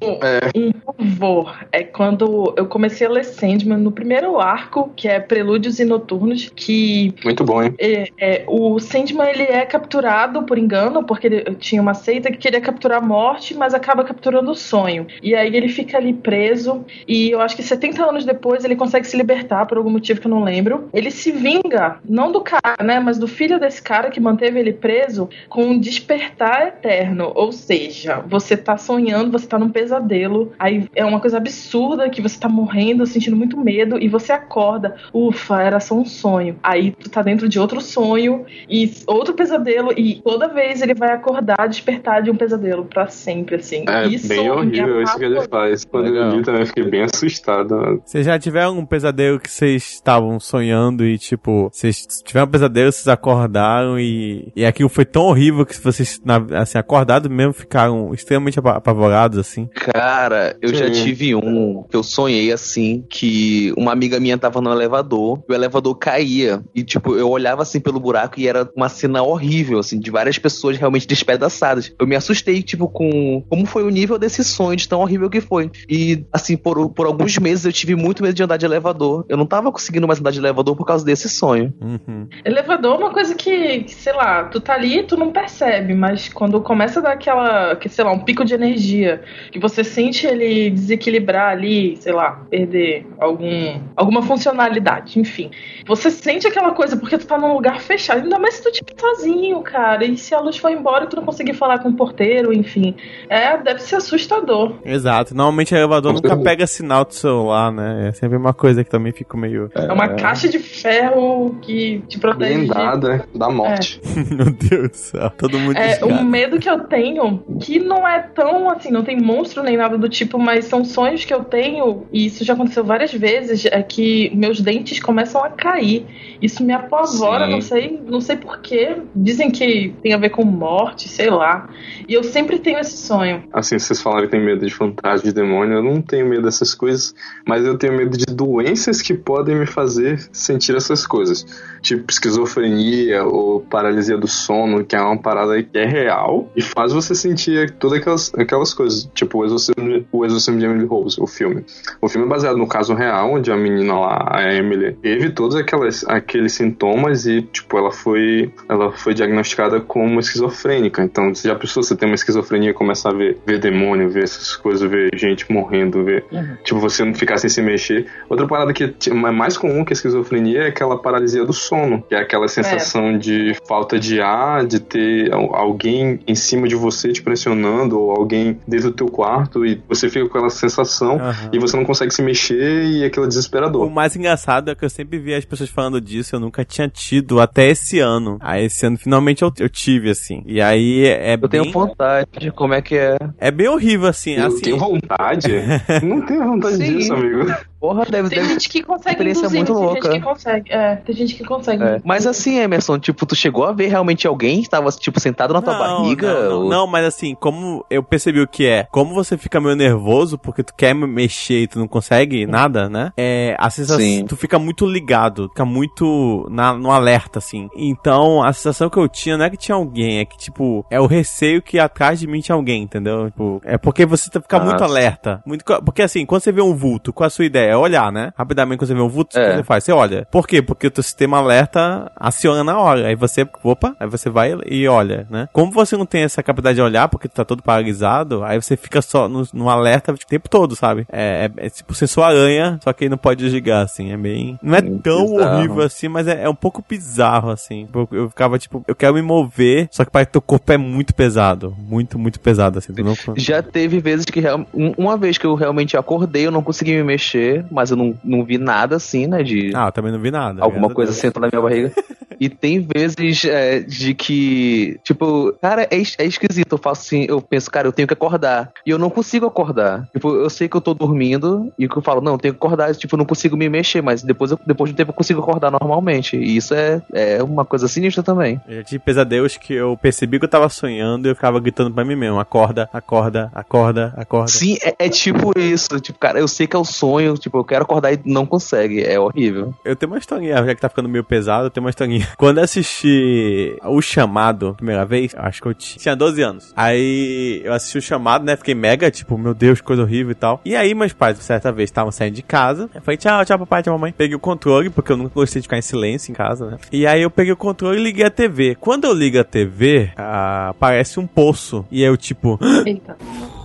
um 0.56 0.72
pavor. 0.72 1.66
É 1.72 1.84
quando 1.84 2.54
eu 2.56 2.66
comecei 2.68 3.08
a 3.08 3.10
ler 3.10 3.26
Sandman 3.26 3.78
no 3.78 3.92
primeiro 3.92 4.40
arco, 4.40 4.92
que 4.96 5.08
é 5.08 5.20
Prelúdios 5.20 5.80
e 5.80 5.86
Noturnos, 5.86 6.52
que 6.56 7.14
Muito 7.24 7.44
bom, 7.44 7.64
hein? 7.64 7.74
é, 7.80 8.08
é, 8.20 8.44
o 8.48 8.80
Sandman 8.80 9.30
ele 9.30 9.44
é 9.44 9.66
capturado 9.66 10.44
por 10.44 10.58
engano, 10.58 11.04
porque 11.04 11.28
ele 11.28 11.56
tinha 11.56 11.82
uma 11.82 11.94
seita 11.94 12.32
que 12.32 12.38
queria 12.38 12.62
capturar 12.62 13.00
a 13.00 13.06
morte, 13.06 13.56
mas 13.56 13.74
acaba 13.74 14.04
capturando 14.04 14.52
o 14.52 14.56
sonho. 14.56 15.08
E 15.22 15.34
aí 15.34 15.56
ele 15.56 15.68
fica 15.68 15.98
ali 15.98 16.14
preso, 16.14 16.86
e 17.08 17.32
eu 17.32 17.42
acho 17.42 17.56
que 17.56 17.64
70 17.64 18.04
anos 18.06 18.26
depois 18.26 18.64
ele 18.64 18.76
consegue 18.76 19.08
se 19.08 19.18
libertar 19.18 19.66
por 19.66 19.78
algum 19.78 19.90
motivo 19.90 20.22
que 20.22 20.28
eu 20.28 20.32
não 20.32 20.44
lembro. 20.44 20.90
Ele 20.94 21.10
se 21.10 21.32
vinga, 21.32 21.98
não 22.08 22.32
do 22.32 22.42
cara, 22.42 22.78
né, 22.84 23.00
mas 23.00 23.18
do 23.18 23.28
filho 23.28 23.60
desse 23.60 23.82
cara 23.82 24.10
que 24.10 24.20
manteve 24.20 24.60
ele 24.60 24.74
preso, 24.74 25.30
com 25.50 25.64
um 25.64 25.80
despertar 25.80 26.68
eterno. 26.68 27.32
Ou 27.34 27.52
seja, 27.52 28.24
você 28.28 28.56
tá 28.56 28.78
sonhando, 28.78 29.31
você 29.32 29.48
tá 29.48 29.58
num 29.58 29.70
pesadelo, 29.70 30.52
aí 30.60 30.88
é 30.96 31.06
uma 31.06 31.20
coisa 31.20 31.38
absurda 31.38 32.10
que 32.10 32.22
você 32.22 32.40
tá 32.40 32.50
morrendo, 32.50 33.06
sentindo 33.06 33.36
muito 33.36 33.58
medo, 33.60 33.98
e 34.02 34.08
você 34.08 34.32
acorda, 34.32 34.96
ufa, 35.14 35.62
era 35.62 35.80
só 35.80 35.96
um 35.96 36.06
sonho. 36.06 36.58
Aí 36.62 36.92
tu 36.92 37.10
tá 37.10 37.22
dentro 37.22 37.48
de 37.48 37.60
outro 37.60 37.82
sonho 37.82 38.46
e 38.70 38.92
outro 39.08 39.34
pesadelo, 39.34 39.92
e 39.98 40.22
toda 40.24 40.48
vez 40.48 40.82
ele 40.82 40.94
vai 40.94 41.12
acordar, 41.14 41.68
despertar 41.68 42.22
de 42.22 42.30
um 42.32 42.36
pesadelo 42.36 42.86
pra 42.86 43.08
sempre, 43.08 43.56
assim. 43.56 43.86
É 43.88 44.08
Isso 44.08 44.28
bem 44.28 44.50
horrível 44.50 45.02
isso 45.02 45.18
que 45.18 45.26
ele 45.26 45.42
faz. 45.48 45.86
Quando 45.86 46.06
Legal. 46.06 46.32
eu 46.32 46.38
vi 46.38 46.44
também, 46.44 46.66
fiquei 46.66 46.84
bem 46.84 47.04
assustado. 47.04 48.02
Vocês 48.06 48.26
já 48.26 48.38
tiveram 48.38 48.78
um 48.78 48.86
pesadelo 48.86 49.40
que 49.40 49.50
vocês 49.50 49.94
estavam 49.94 50.40
sonhando 50.40 51.06
e, 51.06 51.18
tipo, 51.18 51.70
vocês 51.72 52.06
tiveram 52.24 52.48
um 52.48 52.52
pesadelo, 52.52 52.92
vocês 52.92 53.08
acordaram 53.08 54.00
e, 54.00 54.52
e 54.56 54.66
aquilo 54.66 54.90
foi 54.90 55.06
tão 55.06 55.24
horrível 55.24 55.66
que 55.66 55.80
vocês, 55.82 56.22
assim, 56.56 56.78
acordados 56.78 57.30
mesmo, 57.30 57.54
ficaram 57.54 58.14
extremamente 58.14 58.60
apa- 58.60 58.80
assim. 59.22 59.68
Cara, 59.68 60.56
eu 60.62 60.70
Sim, 60.70 60.76
já 60.76 60.92
tive 60.92 61.36
um 61.36 61.84
que 61.90 61.96
eu 61.96 62.04
sonhei 62.04 62.52
assim, 62.52 63.06
que 63.10 63.74
uma 63.78 63.92
amiga 63.92 64.20
minha 64.20 64.38
tava 64.38 64.62
no 64.62 64.72
elevador, 64.72 65.44
e 65.48 65.52
o 65.52 65.56
elevador 65.56 65.96
caía. 65.96 66.64
E, 66.74 66.84
tipo, 66.84 67.16
eu 67.16 67.30
olhava 67.30 67.62
assim 67.62 67.80
pelo 67.80 68.00
buraco 68.00 68.40
e 68.40 68.48
era 68.48 68.70
uma 68.76 68.90
cena 68.90 69.22
horrível, 69.22 69.80
assim, 69.80 70.00
de 70.00 70.12
várias 70.12 70.38
pessoas 70.38 70.78
realmente 70.78 71.08
despedaçadas. 71.08 71.94
Eu 72.00 72.08
me 72.08 72.16
assustei, 72.16 72.62
tipo, 72.62 72.88
com 72.88 73.44
como 73.50 73.66
foi 73.66 73.84
o 73.84 73.90
nível 73.90 74.18
desse 74.18 74.44
sonho, 74.44 74.76
de 74.76 74.88
tão 74.88 75.02
horrível 75.02 75.30
que 75.30 75.42
foi. 75.42 75.72
E, 75.90 76.26
assim, 76.32 76.56
por, 76.58 76.90
por 76.90 77.06
alguns 77.06 77.38
meses 77.38 77.66
eu 77.66 77.74
tive 77.74 77.96
muito 77.96 78.24
medo 78.24 78.34
de 78.34 78.44
andar 78.44 78.58
de 78.58 78.66
elevador. 78.66 79.26
Eu 79.28 79.38
não 79.38 79.46
tava 79.46 79.72
conseguindo 79.72 80.08
mais 80.08 80.20
andar 80.20 80.32
de 80.32 80.40
elevador 80.40 80.76
por 80.76 80.86
causa 80.86 81.06
desse 81.06 81.30
sonho. 81.30 81.74
Uhum. 81.82 82.28
Elevador 82.46 82.96
é 82.96 82.98
uma 82.98 83.12
coisa 83.12 83.36
que, 83.36 83.84
que, 83.84 83.94
sei 83.94 84.14
lá, 84.14 84.46
tu 84.46 84.60
tá 84.60 84.74
ali 84.74 85.00
e 85.00 85.04
tu 85.04 85.18
não 85.18 85.32
percebe, 85.32 85.94
mas 85.94 86.30
quando 86.30 86.62
começa 86.62 87.00
a 87.00 87.04
dar 87.04 87.12
aquela, 87.14 87.76
que, 87.76 87.90
sei 87.90 88.04
lá, 88.04 88.12
um 88.12 88.20
pico 88.20 88.46
de 88.46 88.54
energia, 88.54 89.11
que 89.52 89.60
você 89.60 89.84
sente 89.84 90.26
ele 90.28 90.70
desequilibrar 90.70 91.50
ali, 91.52 91.98
sei 91.98 92.14
lá, 92.14 92.42
perder 92.50 93.06
algum, 93.20 93.80
alguma 93.96 94.22
funcionalidade, 94.22 95.20
enfim. 95.20 95.50
Você 95.88 96.10
sente 96.12 96.48
aquela 96.48 96.72
coisa 96.72 96.98
porque 96.98 97.18
tu 97.18 97.26
tá 97.28 97.38
num 97.38 97.54
lugar 97.54 97.80
fechado, 97.80 98.24
ainda 98.24 98.40
mais 98.40 98.56
se 98.56 98.64
tu 98.64 98.72
tipo 98.72 98.92
sozinho, 99.00 99.62
cara, 99.62 100.06
e 100.06 100.18
se 100.18 100.34
a 100.36 100.40
luz 100.40 100.58
for 100.58 100.72
embora 100.72 101.06
e 101.06 101.08
tu 101.08 101.16
não 101.16 101.24
conseguir 101.26 101.54
falar 101.54 101.80
com 101.80 101.90
o 101.90 101.94
porteiro, 101.94 102.54
enfim. 102.54 102.96
É, 103.30 103.58
deve 103.58 103.82
ser 103.82 103.96
assustador. 103.98 104.76
Exato. 104.86 105.34
Normalmente 105.36 105.74
o 105.74 105.78
elevador 105.78 106.14
nunca 106.14 106.36
pega 106.38 106.68
sinal 106.68 107.06
do 107.06 107.14
celular, 107.14 107.72
né? 107.72 108.10
É 108.10 108.12
sempre 108.14 108.38
uma 108.38 108.54
coisa 108.54 108.84
que 108.84 108.90
também 108.90 109.12
fico 109.12 109.38
meio. 109.38 109.70
É, 109.76 109.92
uma 109.92 110.10
caixa 110.10 110.48
de 110.48 110.60
ferro 110.60 111.56
que 111.62 112.04
te 112.08 112.20
protege. 112.20 112.52
Blindada 112.60 113.26
da 113.34 113.50
morte. 113.50 114.02
Meu 114.32 114.52
Deus 114.52 114.90
do 114.90 114.96
céu. 114.96 115.30
Todo 115.38 115.58
mundo 115.60 115.78
É, 115.78 115.88
descarado. 115.90 116.22
um 116.22 116.24
medo 116.26 116.60
que 116.60 116.70
eu 116.70 116.80
tenho, 116.82 117.44
que 117.60 117.80
não 117.80 118.08
é 118.08 118.20
tão 118.20 118.70
assim, 118.70 118.92
não 119.02 119.06
tem 119.06 119.20
monstro 119.20 119.64
nem 119.64 119.76
nada 119.76 119.98
do 119.98 120.08
tipo, 120.08 120.38
mas 120.38 120.66
são 120.66 120.86
sonhos 120.86 121.26
que 121.26 121.34
eu 121.34 121.44
tenho, 121.44 122.06
e 122.14 122.28
isso 122.28 122.44
já 122.44 122.54
aconteceu 122.54 122.84
várias 122.84 123.12
vezes, 123.12 123.66
é 123.66 123.82
que 123.82 124.32
meus 124.36 124.62
dentes 124.62 125.00
começam 125.00 125.44
a 125.44 125.50
cair. 125.50 126.06
Isso 126.42 126.64
me 126.64 126.74
apavora, 126.74 127.46
Sim. 127.46 127.52
não 127.52 127.62
sei, 127.62 128.02
não 128.06 128.22
sei 128.22 128.36
porquê. 128.36 128.98
Dizem 129.16 129.52
que 129.52 129.94
tem 130.02 130.14
a 130.14 130.18
ver 130.18 130.30
com 130.30 130.44
morte, 130.44 131.10
sei 131.10 131.30
lá. 131.30 131.70
E 132.08 132.14
eu 132.14 132.24
sempre 132.24 132.60
tenho 132.60 132.80
esse 132.80 132.98
sonho. 132.98 133.44
Assim, 133.54 133.78
vocês 133.78 134.02
falaram 134.02 134.26
que 134.26 134.32
tem 134.32 134.44
medo 134.44 134.66
de 134.66 134.74
fantasma, 134.74 135.30
de 135.30 135.34
demônio. 135.34 135.78
Eu 135.78 135.84
não 135.84 136.02
tenho 136.02 136.28
medo 136.28 136.44
dessas 136.44 136.74
coisas, 136.74 137.14
mas 137.48 137.66
eu 137.66 137.78
tenho 137.78 137.96
medo 137.96 138.18
de 138.18 138.26
doenças 138.26 139.02
que 139.02 139.14
podem 139.14 139.56
me 139.56 139.66
fazer 139.66 140.20
sentir 140.32 140.76
essas 140.76 141.06
coisas. 141.06 141.46
Tipo 141.82 142.06
esquizofrenia 142.10 143.24
ou 143.24 143.62
paralisia 143.62 144.18
do 144.18 144.28
sono, 144.28 144.84
que 144.84 144.96
é 144.96 145.02
uma 145.02 145.18
parada 145.18 145.62
que 145.62 145.78
é 145.78 145.86
real 145.86 146.50
e 146.56 146.62
faz 146.62 146.92
você 146.92 147.14
sentir 147.14 147.72
todas 147.72 148.00
aquelas, 148.00 148.34
aquelas 148.36 148.74
coisas. 148.74 148.91
Tipo 149.14 149.40
o 149.40 149.46
Exorcismo, 149.46 150.06
o 150.12 150.26
Exorcismo 150.26 150.60
de 150.60 150.66
Emily 150.66 150.86
Rose, 150.86 151.18
o 151.22 151.28
filme. 151.28 151.66
O 152.02 152.08
filme 152.08 152.26
é 152.28 152.30
baseado 152.30 152.58
no 152.58 152.68
caso 152.68 152.94
real, 152.94 153.34
onde 153.34 153.52
a 153.52 153.58
menina 153.58 153.98
lá, 154.00 154.28
a 154.32 154.54
Emily, 154.54 154.94
teve 155.02 155.30
todos 155.30 155.56
aquelas, 155.56 156.04
aqueles 156.08 156.54
sintomas 156.54 157.26
e, 157.26 157.42
tipo, 157.42 157.78
ela 157.78 157.92
foi, 157.92 158.52
ela 158.70 158.92
foi 158.92 159.14
diagnosticada 159.14 159.80
como 159.80 160.20
esquizofrênica. 160.20 161.04
Então, 161.04 161.34
você 161.34 161.48
já 161.48 161.56
pensou, 161.56 161.84
você 161.84 161.96
tem 161.96 162.08
uma 162.10 162.16
esquizofrenia 162.16 162.72
e 162.72 162.74
começa 162.74 163.10
a 163.10 163.14
ver, 163.14 163.38
ver 163.46 163.60
demônio, 163.60 164.10
ver 164.10 164.24
essas 164.24 164.56
coisas, 164.56 164.90
ver 164.90 165.10
gente 165.16 165.52
morrendo, 165.52 166.04
ver. 166.04 166.26
Tipo, 166.64 166.80
você 166.80 167.04
não 167.04 167.14
ficar 167.14 167.38
sem 167.38 167.50
se 167.50 167.62
mexer. 167.62 168.06
Outra 168.30 168.48
parada 168.48 168.74
que 168.74 168.84
é 168.84 169.14
mais 169.32 169.58
comum 169.58 169.84
que 169.86 169.94
a 169.94 169.96
esquizofrenia 169.96 170.64
é 170.64 170.68
aquela 170.68 170.98
paralisia 170.98 171.46
do 171.46 171.54
sono, 171.54 172.04
que 172.08 172.16
é 172.16 172.20
aquela 172.20 172.48
sensação 172.48 173.18
de 173.18 173.56
falta 173.68 174.00
de 174.00 174.20
ar, 174.22 174.66
de 174.66 174.80
ter 174.80 175.34
al- 175.34 175.56
alguém 175.56 176.20
em 176.28 176.36
cima 176.36 176.68
de 176.68 176.76
você 176.76 177.12
te 177.12 177.22
pressionando, 177.22 178.00
ou 178.00 178.12
alguém 178.12 178.60
dentro 178.84 178.92
do 178.92 178.96
teu 178.96 179.08
quarto, 179.08 179.66
e 179.66 179.82
você 179.88 180.10
fica 180.10 180.22
com 180.28 180.38
aquela 180.38 180.50
sensação 180.50 181.20
Aham. 181.20 181.50
e 181.54 181.60
você 181.60 181.76
não 181.78 181.86
consegue 181.86 182.14
se 182.14 182.22
mexer 182.22 182.84
e 182.86 183.04
aquilo 183.04 183.26
é 183.26 183.28
O 183.28 183.30
desesperador. 183.30 183.90
mais 183.90 184.16
engraçado 184.16 184.70
é 184.70 184.76
que 184.76 184.84
eu 184.86 184.90
sempre 184.90 185.20
vi 185.20 185.34
as 185.34 185.46
pessoas 185.46 185.70
falando 185.70 186.00
disso, 186.02 186.36
eu 186.36 186.40
nunca 186.40 186.64
tinha 186.66 186.88
tido 186.88 187.40
até 187.40 187.70
esse 187.70 188.00
ano. 188.00 188.38
Aí 188.42 188.66
esse 188.66 188.86
ano 188.86 188.98
finalmente 188.98 189.42
eu, 189.42 189.52
eu 189.60 189.70
tive, 189.70 190.10
assim. 190.10 190.44
E 190.46 190.62
aí 190.62 191.06
é 191.06 191.34
Eu 191.36 191.50
tenho 191.50 191.64
bem, 191.64 191.72
vontade, 191.72 192.52
como 192.56 192.74
é 192.74 192.82
que 192.82 192.96
é? 192.96 193.18
é 193.38 193.52
bem 193.52 193.68
horrível, 193.68 194.08
assim. 194.08 194.34
Eu 194.34 194.48
assim 194.48 194.62
tenho 194.62 194.78
vontade? 194.78 195.50
não 196.04 196.22
tenho 196.26 196.44
vontade 196.44 196.78
Sim. 196.78 196.98
disso, 196.98 197.14
amigo. 197.14 197.46
Porra, 197.82 198.06
deve, 198.06 198.30
Tem 198.30 198.38
deve 198.40 198.54
gente 198.54 198.70
que 198.70 198.84
consegue 198.84 199.10
experiência 199.10 199.40
induzir, 199.48 199.58
muito 199.58 199.74
tem 199.74 199.84
louca. 199.84 200.12
gente 200.12 200.20
que 200.22 200.26
consegue. 200.26 200.72
É, 200.72 200.96
tem 200.98 201.16
gente 201.16 201.36
que 201.36 201.44
consegue. 201.44 201.84
É. 201.84 202.02
Mas 202.06 202.28
assim, 202.28 202.60
Emerson, 202.60 203.00
tipo, 203.00 203.26
tu 203.26 203.36
chegou 203.36 203.66
a 203.66 203.72
ver 203.74 203.88
realmente 203.88 204.28
alguém 204.28 204.62
que 204.62 204.70
tava, 204.70 204.90
tipo, 204.92 205.20
sentado 205.20 205.52
na 205.52 205.64
tua 205.64 205.74
barriga? 205.74 206.32
Não, 206.32 206.50
não, 206.50 206.62
ou- 206.66 206.70
não, 206.70 206.86
mas 206.88 207.06
assim, 207.06 207.34
como 207.34 207.84
eu 207.90 208.04
percebi 208.04 208.40
o 208.40 208.48
que 208.48 208.68
é, 208.68 208.88
como 208.92 209.16
você 209.16 209.36
fica 209.36 209.60
meio 209.60 209.76
nervoso 209.76 210.38
porque 210.38 210.62
tu 210.62 210.74
quer 210.76 210.94
me 210.94 211.08
mexer 211.08 211.64
e 211.64 211.68
tu 211.68 211.80
não 211.80 211.88
consegue 211.88 212.46
nada, 212.46 212.88
né? 212.88 213.12
É, 213.18 213.56
a 213.58 213.70
sensação, 213.72 214.00
Sim. 214.00 214.26
tu 214.28 214.38
fica 214.38 214.60
muito 214.60 214.86
ligado, 214.86 215.50
fica 215.50 215.66
muito 215.66 216.48
na, 216.52 216.74
no 216.74 216.92
alerta, 216.92 217.40
assim. 217.40 217.68
Então, 217.76 218.44
a 218.44 218.54
sensação 218.54 218.92
que 218.92 218.98
eu 218.98 219.10
tinha 219.10 219.36
não 219.38 219.46
é 219.46 219.50
que 219.50 219.58
tinha 219.58 219.76
alguém, 219.76 220.20
é 220.20 220.26
que, 220.26 220.38
tipo, 220.38 220.86
é 220.90 221.00
o 221.02 221.08
receio 221.08 221.64
que 221.64 221.80
atrás 221.80 222.20
de 222.20 222.28
mim 222.28 222.42
tinha 222.42 222.56
alguém, 222.56 222.84
entendeu? 222.84 223.26
Tipo, 223.32 223.60
é 223.66 223.76
porque 223.78 224.06
você 224.06 224.30
fica 224.30 224.58
Ah, 224.58 224.60
muito 224.60 224.84
alerta. 224.84 225.42
Muito, 225.46 225.66
porque 225.84 226.04
assim, 226.04 226.26
quando 226.28 226.42
você 226.44 226.52
vê 226.52 226.62
um 226.62 226.76
vulto, 226.76 227.12
qual 227.12 227.26
a 227.26 227.30
sua 227.32 227.46
ideia? 227.46 227.71
É 227.72 227.78
olhar, 227.78 228.12
né? 228.12 228.34
Rapidamente, 228.38 228.80
quando 228.80 228.88
você 228.88 228.94
vê 228.94 229.02
um 229.02 229.08
vulto, 229.10 229.38
É. 229.38 229.50
que 229.52 229.56
você 229.58 229.64
faz? 229.64 229.84
Você 229.84 229.92
olha. 229.92 230.28
Por 230.32 230.48
quê? 230.48 230.62
Porque 230.62 230.88
o 230.88 230.92
teu 230.92 231.04
sistema 231.04 231.38
alerta 231.38 232.12
aciona 232.16 232.64
na 232.64 232.78
hora. 232.80 233.08
Aí 233.08 233.16
você, 233.16 233.48
opa, 233.64 233.96
aí 234.00 234.08
você 234.08 234.30
vai 234.30 234.54
e 234.66 234.88
olha, 234.88 235.26
né? 235.30 235.48
Como 235.54 235.72
você 235.72 235.96
não 235.98 236.06
tem 236.06 236.24
essa 236.24 236.42
capacidade 236.44 236.76
de 236.76 236.82
olhar, 236.82 237.08
porque 237.08 237.28
tu 237.28 237.34
tá 237.34 237.46
todo 237.46 237.64
paralisado, 237.64 238.44
aí 238.44 238.62
você 238.62 238.76
fica 238.78 239.02
só 239.02 239.28
no, 239.28 239.48
no 239.54 239.70
alerta 239.70 240.12
o 240.14 240.18
tempo 240.18 240.50
todo, 240.50 240.76
sabe? 240.76 241.06
É, 241.12 241.50
é, 241.58 241.66
é 241.66 241.70
tipo 241.70 241.94
ser 241.94 242.08
sua 242.08 242.28
aranha, 242.28 242.80
só 242.84 242.92
que 242.94 243.04
aí 243.06 243.10
não 243.10 243.18
pode 243.18 243.44
desligar, 243.44 243.84
assim. 243.84 244.12
É 244.12 244.18
bem. 244.18 244.60
Não 244.62 244.76
é 244.76 244.82
tão 244.82 245.26
bizarro. 245.26 245.58
horrível 245.58 245.82
assim, 245.84 246.08
mas 246.08 246.28
é, 246.28 246.44
é 246.44 246.50
um 246.50 246.56
pouco 246.56 246.84
bizarro, 246.88 247.50
assim. 247.50 247.88
Eu, 247.94 248.08
eu 248.12 248.30
ficava 248.30 248.58
tipo, 248.60 248.84
eu 248.88 248.96
quero 248.96 249.14
me 249.14 249.22
mover, 249.22 249.88
só 249.92 250.04
que 250.06 250.12
parece 250.12 250.28
que 250.28 250.34
teu 250.34 250.42
corpo 250.42 250.72
é 250.72 250.78
muito 250.78 251.14
pesado. 251.16 251.76
Muito, 251.80 252.18
muito 252.20 252.40
pesado, 252.40 252.80
assim. 252.80 252.94
Não... 253.02 253.16
Já 253.36 253.62
teve 253.62 254.00
vezes 254.00 254.26
que 254.26 254.42
um- 254.74 254.94
uma 254.98 255.18
vez 255.18 255.38
que 255.38 255.46
eu 255.46 255.56
realmente 255.56 255.96
acordei, 255.98 256.46
eu 256.48 256.52
não 256.52 256.62
consegui 256.64 256.92
me 256.94 257.04
mexer, 257.04 257.61
mas 257.70 257.92
eu 257.92 257.98
não, 257.98 258.16
não 258.24 258.44
vi 258.44 258.58
nada 258.58 258.96
assim, 258.96 259.28
né? 259.28 259.44
De 259.44 259.72
Ah, 259.76 259.92
também 259.92 260.12
não 260.12 260.20
vi 260.20 260.32
nada. 260.32 260.64
alguma 260.64 260.90
coisa 260.90 261.12
sentou 261.14 261.42
na 261.42 261.50
minha 261.52 261.62
barriga. 261.62 261.92
E 262.42 262.50
tem 262.50 262.80
vezes 262.96 263.46
é, 263.46 263.82
de 263.82 264.16
que, 264.16 265.00
tipo, 265.04 265.54
cara, 265.62 265.84
é, 265.84 265.98
é 266.18 266.26
esquisito. 266.26 266.72
Eu 266.74 266.78
faço 266.80 267.02
assim, 267.06 267.26
eu 267.30 267.40
penso, 267.40 267.70
cara, 267.70 267.88
eu 267.88 267.92
tenho 267.92 268.08
que 268.08 268.16
acordar. 268.16 268.72
E 268.84 268.90
eu 268.90 268.98
não 268.98 269.12
consigo 269.12 269.46
acordar. 269.46 270.08
Tipo, 270.12 270.34
eu 270.36 270.50
sei 270.50 270.68
que 270.68 270.76
eu 270.76 270.82
tô 270.82 270.96
dormindo 270.96 271.72
e 271.78 271.88
que 271.88 271.96
eu 271.96 272.02
falo, 272.02 272.20
não, 272.20 272.32
eu 272.34 272.38
tenho 272.40 272.56
que 272.56 272.58
acordar. 272.58 272.96
Tipo, 272.96 273.14
eu 273.14 273.20
não 273.20 273.26
consigo 273.26 273.56
me 273.56 273.70
mexer, 273.70 274.02
mas 274.02 274.24
depois, 274.24 274.50
eu- 274.50 274.60
depois 274.66 274.90
de 274.90 274.96
um 274.96 274.98
tempo 274.98 275.12
eu 275.12 275.16
consigo 275.16 275.40
acordar 275.40 275.70
normalmente. 275.70 276.36
E 276.36 276.58
isso 276.58 276.74
é, 276.74 277.00
é 277.14 277.44
uma 277.44 277.64
coisa 277.64 277.88
sinistra 277.88 278.24
também. 278.24 278.60
Eu 278.68 278.78
já 278.78 278.84
tive 278.86 279.00
pesadelos 279.04 279.56
que 279.56 279.74
eu 279.76 279.96
percebi 279.96 280.40
que 280.40 280.46
eu 280.46 280.50
tava 280.50 280.68
sonhando 280.68 281.28
e 281.28 281.30
eu 281.32 281.36
ficava 281.36 281.60
gritando 281.60 281.92
pra 281.92 282.04
mim 282.04 282.16
mesmo: 282.16 282.40
acorda, 282.40 282.90
acorda, 282.92 283.52
acorda, 283.54 284.16
acorda. 284.18 284.48
Sim, 284.48 284.78
é, 284.84 284.96
é 285.06 285.10
tipo 285.10 285.52
isso. 285.60 286.00
Tipo, 286.00 286.18
cara, 286.18 286.40
eu 286.40 286.48
sei 286.48 286.66
que 286.66 286.76
é 286.76 286.80
o 286.80 286.84
sonho, 286.86 287.36
tipo, 287.38 287.60
eu 287.60 287.64
quero 287.64 287.84
acordar 287.84 288.12
e 288.14 288.20
não 288.26 288.48
consegue. 288.48 289.04
É 289.04 289.20
horrível. 289.20 289.76
Eu 289.86 289.96
tenho 289.96 290.12
uma 290.12 290.18
historinha, 290.18 290.56
já 290.66 290.74
que 290.74 290.82
tá 290.82 290.90
ficando 290.90 291.08
meio 291.08 291.24
pesado, 291.24 291.68
eu 291.68 291.70
tenho 291.70 291.84
uma 291.86 291.92
historinha. 291.92 292.31
Quando 292.38 292.58
eu 292.60 292.64
assisti 292.64 293.76
O 293.84 294.02
Chamado, 294.02 294.74
primeira 294.76 295.06
vez, 295.06 295.34
acho 295.38 295.62
que 295.62 295.68
eu 295.68 295.74
ti- 295.74 295.98
tinha 296.00 296.16
12 296.16 296.42
anos. 296.42 296.74
Aí 296.76 297.62
eu 297.64 297.74
assisti 297.74 297.98
O 297.98 298.02
Chamado, 298.02 298.44
né? 298.46 298.56
Fiquei 298.56 298.76
mega, 298.76 299.10
tipo, 299.12 299.38
meu 299.38 299.54
Deus, 299.54 299.82
coisa 299.82 300.02
horrível 300.02 300.32
e 300.32 300.36
tal. 300.36 300.62
E 300.66 300.76
aí 300.76 300.94
meus 300.94 301.14
pais, 301.14 301.38
certa 301.40 301.72
vez, 301.72 301.90
estavam 301.90 302.12
saindo 302.12 302.36
de 302.36 302.42
casa. 302.44 302.90
Eu 302.94 303.02
falei, 303.02 303.18
tchau, 303.18 303.44
tchau, 303.46 303.60
papai, 303.60 303.84
tchau, 303.84 303.94
mamãe. 303.94 304.14
Peguei 304.16 304.36
o 304.36 304.40
controle, 304.40 304.90
porque 304.90 305.12
eu 305.12 305.18
nunca 305.18 305.32
gostei 305.34 305.62
de 305.62 305.66
ficar 305.68 305.78
em 305.78 305.82
silêncio 305.82 306.32
em 306.32 306.36
casa, 306.36 306.66
né? 306.72 306.78
E 306.92 307.06
aí 307.08 307.22
eu 307.22 307.30
peguei 307.30 307.54
o 307.54 307.58
controle 307.58 308.00
e 308.00 308.04
liguei 308.04 308.26
a 308.26 308.30
TV. 308.32 308.76
Quando 308.80 309.06
eu 309.06 309.14
ligo 309.14 309.40
a 309.40 309.44
TV, 309.44 310.12
ah, 310.18 310.70
aparece 310.70 311.20
um 311.20 311.28
poço. 311.28 311.86
E 311.92 312.02
aí 312.04 312.10
eu, 312.10 312.18
tipo, 312.18 312.60
Eita. 312.86 313.18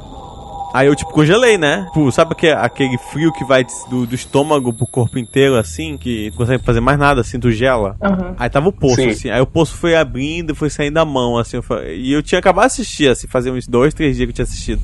Aí 0.74 0.88
eu, 0.88 0.94
tipo, 0.94 1.10
congelei, 1.10 1.56
né? 1.56 1.84
Tipo, 1.88 2.10
sabe 2.12 2.32
aquele, 2.32 2.52
aquele 2.52 2.98
frio 2.98 3.32
que 3.32 3.44
vai 3.44 3.64
do, 3.88 4.06
do 4.06 4.14
estômago 4.14 4.72
pro 4.74 4.86
corpo 4.86 5.18
inteiro, 5.18 5.56
assim? 5.56 5.96
Que 5.96 6.28
não 6.30 6.36
consegue 6.36 6.62
fazer 6.62 6.80
mais 6.80 6.98
nada, 6.98 7.22
assim, 7.22 7.40
tu 7.40 7.50
gela? 7.50 7.96
Aham. 8.02 8.34
Aí 8.38 8.50
tava 8.50 8.68
o 8.68 8.72
poço, 8.72 8.96
Sim. 8.96 9.08
assim. 9.08 9.30
Aí 9.30 9.40
o 9.40 9.46
poço 9.46 9.74
foi 9.74 9.96
abrindo, 9.96 10.54
foi 10.54 10.68
saindo 10.68 10.94
da 10.94 11.04
mão, 11.04 11.38
assim. 11.38 11.56
eu 11.56 11.62
fa- 11.62 11.82
E 11.84 12.12
eu 12.12 12.22
tinha 12.22 12.38
acabado 12.38 12.64
de 12.66 12.66
assistir, 12.82 13.08
assim, 13.08 13.26
fazia 13.26 13.52
uns 13.52 13.66
dois, 13.66 13.94
três 13.94 14.16
dias 14.16 14.26
que 14.26 14.30
eu 14.32 14.34
tinha 14.34 14.44
assistido. 14.44 14.82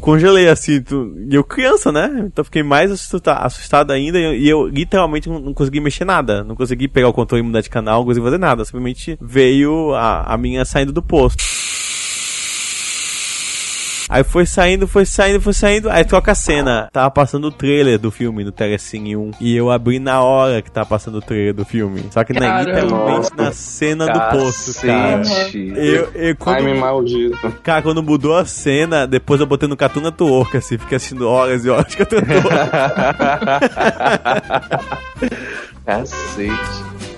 Congelei, 0.00 0.48
assim, 0.48 0.80
tu... 0.82 1.14
e 1.30 1.34
eu 1.34 1.44
criança, 1.44 1.92
né? 1.92 2.24
Então 2.26 2.44
fiquei 2.44 2.62
mais 2.62 2.90
assusta- 2.90 3.34
assustado 3.34 3.92
ainda 3.92 4.18
e 4.18 4.24
eu, 4.24 4.34
e 4.34 4.48
eu 4.48 4.66
literalmente 4.66 5.28
não, 5.28 5.38
não 5.38 5.54
consegui 5.54 5.78
mexer 5.80 6.04
nada. 6.04 6.42
Não 6.42 6.56
consegui 6.56 6.88
pegar 6.88 7.08
o 7.08 7.12
controle 7.12 7.40
e 7.40 7.46
mudar 7.46 7.60
de 7.60 7.70
canal, 7.70 8.00
não 8.00 8.06
consegui 8.06 8.24
fazer 8.24 8.38
nada. 8.38 8.64
Simplesmente 8.64 9.16
veio 9.20 9.94
a, 9.94 10.22
a 10.34 10.36
minha 10.36 10.64
saindo 10.64 10.92
do 10.92 11.00
poço. 11.02 11.36
Aí 14.12 14.22
foi 14.22 14.44
saindo, 14.44 14.86
foi 14.86 15.06
saindo, 15.06 15.40
foi 15.40 15.54
saindo. 15.54 15.88
Aí 15.88 16.04
troca 16.04 16.32
a 16.32 16.34
cena. 16.34 16.86
Tava 16.92 17.10
passando 17.10 17.46
o 17.46 17.50
trailer 17.50 17.98
do 17.98 18.10
filme 18.10 18.44
no 18.44 18.52
Telecine 18.52 19.16
1. 19.16 19.30
E 19.40 19.56
eu 19.56 19.70
abri 19.70 19.98
na 19.98 20.20
hora 20.22 20.60
que 20.60 20.70
tava 20.70 20.86
passando 20.86 21.16
o 21.16 21.22
trailer 21.22 21.54
do 21.54 21.64
filme. 21.64 22.04
Só 22.10 22.22
que 22.22 22.34
não 22.34 22.42
é 22.42 22.46
Caramba. 22.46 22.80
literalmente 22.80 23.30
na 23.34 23.52
cena 23.52 24.06
do 24.06 24.20
poço, 24.36 24.86
cara. 24.86 25.22
Eu, 25.54 26.10
eu, 26.14 26.36
quando, 26.36 26.58
Time 26.58 26.74
maldito. 26.74 27.52
cara, 27.62 27.80
quando 27.80 28.02
mudou 28.02 28.36
a 28.36 28.44
cena, 28.44 29.06
depois 29.06 29.40
eu 29.40 29.46
botei 29.46 29.66
no 29.66 29.78
Cartoon 29.78 30.02
Network, 30.02 30.58
assim, 30.58 30.76
fiquei 30.76 30.96
assistindo 30.96 31.26
horas 31.26 31.64
e 31.64 31.70
horas 31.70 31.86
de 31.86 31.96
Cartoon 31.96 32.20
Network. 32.20 32.58
Cacete. 35.86 37.11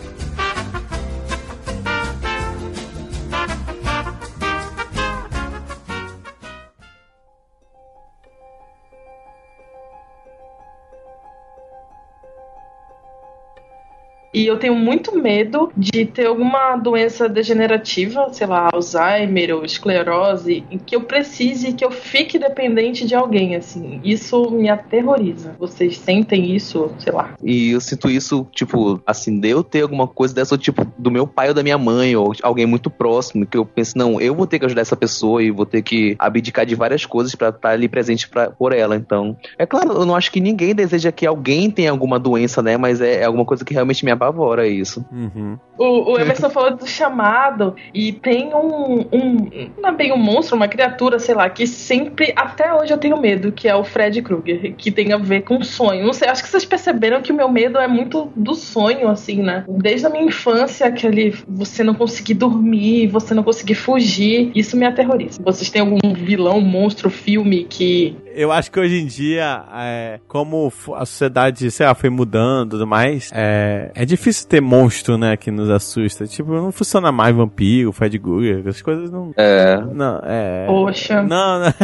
E 14.34 14.46
eu 14.46 14.58
tenho 14.58 14.74
muito 14.74 15.16
medo 15.16 15.70
de 15.76 16.04
ter 16.04 16.26
alguma 16.26 16.76
doença 16.76 17.28
degenerativa, 17.28 18.28
sei 18.32 18.48
lá, 18.48 18.68
Alzheimer 18.72 19.54
ou 19.54 19.64
esclerose, 19.64 20.64
em 20.68 20.76
que 20.76 20.96
eu 20.96 21.02
precise 21.02 21.72
que 21.72 21.84
eu 21.84 21.92
fique 21.92 22.36
dependente 22.36 23.06
de 23.06 23.14
alguém, 23.14 23.54
assim. 23.54 24.00
Isso 24.02 24.50
me 24.50 24.68
aterroriza. 24.68 25.54
Vocês 25.58 25.98
sentem 25.98 26.52
isso, 26.54 26.90
sei 26.98 27.12
lá. 27.12 27.34
E 27.44 27.70
eu 27.70 27.80
sinto 27.80 28.10
isso, 28.10 28.44
tipo, 28.52 29.00
assim, 29.06 29.38
de 29.38 29.50
eu 29.50 29.62
ter 29.62 29.82
alguma 29.82 30.08
coisa 30.08 30.34
dessa, 30.34 30.58
tipo, 30.58 30.84
do 30.98 31.12
meu 31.12 31.28
pai 31.28 31.48
ou 31.48 31.54
da 31.54 31.62
minha 31.62 31.78
mãe, 31.78 32.16
ou 32.16 32.32
alguém 32.42 32.66
muito 32.66 32.90
próximo, 32.90 33.46
que 33.46 33.56
eu 33.56 33.64
penso, 33.64 33.96
não, 33.96 34.20
eu 34.20 34.34
vou 34.34 34.48
ter 34.48 34.58
que 34.58 34.66
ajudar 34.66 34.80
essa 34.80 34.96
pessoa 34.96 35.42
e 35.44 35.52
vou 35.52 35.64
ter 35.64 35.82
que 35.82 36.16
abdicar 36.18 36.66
de 36.66 36.74
várias 36.74 37.06
coisas 37.06 37.36
pra 37.36 37.50
estar 37.50 37.70
ali 37.70 37.88
presente 37.88 38.28
pra, 38.28 38.50
por 38.50 38.72
ela. 38.72 38.96
Então, 38.96 39.36
é 39.56 39.64
claro, 39.64 39.92
eu 39.92 40.04
não 40.04 40.16
acho 40.16 40.32
que 40.32 40.40
ninguém 40.40 40.74
deseja 40.74 41.12
que 41.12 41.24
alguém 41.24 41.70
tenha 41.70 41.92
alguma 41.92 42.18
doença, 42.18 42.60
né? 42.60 42.76
Mas 42.76 43.00
é, 43.00 43.20
é 43.20 43.24
alguma 43.24 43.44
coisa 43.44 43.64
que 43.64 43.72
realmente 43.72 44.04
me 44.04 44.10
apavora 44.24 44.66
isso. 44.66 45.04
Uhum. 45.12 45.58
O, 45.76 46.12
o 46.12 46.20
Emerson 46.20 46.48
falou 46.50 46.76
do 46.76 46.86
chamado 46.86 47.74
e 47.92 48.12
tem 48.12 48.54
um, 48.54 49.00
um. 49.12 49.50
Não 49.80 49.90
é 49.90 49.92
bem 49.92 50.12
um 50.12 50.16
monstro, 50.16 50.56
uma 50.56 50.68
criatura, 50.68 51.18
sei 51.18 51.34
lá, 51.34 51.48
que 51.50 51.66
sempre, 51.66 52.32
até 52.36 52.72
hoje 52.72 52.92
eu 52.92 52.98
tenho 52.98 53.20
medo, 53.20 53.50
que 53.50 53.68
é 53.68 53.74
o 53.74 53.82
Fred 53.82 54.22
Krueger, 54.22 54.74
que 54.76 54.90
tem 54.92 55.12
a 55.12 55.16
ver 55.16 55.42
com 55.42 55.62
sonho. 55.62 56.06
Não 56.06 56.12
sei, 56.12 56.28
acho 56.28 56.42
que 56.42 56.48
vocês 56.48 56.64
perceberam 56.64 57.20
que 57.20 57.32
o 57.32 57.34
meu 57.34 57.48
medo 57.48 57.78
é 57.78 57.88
muito 57.88 58.30
do 58.36 58.54
sonho, 58.54 59.08
assim, 59.08 59.42
né? 59.42 59.64
Desde 59.68 60.06
a 60.06 60.10
minha 60.10 60.24
infância, 60.24 60.86
aquele 60.86 61.34
você 61.48 61.82
não 61.82 61.94
conseguir 61.94 62.34
dormir, 62.34 63.08
você 63.08 63.34
não 63.34 63.42
conseguir 63.42 63.74
fugir, 63.74 64.52
isso 64.54 64.76
me 64.76 64.86
aterroriza. 64.86 65.42
Vocês 65.42 65.70
têm 65.70 65.82
algum 65.82 66.14
vilão, 66.14 66.60
monstro, 66.60 67.10
filme 67.10 67.64
que. 67.64 68.16
Eu 68.34 68.52
acho 68.52 68.70
que 68.70 68.80
hoje 68.80 69.00
em 69.00 69.06
dia, 69.06 69.64
é, 69.74 70.20
como 70.28 70.72
a 70.94 71.06
sociedade, 71.06 71.70
sei 71.70 71.86
lá, 71.86 71.94
foi 71.94 72.10
mudando 72.10 72.68
e 72.68 72.70
tudo 72.70 72.86
mais, 72.86 73.30
é, 73.32 73.90
é 73.94 74.04
difícil 74.04 74.48
ter 74.48 74.60
monstro, 74.60 75.16
né, 75.16 75.36
que 75.36 75.50
nos 75.50 75.70
assusta. 75.70 76.26
Tipo, 76.26 76.52
não 76.52 76.72
funciona 76.72 77.12
mais 77.12 77.34
vampiro, 77.34 77.92
Fred 77.92 78.18
Krueger, 78.18 78.60
essas 78.60 78.82
coisas 78.82 79.10
não... 79.10 79.32
É. 79.36 79.76
Não, 79.92 80.20
é... 80.24 80.66
Poxa. 80.66 81.22
Não, 81.22 81.60
não, 81.60 81.74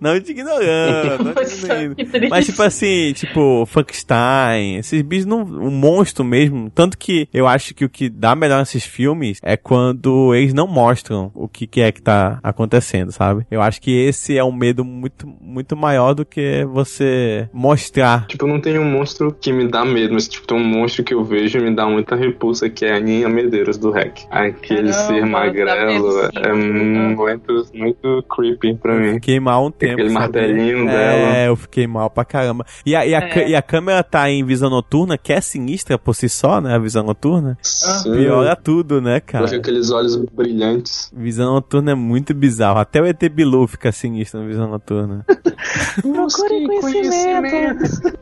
não 0.00 0.20
te 0.20 0.30
ignorando, 0.30 1.24
não 1.24 1.34
te 1.44 1.54
ignorando. 1.54 1.96
Mas, 2.30 2.46
tipo 2.46 2.62
assim, 2.62 3.12
tipo, 3.12 3.66
Frankenstein, 3.66 4.76
esses 4.76 5.02
bichos 5.02 5.26
não. 5.26 5.42
Um 5.42 5.70
monstro 5.70 6.24
mesmo. 6.24 6.70
Tanto 6.70 6.96
que 6.96 7.28
eu 7.32 7.46
acho 7.46 7.74
que 7.74 7.84
o 7.84 7.88
que 7.88 8.08
dá 8.08 8.34
melhor 8.34 8.58
nesses 8.58 8.84
filmes 8.84 9.38
é 9.42 9.56
quando 9.56 10.34
eles 10.34 10.54
não 10.54 10.66
mostram 10.66 11.30
o 11.34 11.48
que, 11.48 11.66
que 11.66 11.80
é 11.80 11.92
que 11.92 12.02
tá 12.02 12.38
acontecendo, 12.42 13.12
sabe? 13.12 13.46
Eu 13.50 13.60
acho 13.60 13.80
que 13.80 13.90
esse 13.90 14.36
é 14.36 14.44
um 14.44 14.52
medo 14.52 14.84
muito, 14.84 15.26
muito 15.40 15.71
maior 15.76 16.14
do 16.14 16.24
que 16.24 16.64
você 16.72 17.48
mostrar. 17.52 18.26
Tipo, 18.26 18.46
não 18.46 18.60
tem 18.60 18.78
um 18.78 18.84
monstro 18.84 19.34
que 19.40 19.52
me 19.52 19.68
dá 19.68 19.84
medo, 19.84 20.14
mas 20.14 20.28
tipo, 20.28 20.46
tem 20.46 20.56
um 20.56 20.64
monstro 20.64 21.02
que 21.04 21.14
eu 21.14 21.24
vejo 21.24 21.58
e 21.58 21.62
me 21.62 21.74
dá 21.74 21.86
muita 21.86 22.14
repulsa, 22.16 22.68
que 22.68 22.84
é 22.84 22.92
a 22.92 22.96
Aninha 22.96 23.28
Medeiros 23.28 23.76
do 23.78 23.90
REC. 23.90 24.26
Aquele 24.30 24.90
Caramba, 24.92 24.92
ser 24.92 25.26
magrelo 25.26 26.14
medo, 26.14 26.38
é 26.38 26.52
muito, 26.52 27.66
muito 27.74 28.24
creepy 28.28 28.74
pra 28.76 28.94
Eu 28.94 29.00
mim. 29.00 29.14
fiquei 29.14 29.40
mal 29.40 29.66
um 29.66 29.70
tempo. 29.70 29.94
Aquele 29.94 30.10
sabia? 30.10 30.20
martelinho 30.20 30.88
é, 30.88 30.92
dela. 30.92 31.38
eu 31.46 31.56
fiquei 31.56 31.86
mal 31.86 32.10
pra 32.10 32.24
caramba. 32.24 32.64
E 32.84 32.94
a, 32.94 33.06
e, 33.06 33.14
a, 33.14 33.18
É. 33.20 33.48
e 33.50 33.54
a 33.54 33.62
câmera 33.62 34.02
tá 34.02 34.28
em 34.30 34.44
visão 34.44 34.70
noturna, 34.70 35.16
que 35.18 35.32
é 35.32 35.40
sinistra 35.40 35.98
por 35.98 36.14
si 36.14 36.28
só, 36.28 36.60
né? 36.60 36.74
A 36.74 36.78
visão 36.78 37.02
noturna. 37.04 37.56
Sim. 37.62 38.12
Piora 38.14 38.54
tudo, 38.56 39.00
né, 39.00 39.20
cara? 39.20 39.46
Fica 39.46 39.60
aqueles 39.60 39.90
olhos 39.90 40.16
brilhantes. 40.16 41.10
Visão 41.14 41.54
noturna 41.54 41.92
é 41.92 41.94
muito 41.94 42.34
bizarro. 42.34 42.78
Até 42.78 43.00
o 43.00 43.06
ET 43.06 43.20
Bilu 43.28 43.66
fica 43.66 43.90
sinistro 43.92 44.40
na 44.40 44.46
visão 44.46 44.68
noturna. 44.68 45.24
Procure 46.00 46.80
conhecimento. 46.80 48.12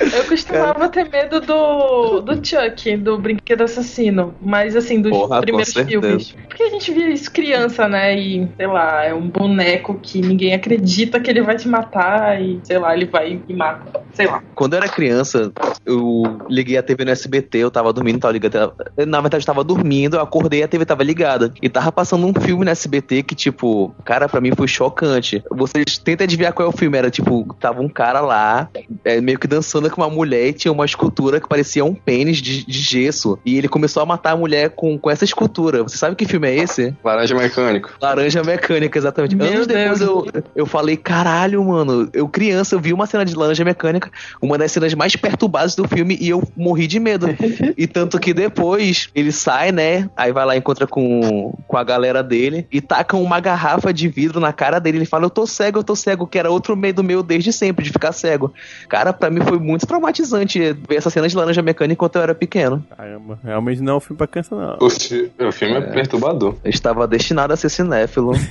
Eu 0.00 0.24
costumava 0.24 0.88
ter 0.88 1.08
medo 1.08 1.40
do, 1.40 2.20
do 2.20 2.34
Chuck, 2.44 2.96
do 2.96 3.18
Brinquedo 3.18 3.62
Assassino. 3.62 4.34
Mas 4.40 4.74
assim, 4.74 5.00
dos 5.00 5.12
Porra, 5.12 5.40
primeiros 5.40 5.72
filmes. 5.72 6.34
Porque 6.48 6.62
a 6.62 6.70
gente 6.70 6.92
via 6.92 7.08
isso 7.10 7.30
criança, 7.30 7.88
né? 7.88 8.18
E, 8.18 8.48
sei 8.56 8.66
lá, 8.66 9.04
é 9.04 9.14
um 9.14 9.28
boneco 9.28 9.98
que 10.02 10.20
ninguém 10.20 10.54
acredita 10.54 11.20
que 11.20 11.30
ele 11.30 11.42
vai 11.42 11.56
te 11.56 11.68
matar 11.68 12.40
e, 12.40 12.60
sei 12.64 12.78
lá, 12.78 12.94
ele 12.94 13.06
vai 13.06 13.40
e 13.48 13.54
mata. 13.54 14.02
Sei 14.12 14.26
lá. 14.26 14.42
Quando 14.54 14.74
eu 14.74 14.78
era 14.78 14.88
criança, 14.88 15.52
eu 15.86 16.22
liguei 16.48 16.76
a 16.76 16.82
TV 16.82 17.04
no 17.04 17.10
SBT, 17.10 17.58
eu 17.58 17.70
tava 17.70 17.92
dormindo, 17.92 18.20
tava 18.20 18.32
ligado. 18.32 18.74
Na 19.06 19.20
verdade, 19.20 19.42
eu 19.42 19.46
tava 19.46 19.64
dormindo, 19.64 20.16
eu 20.16 20.20
acordei 20.20 20.60
e 20.60 20.62
a 20.62 20.68
TV 20.68 20.84
tava 20.84 21.02
ligada. 21.02 21.52
E 21.62 21.68
tava 21.68 21.92
passando 21.92 22.26
um 22.26 22.34
filme 22.40 22.64
no 22.64 22.70
SBT 22.70 23.22
que, 23.22 23.34
tipo, 23.34 23.94
cara, 24.04 24.28
pra 24.28 24.40
mim 24.40 24.52
foi 24.54 24.68
chocante. 24.68 25.42
Vocês 25.50 25.98
tentem 25.98 26.24
adivinhar 26.24 26.52
qual 26.52 26.61
é 26.62 26.66
o 26.66 26.72
filme. 26.72 26.96
Era 26.96 27.10
tipo, 27.10 27.54
tava 27.60 27.80
um 27.80 27.88
cara 27.88 28.20
lá, 28.20 28.68
é, 29.04 29.20
meio 29.20 29.38
que 29.38 29.46
dançando 29.46 29.90
com 29.90 30.00
uma 30.00 30.10
mulher 30.10 30.48
e 30.48 30.52
tinha 30.52 30.72
uma 30.72 30.84
escultura 30.84 31.40
que 31.40 31.48
parecia 31.48 31.84
um 31.84 31.94
pênis 31.94 32.38
de, 32.38 32.64
de 32.64 32.78
gesso. 32.78 33.38
E 33.44 33.56
ele 33.56 33.68
começou 33.68 34.02
a 34.02 34.06
matar 34.06 34.32
a 34.32 34.36
mulher 34.36 34.70
com, 34.70 34.98
com 34.98 35.10
essa 35.10 35.24
escultura. 35.24 35.82
Você 35.82 35.96
sabe 35.96 36.16
que 36.16 36.26
filme 36.26 36.48
é 36.48 36.56
esse? 36.56 36.94
Laranja 37.04 37.34
mecânico. 37.34 37.90
Laranja 38.00 38.42
Mecânica, 38.42 38.98
exatamente. 38.98 39.36
Meu 39.36 39.46
Anos 39.46 39.66
depois 39.66 39.98
Deus. 39.98 40.26
eu, 40.34 40.42
eu 40.54 40.66
falei, 40.66 40.96
caralho, 40.96 41.62
mano, 41.64 42.08
eu 42.12 42.28
criança, 42.28 42.74
eu 42.74 42.80
vi 42.80 42.92
uma 42.92 43.06
cena 43.06 43.24
de 43.24 43.34
Laranja 43.34 43.64
Mecânica, 43.64 44.10
uma 44.40 44.58
das 44.58 44.72
cenas 44.72 44.94
mais 44.94 45.16
perturbadas 45.16 45.74
do 45.74 45.86
filme, 45.86 46.16
e 46.20 46.28
eu 46.28 46.42
morri 46.56 46.86
de 46.86 46.98
medo. 46.98 47.26
e 47.76 47.86
tanto 47.86 48.18
que 48.18 48.32
depois 48.32 49.08
ele 49.14 49.32
sai, 49.32 49.72
né? 49.72 50.08
Aí 50.16 50.32
vai 50.32 50.44
lá 50.44 50.54
e 50.54 50.58
encontra 50.58 50.86
com, 50.86 51.56
com 51.66 51.76
a 51.76 51.84
galera 51.84 52.22
dele 52.22 52.66
e 52.70 52.80
tacam 52.80 53.22
uma 53.22 53.40
garrafa 53.40 53.92
de 53.92 54.08
vidro 54.08 54.40
na 54.40 54.52
cara 54.52 54.78
dele. 54.78 54.98
Ele 54.98 55.06
fala, 55.06 55.24
eu 55.24 55.30
tô 55.30 55.46
cego, 55.46 55.78
eu 55.78 55.84
tô 55.84 55.96
cego, 55.96 56.26
que 56.26 56.38
era 56.38 56.51
outro 56.52 56.76
medo 56.76 57.02
meu 57.02 57.22
desde 57.22 57.52
sempre, 57.52 57.84
de 57.84 57.90
ficar 57.90 58.12
cego. 58.12 58.52
Cara, 58.88 59.12
pra 59.12 59.30
mim 59.30 59.40
foi 59.40 59.58
muito 59.58 59.86
traumatizante 59.86 60.58
ver 60.88 60.96
essa 60.96 61.10
cena 61.10 61.28
de 61.28 61.36
Laranja 61.36 61.62
Mecânica 61.62 61.92
enquanto 61.94 62.16
eu 62.16 62.22
era 62.22 62.34
pequeno. 62.34 62.84
Caramba, 62.96 63.38
realmente 63.44 63.80
não 63.82 63.94
é 63.94 63.96
um 63.96 64.00
filme 64.00 64.18
pra 64.18 64.26
criança, 64.26 64.54
não. 64.54 64.76
O, 64.86 64.90
fi- 64.90 65.30
o 65.38 65.52
filme 65.52 65.74
é, 65.76 65.80
perturbador. 65.80 66.54
Eu 66.64 66.70
estava 66.70 67.06
destinado 67.06 67.52
a 67.52 67.56
ser 67.56 67.68
cinéfilo. 67.68 68.32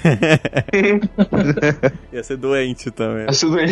Ia 2.13 2.23
ser 2.23 2.37
doente 2.37 2.91
também. 2.91 3.25
Mas 3.25 3.39
tudo 3.39 3.55
bem. 3.55 3.65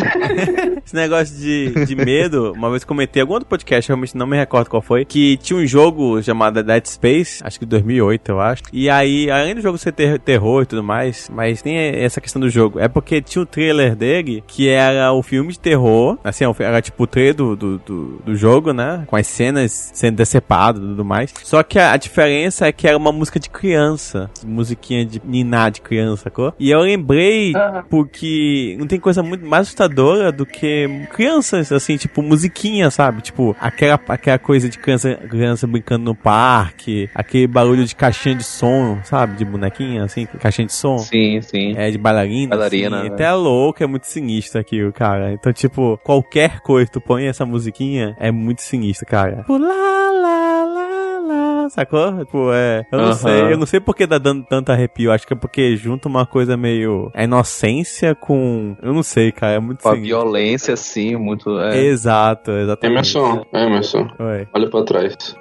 Esse 0.84 0.94
negócio 0.94 1.36
de, 1.36 1.84
de 1.86 1.96
medo, 1.96 2.52
uma 2.52 2.70
vez 2.70 2.84
comentei 2.84 3.20
em 3.20 3.22
algum 3.22 3.34
outro 3.34 3.48
podcast, 3.48 3.88
realmente 3.88 4.16
não 4.16 4.26
me 4.26 4.36
recordo 4.36 4.68
qual 4.68 4.82
foi, 4.82 5.04
que 5.04 5.36
tinha 5.38 5.58
um 5.58 5.66
jogo 5.66 6.22
chamado 6.22 6.62
Dead 6.62 6.86
Space, 6.86 7.40
acho 7.44 7.58
que 7.58 7.66
2008, 7.66 8.28
eu 8.30 8.40
acho. 8.40 8.62
E 8.72 8.88
aí, 8.88 9.30
além 9.30 9.54
do 9.54 9.60
jogo 9.60 9.78
ser 9.78 9.92
ter- 9.92 10.18
terror 10.18 10.62
e 10.62 10.66
tudo 10.66 10.82
mais, 10.82 11.28
mas 11.32 11.62
tem 11.62 11.76
essa 11.76 12.20
questão 12.20 12.40
do 12.40 12.48
jogo. 12.48 12.78
É 12.78 12.88
porque 12.88 13.20
tinha 13.20 13.42
um 13.42 13.46
trailer 13.46 13.94
dele 13.94 14.19
que 14.46 14.68
era 14.68 15.12
o 15.12 15.22
filme 15.22 15.52
de 15.52 15.58
terror, 15.58 16.18
assim, 16.22 16.44
era 16.58 16.80
tipo 16.80 17.04
o 17.04 17.06
trailer 17.06 17.34
do, 17.34 17.56
do, 17.56 17.78
do, 17.78 18.04
do 18.24 18.36
jogo, 18.36 18.72
né? 18.72 19.04
Com 19.06 19.16
as 19.16 19.26
cenas 19.26 19.90
sendo 19.94 20.16
decepadas 20.16 20.82
e 20.82 20.86
tudo 20.86 21.04
mais. 21.04 21.32
Só 21.42 21.62
que 21.62 21.78
a, 21.78 21.92
a 21.92 21.96
diferença 21.96 22.66
é 22.66 22.72
que 22.72 22.86
era 22.86 22.96
uma 22.96 23.12
música 23.12 23.38
de 23.38 23.48
criança, 23.50 24.30
musiquinha 24.44 25.04
de 25.04 25.20
ninar 25.24 25.70
de 25.70 25.80
criança, 25.80 26.24
sacou? 26.24 26.52
E 26.58 26.70
eu 26.70 26.80
lembrei 26.80 27.52
porque 27.88 28.76
não 28.78 28.86
tem 28.86 28.98
coisa 28.98 29.22
muito 29.22 29.44
mais 29.46 29.62
assustadora 29.62 30.30
do 30.32 30.44
que 30.46 30.88
crianças, 31.12 31.70
assim, 31.72 31.96
tipo, 31.96 32.22
musiquinha, 32.22 32.90
sabe? 32.90 33.22
Tipo, 33.22 33.56
aquela, 33.60 34.00
aquela 34.08 34.38
coisa 34.38 34.68
de 34.68 34.78
criança, 34.78 35.14
criança 35.14 35.66
brincando 35.66 36.04
no 36.04 36.14
parque, 36.14 37.08
aquele 37.14 37.46
barulho 37.46 37.84
de 37.84 37.94
caixinha 37.94 38.34
de 38.34 38.44
som, 38.44 38.98
sabe? 39.04 39.36
De 39.36 39.44
bonequinha, 39.44 40.04
assim, 40.04 40.26
caixinha 40.26 40.66
de 40.66 40.72
som. 40.72 40.98
Sim, 40.98 41.40
sim. 41.42 41.74
É, 41.76 41.90
de 41.90 41.98
bailarina. 41.98 42.50
Bailarina, 42.50 43.00
Assim. 43.00 43.08
né? 43.08 43.14
Até 43.14 43.24
é 43.24 43.32
louco, 43.32 43.82
é 43.82 43.86
muito 43.86 43.99
sinistro 44.06 44.60
aquilo, 44.60 44.92
cara. 44.92 45.32
Então, 45.32 45.52
tipo, 45.52 45.98
qualquer 46.04 46.60
coisa 46.60 46.86
que 46.86 46.92
tu 46.92 47.00
põe 47.00 47.26
essa 47.26 47.44
musiquinha 47.46 48.16
é 48.18 48.30
muito 48.30 48.62
sinistro, 48.62 49.06
cara. 49.06 49.36
Tipo, 49.38 49.58
lá, 49.58 50.10
lá, 50.10 50.64
lá, 50.64 51.68
sacou? 51.70 52.18
Tipo, 52.24 52.52
é. 52.52 52.84
Eu 52.90 52.98
não 52.98 53.12
sei, 53.12 53.40
eu 53.52 53.58
não 53.58 53.66
sei 53.66 53.80
porque 53.80 54.06
tá 54.06 54.18
dando 54.18 54.44
tanto 54.44 54.70
arrepio. 54.72 55.12
Acho 55.12 55.26
que 55.26 55.32
é 55.32 55.36
porque 55.36 55.76
junta 55.76 56.08
uma 56.08 56.26
coisa 56.26 56.56
meio. 56.56 57.10
A 57.14 57.24
inocência 57.24 58.14
com. 58.14 58.76
Eu 58.82 58.92
não 58.92 59.02
sei, 59.02 59.30
cara, 59.32 59.54
é 59.54 59.60
muito 59.60 59.82
Com 59.82 59.88
a 59.88 59.92
sinistro. 59.94 60.18
violência, 60.20 60.74
assim, 60.74 61.16
muito. 61.16 61.58
É. 61.60 61.78
Exato, 61.84 62.50
exatamente. 62.50 62.92
Emerson, 63.16 63.46
Emerson, 63.52 64.08
Oi. 64.18 64.48
olha 64.54 64.70
pra 64.70 64.82
trás. 64.84 65.36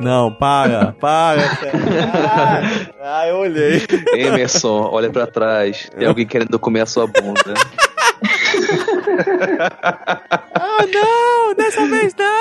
Não, 0.00 0.32
para, 0.32 0.92
para. 0.92 1.42
Ah, 2.24 2.60
ah, 3.20 3.28
eu 3.28 3.36
olhei. 3.36 3.82
Emerson, 4.14 4.88
olha 4.90 5.10
pra 5.10 5.26
trás. 5.26 5.88
Tem 5.96 6.06
alguém 6.08 6.26
querendo 6.26 6.58
comer 6.58 6.80
a 6.80 6.86
sua 6.86 7.06
bunda. 7.06 7.54
Ah, 10.54 10.84
não, 10.92 11.54
dessa 11.54 11.86
vez 11.86 12.14
não. 12.14 12.32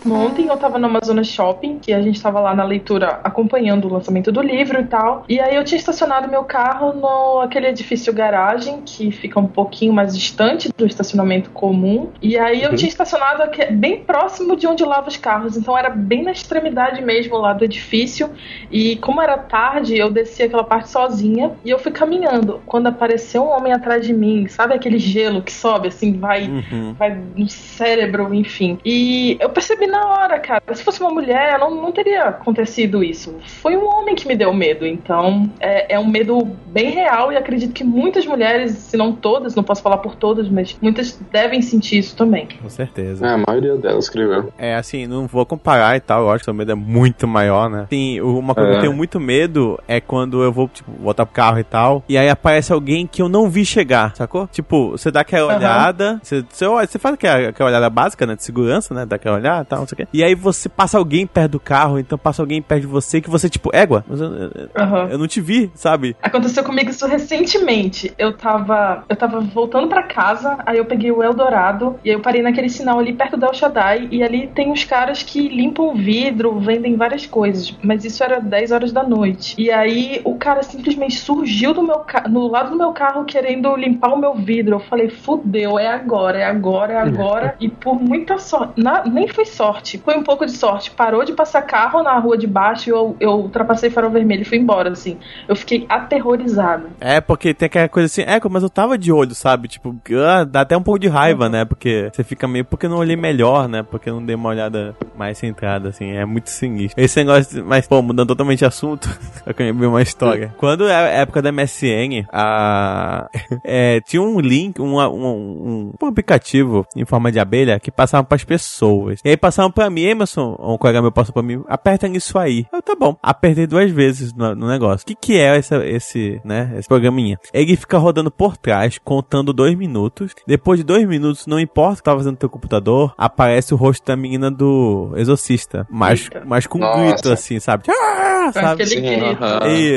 Ontem 0.09 0.47
eu 0.47 0.57
tava 0.57 0.77
no 0.77 0.87
Amazonas 0.87 1.27
Shopping, 1.27 1.79
que 1.79 1.93
a 1.93 2.01
gente 2.01 2.21
tava 2.21 2.39
lá 2.39 2.53
na 2.55 2.63
leitura 2.63 3.19
acompanhando 3.23 3.87
o 3.87 3.93
lançamento 3.93 4.31
do 4.31 4.41
livro 4.41 4.79
e 4.81 4.85
tal. 4.85 5.23
E 5.29 5.39
aí 5.39 5.55
eu 5.55 5.63
tinha 5.63 5.77
estacionado 5.77 6.27
meu 6.29 6.43
carro 6.43 6.93
no 6.93 7.39
aquele 7.41 7.67
edifício 7.67 8.13
garagem, 8.13 8.81
que 8.85 9.11
fica 9.11 9.39
um 9.39 9.47
pouquinho 9.47 9.93
mais 9.93 10.15
distante 10.15 10.69
do 10.77 10.85
estacionamento 10.85 11.49
comum. 11.51 12.09
E 12.21 12.37
aí 12.37 12.61
eu 12.63 12.75
tinha 12.75 12.89
estacionado 12.89 13.43
aqui- 13.43 13.65
bem 13.71 13.99
próximo 14.03 14.55
de 14.55 14.67
onde 14.67 14.83
lava 14.83 15.07
os 15.07 15.17
carros. 15.17 15.57
Então 15.57 15.77
era 15.77 15.89
bem 15.89 16.23
na 16.23 16.31
extremidade 16.31 17.01
mesmo 17.01 17.37
lá 17.37 17.53
do 17.53 17.63
edifício. 17.63 18.29
E 18.71 18.95
como 18.97 19.21
era 19.21 19.37
tarde, 19.37 19.97
eu 19.97 20.09
desci 20.11 20.43
aquela 20.43 20.63
parte 20.63 20.89
sozinha 20.89 21.51
e 21.63 21.69
eu 21.69 21.79
fui 21.79 21.91
caminhando. 21.91 22.61
Quando 22.65 22.87
apareceu 22.87 23.43
um 23.43 23.49
homem 23.49 23.71
atrás 23.73 24.05
de 24.05 24.13
mim, 24.13 24.47
sabe 24.47 24.73
aquele 24.73 24.97
gelo 24.97 25.41
que 25.41 25.51
sobe 25.51 25.87
assim, 25.87 26.17
vai 26.17 26.43
Uhum. 26.43 26.93
vai 26.93 27.17
no 27.35 27.47
cérebro, 27.49 28.33
enfim. 28.33 28.77
E 28.85 29.37
eu 29.39 29.49
percebi 29.49 29.87
na 29.93 30.05
hora, 30.07 30.39
cara. 30.39 30.61
Se 30.73 30.83
fosse 30.83 30.99
uma 31.01 31.11
mulher, 31.11 31.57
não, 31.59 31.69
não 31.75 31.91
teria 31.91 32.23
acontecido 32.25 33.03
isso. 33.03 33.37
Foi 33.61 33.75
um 33.77 33.87
homem 33.87 34.15
que 34.15 34.27
me 34.27 34.35
deu 34.35 34.53
medo. 34.53 34.85
Então, 34.85 35.49
é, 35.59 35.95
é 35.95 35.99
um 35.99 36.07
medo 36.07 36.43
bem 36.65 36.89
real 36.89 37.31
e 37.31 37.37
acredito 37.37 37.71
que 37.73 37.83
muitas 37.83 38.25
mulheres, 38.25 38.71
se 38.71 38.97
não 38.97 39.13
todas, 39.13 39.55
não 39.55 39.63
posso 39.63 39.81
falar 39.81 39.97
por 39.97 40.15
todas, 40.15 40.49
mas 40.49 40.75
muitas 40.81 41.17
devem 41.31 41.61
sentir 41.61 41.99
isso 41.99 42.15
também. 42.15 42.47
Com 42.61 42.69
certeza. 42.69 43.25
É, 43.25 43.29
a 43.33 43.37
maioria 43.37 43.75
delas, 43.77 44.09
creio. 44.09 44.51
É, 44.57 44.75
assim, 44.75 45.05
não 45.07 45.27
vou 45.27 45.45
comparar 45.45 45.95
e 45.95 45.99
tal, 45.99 46.21
eu 46.23 46.31
acho 46.31 46.43
que 46.43 46.49
o 46.51 46.53
medo 46.53 46.71
é 46.71 46.75
muito 46.75 47.27
maior, 47.27 47.69
né? 47.69 47.85
Sim, 47.89 48.19
uma 48.21 48.53
coisa 48.55 48.69
que 48.71 48.75
eu 48.75 48.79
É. 48.79 48.81
tenho 48.81 48.93
muito 48.93 49.19
medo 49.19 49.79
é 49.87 50.01
quando 50.01 50.41
eu 50.43 50.51
vou, 50.51 50.67
tipo, 50.67 50.91
voltar 50.99 51.25
pro 51.25 51.35
carro 51.35 51.59
e 51.59 51.63
tal, 51.63 52.03
e 52.09 52.17
aí 52.17 52.27
aparece 52.29 52.73
alguém 52.73 53.05
que 53.05 53.21
eu 53.21 53.29
não 53.29 53.49
vi 53.49 53.63
chegar, 53.65 54.15
sacou? 54.15 54.47
Tipo, 54.47 54.91
você 54.91 55.11
dá 55.11 55.21
aquela 55.21 55.47
Aham. 55.51 55.57
olhada, 55.57 56.19
você, 56.23 56.43
você, 56.49 56.65
olha- 56.65 56.87
você 56.87 56.97
faz 56.99 57.13
aquela, 57.15 57.49
aquela 57.49 57.69
olhada 57.69 57.89
básica, 57.89 58.25
né, 58.25 58.35
de 58.35 58.43
segurança, 58.43 58.93
né, 58.93 59.05
dá 59.05 59.15
aquela 59.15 59.37
olhada 59.37 59.61
e 59.61 59.65
tal, 59.65 59.82
não 59.83 59.87
sei 59.87 59.95
o 59.95 59.97
quê. 59.97 60.07
E 60.13 60.23
aí 60.23 60.35
você 60.35 60.67
passa 60.69 60.97
alguém 60.97 61.25
perto 61.27 61.51
do 61.53 61.59
carro, 61.59 61.99
então 61.99 62.17
passa 62.17 62.41
alguém 62.41 62.61
perto 62.61 62.81
de 62.81 62.87
você 62.87 63.21
que 63.21 63.29
você, 63.29 63.49
tipo, 63.49 63.69
égua, 63.73 64.03
eu, 64.09 64.81
Aham. 64.81 65.07
eu 65.11 65.17
não 65.17 65.27
te 65.27 65.39
vi, 65.41 65.71
sabe? 65.75 66.15
Aconteceu 66.21 66.63
comigo 66.63 66.89
isso 66.89 67.05
recentemente. 67.07 68.13
Eu 68.17 68.33
tava, 68.33 69.03
eu 69.09 69.15
tava 69.15 69.39
voltando 69.41 69.87
pra 69.87 70.03
casa, 70.03 70.57
aí 70.65 70.77
eu 70.77 70.85
peguei 70.85 71.11
o 71.11 71.21
Eldorado 71.23 71.97
e 72.03 72.09
aí 72.09 72.15
eu 72.15 72.21
parei 72.21 72.41
naquele 72.41 72.69
sinal 72.69 72.99
ali 72.99 73.13
perto 73.13 73.37
da 73.37 73.47
El 73.47 73.53
Shaddai 73.53 74.07
e 74.11 74.23
ali 74.23 74.47
tem 74.47 74.71
uns 74.71 74.83
caras 74.83 75.21
que 75.23 75.47
limpam 75.49 75.93
vidro, 75.95 76.59
vendem 76.59 76.95
várias 76.95 77.25
coisas, 77.25 77.75
mas 77.83 78.05
isso 78.05 78.23
era 78.23 78.39
10 78.39 78.71
horas 78.71 78.91
da 78.91 79.03
noite. 79.03 79.55
E 79.57 79.69
aí 79.71 80.21
o 80.23 80.35
cara 80.35 80.63
simplesmente 80.63 81.17
surgiu 81.19 81.73
do 81.73 81.83
meu 81.83 82.03
no 82.29 82.47
lado 82.47 82.71
do 82.71 82.77
meu 82.77 82.91
carro 82.91 83.25
querendo 83.25 83.75
limpar 83.75 84.13
o 84.13 84.17
meu 84.17 84.33
vidro. 84.35 84.75
Eu 84.75 84.79
falei, 84.79 85.09
fudeu, 85.09 85.77
é 85.79 85.87
agora, 85.87 86.39
é 86.39 86.45
agora, 86.45 86.93
é 86.93 86.97
agora. 86.97 87.55
e 87.59 87.69
por 87.69 87.99
muita 88.01 88.37
sorte, 88.37 88.81
na- 88.81 89.03
nem 89.05 89.27
foi 89.27 89.45
sorte, 89.45 89.72
foi 90.03 90.15
um 90.17 90.23
pouco 90.23 90.45
de 90.45 90.51
sorte. 90.51 90.91
Parou 90.91 91.23
de 91.23 91.33
passar 91.33 91.61
carro 91.61 92.03
na 92.03 92.17
rua 92.19 92.37
de 92.37 92.47
baixo 92.47 92.89
e 92.89 92.91
eu, 92.91 93.15
eu 93.19 93.31
ultrapassei 93.31 93.89
farol 93.89 94.11
vermelho 94.11 94.41
e 94.41 94.45
fui 94.45 94.57
embora, 94.57 94.91
assim. 94.91 95.17
Eu 95.47 95.55
fiquei 95.55 95.85
aterrorizada. 95.89 96.89
É, 96.99 97.21
porque 97.21 97.53
tem 97.53 97.67
aquela 97.67 97.89
coisa 97.89 98.05
assim, 98.05 98.21
é, 98.21 98.39
mas 98.49 98.63
eu 98.63 98.69
tava 98.69 98.97
de 98.97 99.11
olho, 99.11 99.33
sabe? 99.33 99.67
Tipo, 99.67 99.95
ah, 100.25 100.43
dá 100.43 100.61
até 100.61 100.75
um 100.75 100.83
pouco 100.83 100.99
de 100.99 101.07
raiva, 101.07 101.49
né? 101.49 101.65
Porque 101.65 102.09
você 102.13 102.23
fica 102.23 102.47
meio, 102.47 102.65
porque 102.65 102.87
não 102.87 102.97
olhei 102.97 103.15
melhor, 103.15 103.67
né? 103.67 103.83
Porque 103.83 104.09
não 104.09 104.23
dei 104.23 104.35
uma 104.35 104.49
olhada 104.49 104.95
mais 105.15 105.37
centrada, 105.37 105.89
assim, 105.89 106.11
é 106.11 106.25
muito 106.25 106.49
sinistro. 106.49 107.01
Esse 107.01 107.19
negócio, 107.19 107.63
mas, 107.65 107.87
pô, 107.87 108.01
mudando 108.01 108.27
totalmente 108.29 108.59
de 108.59 108.65
assunto, 108.65 109.09
eu 109.45 109.53
ver 109.75 109.85
uma 109.85 110.01
história. 110.01 110.53
Quando 110.57 110.87
é 110.87 110.95
a 110.95 111.21
época 111.21 111.41
da 111.41 111.51
MSN, 111.51 112.25
a... 112.31 113.27
é, 113.63 114.01
tinha 114.01 114.21
um 114.21 114.39
link, 114.39 114.81
um, 114.81 114.99
um, 114.99 115.27
um, 115.27 115.93
um 116.01 116.07
aplicativo 116.07 116.85
em 116.95 117.05
forma 117.05 117.31
de 117.31 117.39
abelha 117.39 117.79
que 117.79 117.91
passava 117.91 118.23
pras 118.23 118.43
pessoas. 118.43 119.19
E 119.23 119.29
aí 119.29 119.37
passavam 119.63 119.71
pra 119.71 119.89
mim, 119.89 120.03
Emerson, 120.03 120.55
um 120.59 120.77
colega 120.77 121.01
meu 121.01 121.11
passou 121.11 121.33
pra 121.33 121.43
mim, 121.43 121.63
aperta 121.67 122.07
nisso 122.07 122.37
aí. 122.37 122.65
Eu, 122.71 122.81
tá 122.81 122.95
bom. 122.95 123.15
Apertei 123.21 123.65
duas 123.67 123.91
vezes 123.91 124.33
no, 124.33 124.55
no 124.55 124.67
negócio. 124.67 125.03
O 125.03 125.07
que 125.07 125.15
que 125.15 125.37
é 125.37 125.57
essa, 125.57 125.85
esse, 125.85 126.41
né, 126.43 126.73
esse 126.77 126.87
programinha? 126.87 127.39
Ele 127.53 127.75
fica 127.75 127.97
rodando 127.97 128.29
por 128.31 128.57
trás, 128.57 128.99
contando 129.03 129.53
dois 129.53 129.75
minutos. 129.75 130.33
Depois 130.47 130.79
de 130.79 130.83
dois 130.83 131.07
minutos, 131.07 131.45
não 131.47 131.59
importa 131.59 131.93
o 131.93 131.97
que 131.97 132.03
tá 132.03 132.11
fazendo 132.15 132.31
no 132.33 132.37
teu 132.37 132.49
computador, 132.49 133.13
aparece 133.17 133.73
o 133.73 133.77
rosto 133.77 134.05
da 134.05 134.15
menina 134.15 134.49
do 134.51 135.11
exorcista. 135.15 135.87
Mas, 135.89 136.23
Eita. 136.23 136.43
mas 136.45 136.67
com 136.67 136.77
um 136.77 136.81
Nossa. 136.81 136.99
grito 137.13 137.31
assim, 137.31 137.59
sabe? 137.59 137.83
Ah, 137.89 138.51
sabe? 138.53 138.85
Sim. 138.85 139.01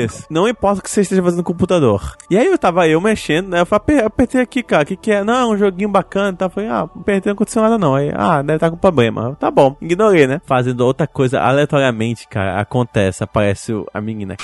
Isso. 0.03 0.25
Não 0.29 0.47
importa 0.47 0.79
o 0.79 0.83
que 0.83 0.89
você 0.89 1.01
esteja 1.01 1.21
fazendo 1.21 1.39
no 1.39 1.43
computador. 1.43 2.15
E 2.29 2.37
aí 2.37 2.45
eu 2.47 2.57
tava 2.57 2.87
eu 2.87 3.01
mexendo, 3.01 3.49
né? 3.49 3.61
Eu 3.61 3.65
falei, 3.65 3.81
"Aper- 3.97 4.05
apertei 4.05 4.41
aqui, 4.41 4.63
cara. 4.63 4.83
O 4.83 4.85
que, 4.85 4.95
que 4.95 5.11
é? 5.11 5.23
Não, 5.23 5.51
um 5.51 5.57
joguinho 5.57 5.89
bacana. 5.89 6.35
Tá? 6.37 6.45
Eu 6.45 6.49
falei, 6.49 6.69
ah, 6.69 6.81
apertei, 6.81 7.29
não 7.29 7.33
aconteceu 7.35 7.61
nada 7.61 7.77
não. 7.77 7.95
Aí, 7.95 8.11
ah, 8.15 8.41
deve 8.41 8.55
estar 8.57 8.69
com 8.71 8.77
problema. 8.77 9.29
Eu, 9.29 9.35
Tá 9.35 9.51
bom, 9.57 9.75
ignorei, 9.81 10.27
né? 10.27 10.39
Fazendo 10.45 10.81
outra 10.81 11.07
coisa 11.07 11.41
aleatoriamente, 11.41 12.27
cara. 12.27 12.61
Acontece, 12.61 13.23
aparece 13.23 13.73
a 13.91 13.99
menina. 13.99 14.37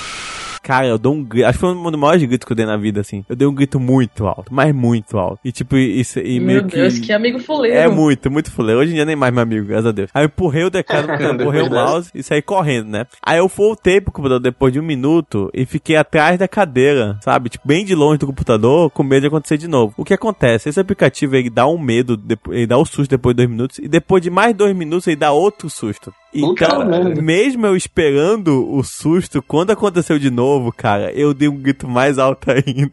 Cara, 0.64 0.86
eu 0.86 0.98
dou 0.98 1.12
um 1.14 1.22
grito. 1.22 1.46
Acho 1.46 1.58
que 1.58 1.60
foi 1.60 1.74
um 1.74 1.90
dos 1.90 2.00
maiores 2.00 2.22
gritos 2.24 2.46
que 2.46 2.52
eu 2.52 2.56
dei 2.56 2.64
na 2.66 2.76
vida, 2.76 3.00
assim. 3.02 3.24
Eu 3.28 3.36
dei 3.36 3.46
um 3.46 3.54
grito 3.54 3.78
muito 3.78 4.26
alto, 4.26 4.46
mas 4.52 4.74
muito 4.74 5.18
alto. 5.18 5.38
E 5.44 5.52
tipo, 5.52 5.76
isso. 5.76 6.18
E 6.18 6.40
Meu 6.40 6.46
meio 6.46 6.62
Deus, 6.62 6.94
que. 6.94 7.06
que 7.06 7.12
amigo 7.12 7.38
fuleiro. 7.38 7.76
É 7.76 7.86
muito, 7.86 8.30
muito 8.30 8.50
fuleiro. 8.50 8.80
Hoje 8.80 8.92
em 8.92 8.94
dia 8.94 9.04
nem 9.04 9.14
mais 9.14 9.32
meu 9.32 9.42
amigo, 9.42 9.66
graças 9.66 9.86
a 9.86 9.92
Deus. 9.92 10.10
Aí 10.14 10.22
eu 10.24 10.26
empurrei 10.26 10.64
o 10.64 10.70
teclado, 10.70 11.06
empurrei 11.34 11.62
o 11.62 11.70
mouse 11.70 12.10
e 12.14 12.22
saí 12.22 12.40
correndo, 12.40 12.88
né? 12.88 13.06
Aí 13.22 13.38
eu 13.38 13.46
voltei 13.48 14.00
pro 14.00 14.10
computador 14.10 14.40
depois 14.40 14.72
de 14.72 14.80
um 14.80 14.82
minuto 14.82 15.50
e 15.52 15.66
fiquei 15.66 15.96
atrás 15.96 16.38
da 16.38 16.48
cadeira, 16.48 17.18
sabe? 17.22 17.50
Tipo, 17.50 17.68
bem 17.68 17.84
de 17.84 17.94
longe 17.94 18.18
do 18.18 18.26
computador, 18.26 18.90
com 18.90 19.02
medo 19.02 19.20
de 19.20 19.26
acontecer 19.26 19.58
de 19.58 19.68
novo. 19.68 19.92
O 19.98 20.04
que 20.04 20.14
acontece? 20.14 20.68
Esse 20.70 20.80
aplicativo, 20.80 21.36
ele 21.36 21.50
dá 21.50 21.66
um 21.66 21.78
medo, 21.78 22.18
ele 22.50 22.66
dá 22.66 22.78
o 22.78 22.84
susto 22.86 23.10
depois 23.10 23.34
de 23.34 23.42
dois 23.42 23.50
minutos, 23.50 23.78
e 23.78 23.86
depois 23.88 24.22
de 24.22 24.30
mais 24.30 24.54
dois 24.56 24.74
minutos, 24.74 25.06
ele 25.06 25.16
dá 25.16 25.30
outro 25.30 25.68
susto. 25.68 26.12
Puta 26.32 26.64
Então, 26.64 26.84
merda. 26.86 27.22
mesmo 27.22 27.64
eu 27.64 27.76
esperando 27.76 28.68
o 28.74 28.82
susto, 28.82 29.40
quando 29.42 29.70
aconteceu 29.70 30.18
de 30.18 30.30
novo, 30.30 30.53
cara, 30.76 31.12
eu 31.12 31.32
dei 31.34 31.48
um 31.48 31.56
grito 31.56 31.86
mais 31.88 32.18
alto 32.18 32.50
ainda. 32.50 32.90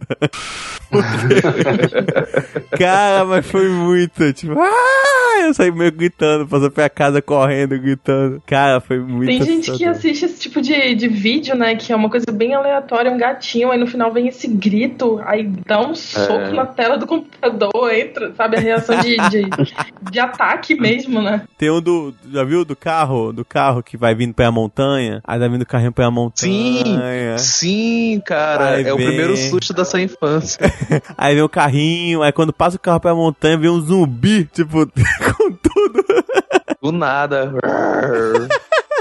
Porque- 0.89 1.41
cara, 2.77 3.25
mas 3.25 3.45
foi 3.45 3.69
muito, 3.69 4.31
tipo, 4.33 4.53
ah! 4.59 5.07
Eu 5.43 5.53
saí 5.55 5.71
meio 5.71 5.91
gritando, 5.91 6.47
passou 6.47 6.69
pra 6.69 6.87
casa 6.87 7.19
correndo, 7.19 7.77
gritando. 7.79 8.39
Cara, 8.45 8.79
foi 8.79 8.99
muito 8.99 9.25
Tem 9.27 9.41
gente 9.41 9.65
que 9.65 9.83
assustador. 9.85 9.95
assiste 9.97 10.25
esse 10.25 10.39
tipo 10.39 10.61
de, 10.61 10.93
de 10.93 11.07
vídeo, 11.07 11.55
né? 11.55 11.75
Que 11.75 11.91
é 11.91 11.95
uma 11.95 12.09
coisa 12.11 12.27
bem 12.31 12.53
aleatória, 12.53 13.09
um 13.11 13.17
gatinho, 13.17 13.71
aí 13.71 13.79
no 13.79 13.87
final 13.87 14.11
vem 14.13 14.27
esse 14.27 14.47
grito, 14.47 15.19
aí 15.25 15.43
dá 15.65 15.79
um 15.81 15.95
soco 15.95 16.51
na 16.53 16.65
tela 16.67 16.95
do 16.95 17.07
computador, 17.07 17.91
entra, 17.91 18.31
sabe? 18.35 18.57
A 18.57 18.59
reação 18.59 18.99
de, 18.99 19.15
de, 19.29 19.49
de 20.11 20.19
ataque 20.19 20.75
mesmo, 20.75 21.21
né? 21.23 21.41
Tem 21.57 21.71
um 21.71 21.81
do. 21.81 22.13
Já 22.31 22.43
viu 22.43 22.63
do 22.63 22.75
carro? 22.75 23.33
Do 23.33 23.43
carro 23.43 23.81
que 23.81 23.97
vai 23.97 24.13
vindo 24.13 24.35
pela 24.35 24.51
montanha? 24.51 25.21
Aí 25.25 25.39
vai 25.39 25.49
vindo 25.49 25.63
o 25.63 25.65
carrinho 25.65 25.91
pela 25.91 26.09
Sim, 26.09 26.13
montanha. 26.13 27.37
sim, 27.39 27.50
cara. 28.25 28.75
Aí 28.75 28.83
é 28.87 28.93
o 28.93 28.97
vem. 28.97 29.07
primeiro 29.07 29.35
susto 29.37 29.73
da 29.73 29.83
sua 29.85 30.01
infância. 30.01 30.59
Aí 31.17 31.33
vem 31.35 31.43
o 31.43 31.49
carrinho, 31.49 32.21
aí 32.23 32.31
quando 32.31 32.51
passa 32.53 32.77
o 32.77 32.79
carro 32.79 32.99
pela 32.99 33.15
montanha, 33.15 33.57
vem 33.57 33.69
um 33.69 33.79
zumbi, 33.81 34.45
tipo, 34.45 34.85
com 35.37 35.51
tudo. 35.51 36.03
Do 36.81 36.91
nada. 36.91 37.53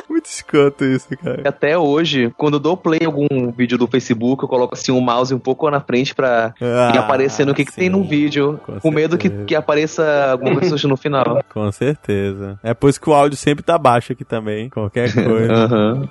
Muito 0.09 0.27
escroto 0.27 0.85
isso, 0.85 1.07
cara. 1.23 1.43
Até 1.49 1.79
hoje, 1.79 2.33
quando 2.37 2.55
eu 2.55 2.61
dou 2.61 2.77
play 2.77 2.99
em 3.03 3.07
algum 3.07 3.53
vídeo 3.57 3.79
do 3.79 3.87
Facebook, 3.87 4.43
eu 4.43 4.49
coloco 4.49 4.75
assim 4.75 4.91
o 4.91 5.01
mouse 5.01 5.33
um 5.33 5.39
pouco 5.39 5.71
na 5.71 5.81
frente 5.81 6.15
pra 6.15 6.53
Ah, 6.61 6.93
ir 6.93 6.99
aparecendo 6.99 7.51
o 7.51 7.55
que, 7.55 7.65
que 7.65 7.73
tem 7.73 7.89
no 7.89 8.03
sim, 8.03 8.09
vídeo. 8.09 8.59
com 8.67 8.81
Com 8.81 8.91
medo 8.91 9.17
que, 9.17 9.31
que 9.31 9.55
apareça 9.55 10.33
alguma 10.33 10.59
coisa 10.59 10.89
no 10.89 10.97
final. 10.97 11.43
Com 11.49 11.71
certeza. 11.71 12.59
É 12.63 12.75
por 12.75 12.91
isso 12.91 13.01
que 13.01 13.09
o 13.09 13.15
áudio 13.15 13.39
sempre 13.39 13.63
tá 13.65 13.79
baixo 13.79 14.13
aqui 14.13 14.25
também. 14.25 14.69
Qualquer 14.69 15.13
coisa. 15.15 15.53
Aham. 15.55 16.09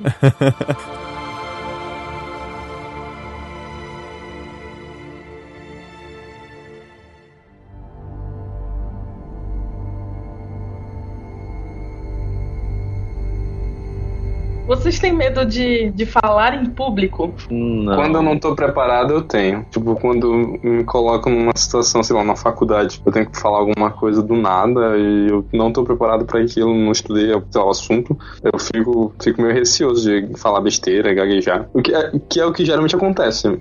Vocês 14.70 15.00
têm 15.00 15.12
medo 15.12 15.44
de, 15.44 15.90
de 15.90 16.06
falar 16.06 16.54
em 16.54 16.70
público? 16.70 17.34
Não. 17.50 17.96
Quando 17.96 18.20
eu 18.20 18.22
não 18.22 18.38
tô 18.38 18.54
preparado, 18.54 19.16
eu 19.16 19.24
tenho. 19.24 19.66
Tipo, 19.72 19.96
quando 19.96 20.32
me 20.62 20.84
coloco 20.84 21.28
numa 21.28 21.54
situação, 21.56 22.04
sei 22.04 22.16
lá, 22.16 22.24
na 22.24 22.36
faculdade, 22.36 23.02
eu 23.04 23.12
tenho 23.12 23.28
que 23.28 23.40
falar 23.40 23.58
alguma 23.58 23.90
coisa 23.90 24.22
do 24.22 24.36
nada 24.36 24.96
e 24.96 25.28
eu 25.28 25.44
não 25.52 25.74
tô 25.74 25.84
preparado 25.84 26.24
pra 26.24 26.42
aquilo, 26.42 26.72
não 26.72 26.92
estudei 26.92 27.34
lá, 27.34 27.66
o 27.66 27.70
assunto, 27.72 28.16
eu 28.44 28.60
fico, 28.60 29.12
fico 29.20 29.42
meio 29.42 29.56
receoso 29.56 30.08
de 30.08 30.38
falar 30.38 30.62
besteira, 30.62 31.16
gaguejar. 31.16 31.68
O 31.74 31.82
que 31.82 31.92
é, 31.92 32.12
que 32.30 32.40
é 32.40 32.46
o 32.46 32.54
que 32.54 32.64
geralmente 32.64 32.96
acontece. 32.96 33.48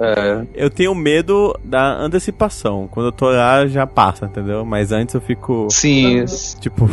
É. 0.00 0.46
Eu 0.54 0.70
tenho 0.70 0.94
medo 0.94 1.56
da 1.62 1.96
antecipação. 1.96 2.88
Quando 2.90 3.06
eu 3.06 3.12
tô 3.12 3.30
lá, 3.30 3.66
já 3.66 3.86
passa, 3.86 4.26
entendeu? 4.26 4.64
Mas 4.64 4.90
antes 4.90 5.14
eu 5.14 5.20
fico, 5.20 5.68
Sim. 5.70 6.24
tipo, 6.60 6.88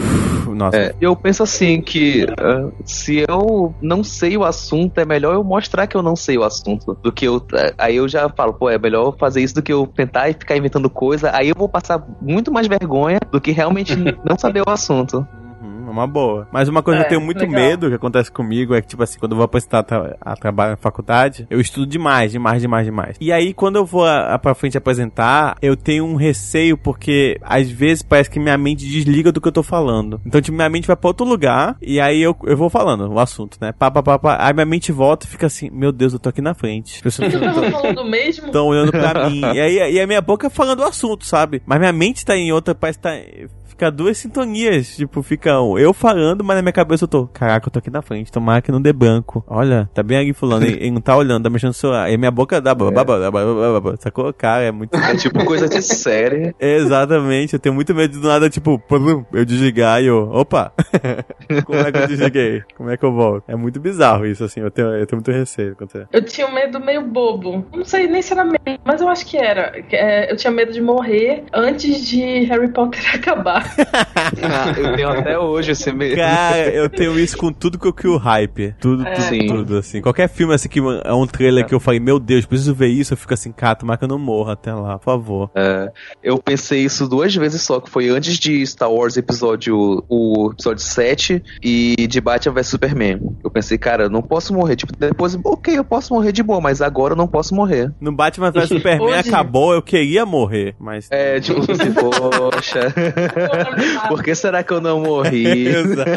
nossa. 0.53 0.77
É, 0.77 0.95
eu 0.99 1.15
penso 1.15 1.41
assim 1.43 1.81
que 1.81 2.25
ah, 2.37 2.69
se 2.99 3.25
eu 3.27 3.73
não 3.81 4.03
sei 4.03 4.37
o 4.37 4.43
assunto, 4.43 4.97
é 4.99 5.05
melhor 5.05 5.33
eu 5.33 5.43
mostrar 5.43 5.87
que 5.87 5.95
eu 5.95 6.01
não 6.01 6.15
sei 6.15 6.37
o 6.37 6.43
assunto 6.43 6.97
do 7.01 7.11
que 7.11 7.25
eu. 7.25 7.41
eh, 7.53 7.73
Aí 7.77 7.95
eu 7.95 8.07
já 8.07 8.29
falo, 8.29 8.53
pô, 8.53 8.69
é 8.69 8.77
melhor 8.77 9.07
eu 9.07 9.11
fazer 9.17 9.41
isso 9.41 9.55
do 9.55 9.61
que 9.61 9.71
eu 9.71 9.87
tentar 9.87 10.29
e 10.29 10.33
ficar 10.33 10.57
inventando 10.57 10.89
coisa. 10.89 11.31
Aí 11.33 11.49
eu 11.49 11.55
vou 11.57 11.69
passar 11.69 12.05
muito 12.21 12.51
mais 12.51 12.67
vergonha 12.67 13.19
do 13.31 13.39
que 13.39 13.51
realmente 13.51 13.95
não 14.23 14.37
saber 14.37 14.63
o 14.67 14.69
assunto. 14.69 15.25
É 15.99 16.01
uma 16.01 16.07
boa. 16.07 16.47
Mas 16.51 16.67
uma 16.69 16.81
coisa 16.81 16.99
que 16.99 17.03
É, 17.03 17.07
eu 17.07 17.09
tenho 17.09 17.21
muito 17.21 17.39
legal. 17.41 17.53
medo 17.61 17.89
que 17.89 17.95
acontece 17.95 18.31
comigo 18.31 18.73
é 18.73 18.81
que, 18.81 18.87
tipo 18.87 19.03
assim, 19.03 19.19
quando 19.19 19.33
eu 19.33 19.37
vou 19.37 19.45
apresentar 19.45 19.83
tra 19.83 20.15
a 20.21 20.35
trabalho 20.35 20.71
na 20.71 20.77
faculdade, 20.77 21.45
eu 21.49 21.59
estudo 21.59 21.85
demais, 21.85 22.31
demais, 22.31 22.61
demais, 22.61 22.85
demais. 22.85 23.17
E 23.19 23.31
aí, 23.31 23.53
quando 23.53 23.75
eu 23.75 23.85
vou 23.85 24.05
a, 24.05 24.33
a 24.33 24.39
pra 24.39 24.53
frente 24.55 24.77
apresentar, 24.77 25.57
eu 25.61 25.75
tenho 25.75 26.05
um 26.05 26.15
receio 26.15 26.77
porque, 26.77 27.37
às 27.41 27.69
vezes, 27.69 28.01
parece 28.03 28.29
que 28.29 28.39
minha 28.39 28.57
mente 28.57 28.85
desliga 28.85 29.31
do 29.31 29.41
que 29.41 29.47
eu 29.47 29.51
tô 29.51 29.63
falando. 29.63 30.21
Então, 30.25 30.39
tipo, 30.41 30.55
minha 30.55 30.69
mente 30.69 30.87
vai 30.87 30.95
pra 30.95 31.09
outro 31.09 31.25
lugar 31.25 31.75
e 31.81 31.99
aí 31.99 32.21
eu, 32.21 32.35
eu 32.45 32.55
vou 32.57 32.69
falando 32.69 33.07
o 33.11 33.19
assunto, 33.19 33.57
né? 33.59 33.71
Pá, 33.71 33.91
pá, 33.91 34.01
pá, 34.01 34.17
pá. 34.17 34.37
Aí 34.39 34.53
minha 34.53 34.65
mente 34.65 34.91
volta 34.91 35.25
e 35.25 35.29
fica 35.29 35.47
assim, 35.47 35.69
meu 35.69 35.91
Deus, 35.91 36.13
eu 36.13 36.19
tô 36.19 36.29
aqui 36.29 36.41
na 36.41 36.53
frente. 36.53 36.95
As 36.95 37.01
pessoas 37.01 37.33
tava 37.39 37.69
falando 37.71 38.05
mesmo? 38.05 38.45
estão 38.47 38.67
olhando 38.67 38.91
pra 38.91 39.29
mim. 39.29 39.41
E 39.41 39.59
aí 39.59 39.93
e 39.93 39.99
a 39.99 40.07
minha 40.07 40.21
boca 40.21 40.49
falando 40.49 40.79
o 40.79 40.85
assunto, 40.85 41.25
sabe? 41.25 41.61
Mas 41.65 41.79
minha 41.79 41.91
mente 41.93 42.25
tá 42.25 42.35
em 42.35 42.51
outra, 42.51 42.73
parece 42.73 42.99
que 42.99 43.03
tá. 43.03 43.11
Fica 43.79 43.89
duas 43.89 44.17
sintonias. 44.17 44.97
Tipo, 44.97 45.23
fica 45.23 45.51
eu 45.77 45.93
falando, 45.93 46.43
mas 46.43 46.57
na 46.57 46.61
minha 46.61 46.73
cabeça 46.73 47.05
eu 47.05 47.07
tô. 47.07 47.27
Caraca, 47.27 47.67
eu 47.67 47.71
tô 47.71 47.79
aqui 47.79 47.89
na 47.89 48.01
frente. 48.01 48.29
Tomara 48.29 48.61
que 48.61 48.73
não 48.73 48.81
dê 48.81 48.91
branco. 48.91 49.41
Olha, 49.47 49.89
tá 49.93 50.03
bem 50.03 50.17
ali 50.17 50.33
fulano. 50.33 50.65
Ele, 50.65 50.75
ele 50.81 50.91
não 50.91 50.99
tá 50.99 51.15
olhando, 51.15 51.43
tá 51.43 51.49
mexendo 51.49 51.69
no 51.69 51.73
celular. 51.73 52.11
E 52.11 52.17
minha 52.17 52.29
boca 52.29 52.59
dá. 52.59 52.75
blá, 52.75 52.91
blá, 52.91 53.05
blá, 53.05 53.17
blá, 53.17 53.31
blá, 53.31 53.53
blá, 53.53 53.79
blá. 53.79 53.95
Sacou? 53.97 54.33
Cara, 54.33 54.63
é 54.63 54.71
muito. 54.71 54.93
É 54.97 55.15
tipo 55.15 55.45
coisa 55.45 55.69
de 55.69 55.79
série. 55.81 56.53
Exatamente, 56.59 57.53
eu 57.53 57.59
tenho 57.59 57.73
muito 57.73 57.95
medo 57.95 58.11
de 58.13 58.19
do 58.19 58.27
nada, 58.27 58.49
tipo, 58.49 58.81
eu 59.31 59.45
desligar 59.45 60.01
e 60.03 60.07
eu, 60.07 60.29
opa, 60.29 60.73
como 61.65 61.79
é 61.79 61.89
que 61.89 61.97
eu 61.99 62.07
desliguei? 62.07 62.63
Como 62.75 62.89
é 62.89 62.97
que 62.97 63.05
eu 63.05 63.13
volto? 63.13 63.45
É 63.47 63.55
muito 63.55 63.79
bizarro 63.79 64.25
isso, 64.25 64.43
assim, 64.43 64.59
eu 64.59 64.69
tenho, 64.69 64.89
eu 64.89 65.05
tenho 65.07 65.17
muito 65.21 65.31
receio. 65.31 65.73
quando 65.77 65.91
você- 65.91 66.05
Eu 66.11 66.21
tinha 66.25 66.45
um 66.47 66.53
medo 66.53 66.81
meio 66.81 67.01
bobo. 67.01 67.65
Não 67.73 67.85
sei 67.85 68.07
nem 68.07 68.21
se 68.21 68.33
era 68.33 68.43
medo, 68.43 68.59
mas 68.83 68.99
eu 68.99 69.07
acho 69.07 69.25
que 69.25 69.37
era. 69.37 69.71
É, 69.89 70.29
eu 70.29 70.35
tinha 70.35 70.51
medo 70.51 70.73
de 70.73 70.81
morrer 70.81 71.43
antes 71.53 72.05
de 72.05 72.43
Harry 72.45 72.67
Potter 72.73 72.99
acabar. 73.15 73.68
Ah, 73.77 74.73
eu 74.77 74.95
tenho 74.95 75.09
até 75.09 75.37
hoje 75.37 75.71
esse 75.71 75.91
medo. 75.91 76.15
Cara, 76.15 76.69
eu 76.69 76.89
tenho 76.89 77.19
isso 77.19 77.37
com 77.37 77.51
tudo 77.51 77.77
que 77.79 77.87
eu 77.87 77.93
crio 77.93 78.17
hype. 78.17 78.73
Tudo, 78.79 79.03
tudo, 79.03 79.21
Sim. 79.21 79.47
tudo, 79.47 79.77
assim. 79.77 80.01
Qualquer 80.01 80.27
filme, 80.29 80.53
assim, 80.53 80.69
que 80.69 80.79
é 80.79 81.13
um 81.13 81.25
trailer 81.27 81.65
que 81.65 81.73
eu 81.73 81.79
falei, 81.79 81.99
meu 81.99 82.19
Deus, 82.19 82.45
preciso 82.45 82.73
ver 82.73 82.87
isso, 82.87 83.13
eu 83.13 83.17
fico 83.17 83.33
assim, 83.33 83.51
cara, 83.51 83.75
tomara 83.75 83.97
que 83.97 84.03
eu 84.03 84.07
não 84.09 84.19
morra 84.19 84.53
até 84.53 84.73
lá, 84.73 84.97
por 84.97 85.05
favor. 85.05 85.51
É, 85.55 85.91
eu 86.23 86.37
pensei 86.37 86.83
isso 86.83 87.07
duas 87.07 87.33
vezes 87.35 87.61
só, 87.61 87.79
que 87.79 87.89
foi 87.89 88.09
antes 88.09 88.37
de 88.37 88.65
Star 88.65 88.91
Wars 88.91 89.17
episódio, 89.17 90.03
o 90.09 90.51
episódio 90.53 90.83
7 90.83 91.43
e 91.61 92.07
de 92.07 92.21
Batman 92.21 92.53
vs 92.53 92.67
Superman. 92.67 93.19
Eu 93.43 93.49
pensei, 93.51 93.77
cara, 93.77 94.03
eu 94.03 94.09
não 94.09 94.21
posso 94.21 94.53
morrer. 94.53 94.75
Tipo, 94.75 94.95
depois, 94.95 95.37
ok, 95.43 95.77
eu 95.77 95.83
posso 95.83 96.13
morrer 96.13 96.31
de 96.31 96.43
boa, 96.43 96.61
mas 96.61 96.81
agora 96.81 97.13
eu 97.13 97.17
não 97.17 97.27
posso 97.27 97.53
morrer. 97.55 97.91
No 97.99 98.11
Batman 98.11 98.51
vs 98.51 98.69
Superman 98.69 99.07
Hoje- 99.19 99.29
acabou, 99.29 99.73
eu 99.73 99.81
queria 99.81 100.25
morrer, 100.25 100.75
mas... 100.79 101.07
É, 101.11 101.39
tipo, 101.39 101.59
assim, 101.71 101.91
poxa, 101.91 102.93
por 104.07 104.23
que 104.23 104.35
será 104.35 104.63
que 104.63 104.71
eu 104.71 104.81
não 104.81 105.01
morri? 105.01 105.67
Exato. 105.69 106.09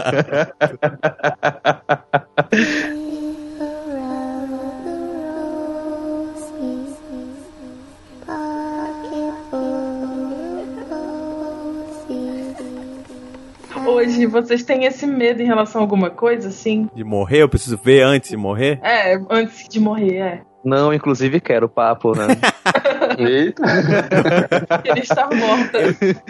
Hoje 13.87 14.27
vocês 14.27 14.63
têm 14.63 14.85
esse 14.85 15.07
medo 15.07 15.43
em 15.43 15.47
relação 15.47 15.81
a 15.81 15.85
alguma 15.85 16.11
coisa, 16.11 16.49
assim? 16.49 16.89
De 16.95 17.05
morrer, 17.05 17.43
eu 17.43 17.49
preciso 17.49 17.79
ver 17.83 18.03
antes 18.03 18.31
de 18.31 18.37
morrer? 18.37 18.81
É, 18.83 19.21
antes 19.31 19.69
de 19.69 19.81
morrer, 19.81 20.17
é. 20.17 20.43
Não, 20.65 20.93
inclusive 20.95 21.41
quero 21.41 21.69
papo, 21.69 22.13
né? 22.17 22.27
Eita! 23.19 23.63
Ele 24.85 25.01
está 25.01 25.29
morta. 25.35 25.79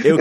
Eu, 0.04 0.18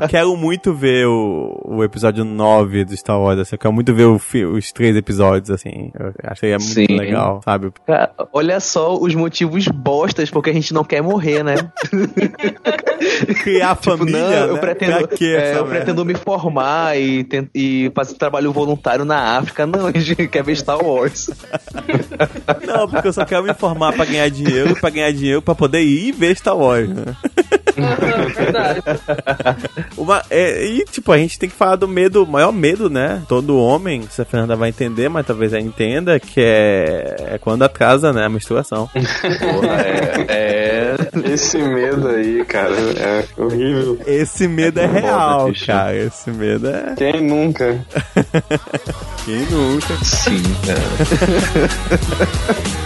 eu 0.00 0.08
quero 0.08 0.36
muito 0.36 0.74
ver 0.74 1.06
o, 1.06 1.60
o 1.64 1.84
episódio 1.84 2.24
9 2.24 2.84
do 2.84 2.96
Star 2.96 3.20
Wars, 3.20 3.38
assim, 3.38 3.54
eu 3.54 3.58
quero 3.58 3.72
muito 3.74 3.94
ver 3.94 4.04
o 4.06 4.20
os 4.52 4.72
três 4.72 4.96
episódios, 4.96 5.50
assim. 5.50 5.90
Eu 5.98 6.12
achei 6.24 6.50
muito 6.52 6.62
Sim. 6.64 6.86
legal, 6.96 7.40
sabe? 7.44 7.72
Cara, 7.86 8.12
olha 8.32 8.60
só 8.60 8.96
os 8.96 9.14
motivos 9.14 9.66
bostas 9.68 10.30
porque 10.30 10.50
a 10.50 10.52
gente 10.52 10.72
não 10.72 10.84
quer 10.84 11.02
morrer, 11.02 11.42
né? 11.42 11.54
Criar 13.42 13.76
Tipo, 13.76 13.96
família, 13.98 14.20
não, 14.40 14.46
eu 14.48 14.54
né? 14.54 14.60
pretendo, 14.60 14.92
Pra 15.08 15.16
quê 15.16 15.36
é, 15.38 15.58
eu 15.58 15.66
pretendo 15.66 16.04
me 16.04 16.14
formar 16.14 16.98
e, 16.98 17.24
tent- 17.24 17.50
e 17.54 17.90
fazer 17.94 18.14
trabalho 18.14 18.52
voluntário 18.52 19.04
na 19.04 19.38
África. 19.38 19.66
Não, 19.66 19.86
a 19.92 19.92
gente 19.92 20.28
quer 20.28 20.42
ver 20.44 20.56
Star 20.56 20.82
Wars. 20.82 21.30
Não, 22.66 22.88
porque 22.88 23.08
eu 23.08 23.12
só 23.12 23.24
quero 23.24 23.42
me 23.44 23.50
informar 23.50 23.92
pra 23.92 24.04
ganhar 24.04 24.28
dinheiro, 24.30 24.76
pra 24.80 24.90
ganhar 24.90 25.12
dinheiro 25.12 25.42
pra 25.42 25.54
poder 25.62 25.80
ir 25.80 26.08
e 26.08 26.12
ver 26.12 26.36
Star 26.36 26.56
Wars, 26.56 26.88
né? 26.88 27.14
Uma, 29.96 30.20
é, 30.28 30.64
e, 30.66 30.84
tipo, 30.86 31.12
a 31.12 31.18
gente 31.18 31.38
tem 31.38 31.48
que 31.48 31.54
falar 31.54 31.76
do 31.76 31.86
medo, 31.86 32.24
o 32.24 32.26
maior 32.26 32.52
medo, 32.52 32.90
né? 32.90 33.22
Todo 33.28 33.56
homem, 33.56 34.02
se 34.10 34.20
a 34.20 34.24
Fernanda 34.24 34.56
vai 34.56 34.70
entender, 34.70 35.08
mas 35.08 35.24
talvez 35.24 35.52
ela 35.52 35.62
entenda, 35.62 36.18
que 36.18 36.40
é, 36.40 37.34
é 37.34 37.38
quando 37.38 37.62
atrasa, 37.62 38.12
né? 38.12 38.26
A 38.26 38.28
menstruação. 38.28 38.90
Porra, 38.90 39.82
é, 39.82 40.26
é. 40.28 40.96
Esse 41.32 41.58
medo 41.58 42.08
aí, 42.08 42.44
cara, 42.44 42.74
é 42.74 43.24
horrível. 43.40 44.00
Esse 44.04 44.48
medo 44.48 44.80
é 44.80 44.88
Foda, 44.88 45.00
real, 45.00 45.46
bicho. 45.46 45.66
cara. 45.66 45.96
Esse 45.96 46.28
medo 46.30 46.68
é. 46.68 46.94
Quem 46.96 47.20
nunca? 47.22 47.86
Quem 49.24 49.46
nunca? 49.46 49.96
Sim, 50.02 50.42
cara. 50.66 50.82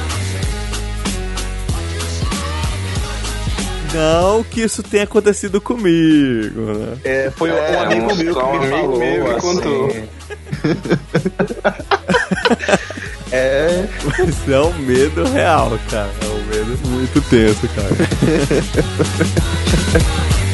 Não 3.96 4.44
que 4.44 4.60
isso 4.62 4.82
tenha 4.82 5.04
acontecido 5.04 5.58
comigo, 5.60 6.60
né? 6.60 6.98
É, 7.04 7.30
foi 7.34 7.50
um 7.50 7.54
É, 7.56 7.78
amigo 7.78 8.12
um 8.12 8.16
meu 8.16 8.34
só 8.34 8.40
que 8.40 8.46
me 8.58 8.66
amigo 8.66 8.76
falou. 8.76 8.98
meu 8.98 9.24
me 9.24 9.30
assim. 9.30 9.40
contou. 9.40 9.96
É, 13.32 13.86
Isso 14.26 14.52
é 14.52 14.60
um 14.60 14.72
medo 14.78 15.24
real, 15.24 15.76
cara. 15.90 16.10
É 16.22 16.26
um 16.26 16.44
medo 16.44 16.78
muito 16.88 17.20
tenso, 17.22 17.68
cara. 17.74 17.90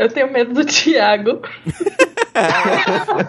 Eu 0.00 0.08
tenho 0.08 0.32
medo 0.32 0.54
do 0.54 0.64
Thiago. 0.64 1.40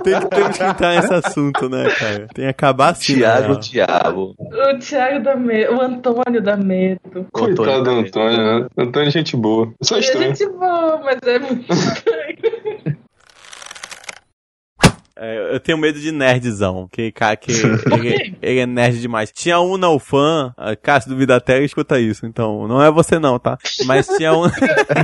Tem, 0.04 0.20
temos 0.30 0.58
que 0.58 0.64
entrar 0.64 0.96
nesse 0.96 1.14
assunto, 1.14 1.68
né, 1.68 1.90
cara? 1.90 2.28
Tem 2.34 2.46
que 2.46 2.50
acabar 2.50 2.92
assim. 2.92 3.16
Tiago, 3.16 3.54
né? 3.54 3.60
Tiago. 3.60 4.36
O 4.40 4.80
Thiago 4.80 5.24
dá 5.24 5.36
medo. 5.36 5.76
O 5.76 5.82
Antônio 5.82 6.42
dá 6.42 6.56
medo. 6.56 7.28
Coitado 7.32 7.84
do 7.84 7.92
Antônio, 7.92 8.38
né? 8.38 8.68
Antônio 8.78 9.08
é 9.08 9.12
gente 9.12 9.36
boa. 9.36 9.74
Só 9.82 9.98
é 9.98 10.00
estranho. 10.00 10.36
gente 10.36 10.50
boa, 10.52 11.02
mas 11.04 11.18
é 11.26 11.40
muito 11.40 11.74
estranho. 11.74 12.98
É, 15.22 15.54
eu 15.54 15.60
tenho 15.60 15.78
medo 15.78 16.00
de 16.00 16.12
nerdzão. 16.12 16.90
Que, 16.92 17.12
cara, 17.12 17.36
que 17.36 17.52
ele, 17.54 17.78
quê? 17.78 18.34
ele 18.42 18.60
é 18.60 18.66
nerd 18.66 19.00
demais. 19.00 19.32
Tinha 19.32 19.60
um 19.60 19.78
não 19.78 20.00
fã, 20.00 20.52
Cássio 20.82 21.12
do 21.12 21.16
Vida 21.18 21.40
Terra 21.40 21.64
escuta 21.64 22.00
isso. 22.00 22.26
Então, 22.26 22.68
não 22.68 22.82
é 22.82 22.90
você 22.90 23.20
não, 23.20 23.38
tá? 23.38 23.56
Mas 23.86 24.08
tinha 24.08 24.34
um. 24.34 24.50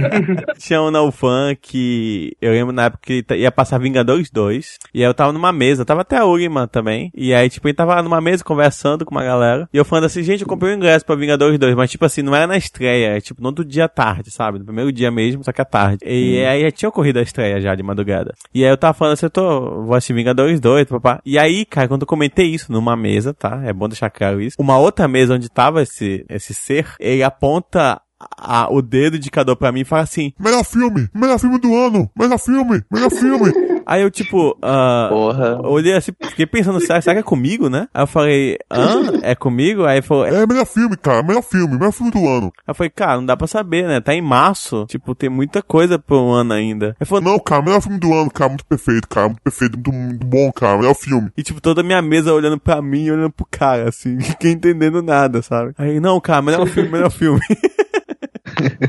tinha 0.57 0.82
um 0.82 0.89
não 0.89 1.11
fã 1.11 1.55
que. 1.59 2.36
Eu 2.41 2.51
lembro 2.51 2.74
na 2.74 2.86
época 2.86 3.03
que 3.05 3.24
ia 3.36 3.51
passar 3.51 3.78
Vingadores 3.78 4.32
2. 4.32 4.78
E 4.91 5.03
aí 5.03 5.09
eu 5.09 5.13
tava 5.13 5.32
numa 5.32 5.51
mesa, 5.51 5.86
tava 5.86 6.01
até 6.01 6.18
a 6.18 6.26
Uriman 6.26 6.68
também. 6.68 7.11
E 7.15 7.32
aí, 7.34 7.47
tipo, 7.47 7.68
ele 7.68 7.76
tava 7.76 8.01
numa 8.01 8.20
mesa 8.20 8.43
conversando 8.43 9.05
com 9.05 9.13
uma 9.13 9.24
galera. 9.24 9.70
E 9.72 9.78
eu 9.78 9.86
falando 9.86 10.05
assim, 10.05 10.24
gente, 10.24 10.41
eu 10.41 10.47
comprei 10.47 10.74
um 10.74 10.78
ingresso 10.78 11.05
pra 11.05 11.15
Vingadores 11.15 11.59
2. 11.59 11.76
Mas, 11.76 11.91
tipo 11.91 12.05
assim, 12.05 12.24
não 12.24 12.36
era 12.36 12.47
na 12.47 12.57
estreia, 12.57 13.18
é 13.18 13.22
tipo 13.22 13.39
no 13.39 13.49
outro 13.49 13.63
dia 13.63 13.86
à 13.86 13.89
tarde, 13.89 14.32
sabe? 14.32 14.57
No 14.57 14.65
primeiro 14.65 14.91
dia 14.91 15.11
mesmo, 15.11 15.43
só 15.43 15.51
que 15.51 15.61
à 15.61 15.65
tarde. 15.65 15.99
E 16.03 16.43
aí 16.43 16.63
já 16.63 16.72
tinha 16.72 16.89
ocorrido 16.89 17.20
a 17.20 17.22
estreia 17.22 17.61
já 17.61 17.76
de 17.76 17.84
madrugada. 17.84 18.34
E 18.51 18.63
aí 18.63 18.70
eu 18.70 18.78
tava 18.78 18.93
falando 18.95 19.13
assim, 19.13 19.28
eu 19.28 19.30
tô, 19.30 19.84
vou 19.84 19.93
assistir 19.93 20.07
Vingadores 20.14 20.60
2, 20.60 20.86
papá. 20.86 21.22
E 21.26 21.38
aí, 21.38 21.66
cara, 21.66 21.88
quando 21.88 22.01
eu 22.01 22.08
comentei 22.08 22.47
isso 22.47 22.72
numa 22.72 22.95
mesa, 22.95 23.34
tá? 23.34 23.62
É 23.64 23.74
bom 23.74 23.88
deixar 23.88 24.10
claro 24.10 24.41
isso. 24.41 24.55
Uma 24.60 24.78
outra 24.78 25.08
mesa 25.08 25.36
onde 25.36 25.49
tava 25.49 25.82
esse, 25.82 26.26
esse 26.30 26.53
ser, 26.53 26.88
ele 26.99 27.24
aponta 27.24 28.01
a- 28.20 28.68
o 28.72 28.82
dedo 28.82 29.18
indicador 29.18 29.55
pra 29.55 29.72
mim 29.72 29.82
e 29.82 29.86
fala 29.86 30.01
assim, 30.03 30.34
Melhor 30.39 30.64
filme! 30.64 31.08
Melhor 31.14 31.39
filme 31.39 31.60
do 31.60 31.76
ano! 31.76 32.10
Melhor 32.18 32.39
filme! 32.39 32.84
Melhor 32.91 33.12
filme! 33.12 33.51
aí 33.88 34.02
eu 34.02 34.12
tipo, 34.12 34.58
ah, 34.62 35.08
Porra. 35.10 35.60
eu 35.64 35.70
olhei 35.72 35.94
assim, 35.94 36.12
fiquei 36.30 36.46
pensando, 36.46 36.80
será, 36.80 37.02
será 37.02 37.16
que 37.16 37.20
é 37.22 37.24
comigo, 37.24 37.70
né? 37.70 37.88
Aí 37.94 38.04
eu 38.04 38.08
falei, 38.08 38.58
hã? 38.72 39.20
É 39.24 39.34
comigo? 39.34 39.86
Aí 39.86 39.98
ele 39.98 40.02
falou, 40.06 40.26
É 40.26 40.46
melhor 40.46 40.66
filme, 40.66 40.96
cara. 40.98 41.24
Melhor 41.24 41.42
filme. 41.42 41.74
Melhor 41.78 41.92
filme 41.92 42.12
do 42.12 42.28
ano. 42.28 42.52
Aí 42.58 42.72
eu 42.72 42.76
falei, 42.76 42.90
cara, 42.90 43.18
não 43.18 43.26
dá 43.26 43.36
pra 43.38 43.48
saber, 43.48 43.88
né? 43.88 44.00
Tá 44.02 44.14
em 44.14 44.22
março, 44.22 44.86
tipo, 44.88 45.16
tem 45.16 45.30
muita 45.30 45.62
coisa 45.62 45.98
pro 45.98 46.30
ano 46.32 46.54
ainda. 46.54 46.96
Aí 47.00 47.06
falou, 47.06 47.24
Não, 47.24 47.40
cara. 47.40 47.62
Melhor 47.62 47.82
filme 47.82 48.00
do 48.00 48.14
ano, 48.14 48.30
cara. 48.30 48.50
Muito 48.50 48.66
perfeito, 48.66 49.08
cara. 49.08 49.28
Muito 49.28 49.42
perfeito. 49.42 49.76
Muito, 49.78 49.94
muito 49.94 50.26
bom, 50.26 50.52
cara. 50.52 50.78
Melhor 50.78 50.94
filme. 50.94 51.30
E, 51.38 51.44
tipo, 51.44 51.62
toda 51.62 51.82
a 51.82 51.84
minha 51.84 52.02
mesa 52.02 52.34
olhando 52.34 52.60
pra 52.60 52.82
mim 52.82 53.06
e 53.06 53.12
olhando 53.12 53.32
pro 53.32 53.48
cara, 53.50 53.88
assim, 53.90 54.16
ninguém 54.18 54.54
entendendo 54.54 55.02
nada, 55.02 55.42
sabe? 55.42 55.74
Aí, 55.78 56.00
não, 56.00 56.20
cara, 56.20 56.42
melhor 56.42 56.66
filme, 56.68 56.90
melhor 56.90 57.10
filme. 57.12 57.40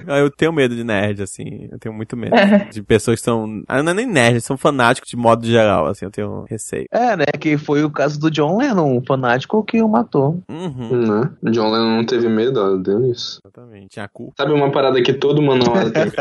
Aí 0.06 0.20
eu 0.20 0.30
tenho 0.30 0.52
medo 0.52 0.74
de 0.74 0.84
nerd, 0.84 1.22
assim, 1.22 1.68
eu 1.70 1.78
tenho 1.78 1.94
muito 1.94 2.16
medo. 2.16 2.34
De 2.72 2.82
pessoas 2.82 3.18
que 3.20 3.24
são. 3.24 3.62
Ah, 3.68 3.82
não 3.82 3.92
é 3.92 3.94
nem 3.94 4.06
nerd, 4.06 4.40
são 4.40 4.56
fanáticos 4.56 5.10
de 5.10 5.16
modo 5.16 5.46
geral, 5.46 5.86
assim, 5.86 6.04
eu 6.04 6.10
tenho 6.10 6.44
receio. 6.48 6.86
É, 6.90 7.16
né? 7.16 7.24
Que 7.38 7.56
foi 7.58 7.82
o 7.84 7.90
caso 7.90 8.18
do 8.20 8.30
John 8.30 8.56
Lennon, 8.58 8.96
um 8.98 9.02
fanático 9.04 9.62
que 9.64 9.80
o 9.82 9.88
matou. 9.88 10.42
Uhum, 10.48 11.06
Né? 11.06 11.30
John 11.50 11.70
Lennon 11.70 11.96
não 11.96 12.04
teve 12.04 12.28
medo, 12.28 12.60
ó, 12.60 12.76
deu 12.76 13.10
isso. 13.10 13.40
exatamente. 13.44 13.88
Tinha 13.90 14.08
culpa. 14.08 14.34
Sabe 14.38 14.52
uma 14.52 14.70
parada 14.70 15.00
que 15.02 15.12
todo 15.12 15.42
manual 15.42 15.74
tem 15.90 16.12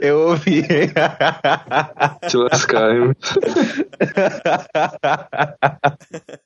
Eu 0.00 0.28
ouvi. 0.28 0.62
te 2.28 2.36
lascar, 2.36 2.94
hein? 2.94 3.12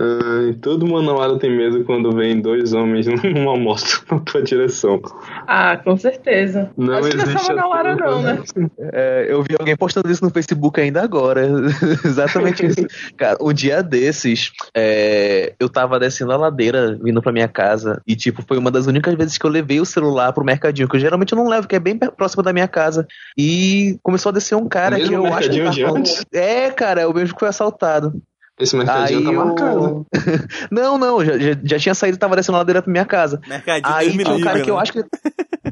Ai, 0.00 0.52
todo 0.62 0.86
manauara 0.86 1.36
tem 1.40 1.50
medo 1.56 1.82
quando 1.84 2.14
vem 2.14 2.40
dois 2.40 2.72
homens 2.72 3.06
numa 3.34 3.56
moto 3.56 4.04
na 4.10 4.20
tua 4.20 4.40
direção. 4.42 5.00
Ah, 5.46 5.76
com 5.76 5.96
certeza. 5.96 6.70
Não 6.76 6.94
Acho 6.94 7.10
que 7.10 7.16
não 7.16 7.24
é 7.24 7.26
existe 7.26 7.52
hora, 7.52 7.92
ator, 7.94 8.06
não, 8.06 8.22
né? 8.22 8.42
É, 8.92 9.26
eu 9.28 9.42
vi 9.42 9.56
alguém 9.58 9.76
postando 9.76 10.08
isso 10.08 10.24
no 10.24 10.30
Facebook 10.30 10.80
ainda 10.80 11.02
agora. 11.02 11.48
Exatamente 12.04 12.64
isso. 12.64 12.86
Cara, 13.16 13.38
um 13.40 13.52
dia 13.52 13.82
desses, 13.82 14.52
é, 14.72 15.52
eu 15.58 15.68
tava 15.68 15.98
descendo 15.98 16.30
a 16.32 16.36
ladeira, 16.36 16.96
vindo 17.02 17.20
pra 17.20 17.32
minha 17.32 17.48
casa, 17.48 18.00
e 18.06 18.14
tipo, 18.14 18.42
foi 18.46 18.56
uma 18.56 18.70
das 18.70 18.86
únicas 18.86 19.14
vezes 19.14 19.36
que 19.36 19.44
eu 19.44 19.50
levei 19.50 19.80
o 19.80 19.84
celular 19.84 20.32
pro 20.32 20.44
mercadinho, 20.44 20.88
que 20.88 20.94
eu 20.94 21.00
geralmente 21.00 21.32
eu 21.32 21.38
não 21.38 21.48
levo, 21.48 21.66
que 21.66 21.74
é 21.74 21.80
bem 21.80 21.98
próximo 21.98 22.42
da 22.44 22.52
minha 22.52 22.68
casa. 22.68 23.04
E 23.36 23.98
começou 24.02 24.30
a 24.30 24.32
descer 24.32 24.54
um 24.54 24.68
cara 24.68 24.96
O 24.96 25.00
que 25.00 25.10
mesmo 25.10 25.26
eu 25.26 25.34
acho 25.34 25.50
que 25.50 25.56
mercadinho 25.58 25.64
tá 25.64 25.70
de 25.72 25.80
falando- 25.82 25.98
antes? 25.98 26.24
É, 26.32 26.70
cara, 26.70 27.00
é 27.00 27.06
o 27.06 27.12
mesmo 27.12 27.34
que 27.34 27.40
foi 27.40 27.48
assaltado. 27.48 28.12
Esse 28.60 28.76
mercadinho 28.76 29.18
Aí 29.18 29.24
tá 29.24 29.30
eu- 29.32 29.44
marcado. 29.44 30.06
não, 30.70 30.98
não, 30.98 31.24
já, 31.24 31.38
já, 31.38 31.52
já 31.62 31.78
tinha 31.78 31.94
saído 31.94 32.16
e 32.16 32.18
tava 32.18 32.34
descendo 32.36 32.56
a 32.56 32.58
ladeira 32.60 32.82
pra 32.82 32.90
minha 32.90 33.04
casa. 33.04 33.40
Mercadinho 33.46 33.94
Aí 33.94 34.10
tinha 34.10 34.34
um 34.34 34.40
cara 34.40 34.60
que 34.62 34.70
eu 34.70 34.74
né? 34.76 34.82
acho 34.82 34.92
que. 34.92 35.04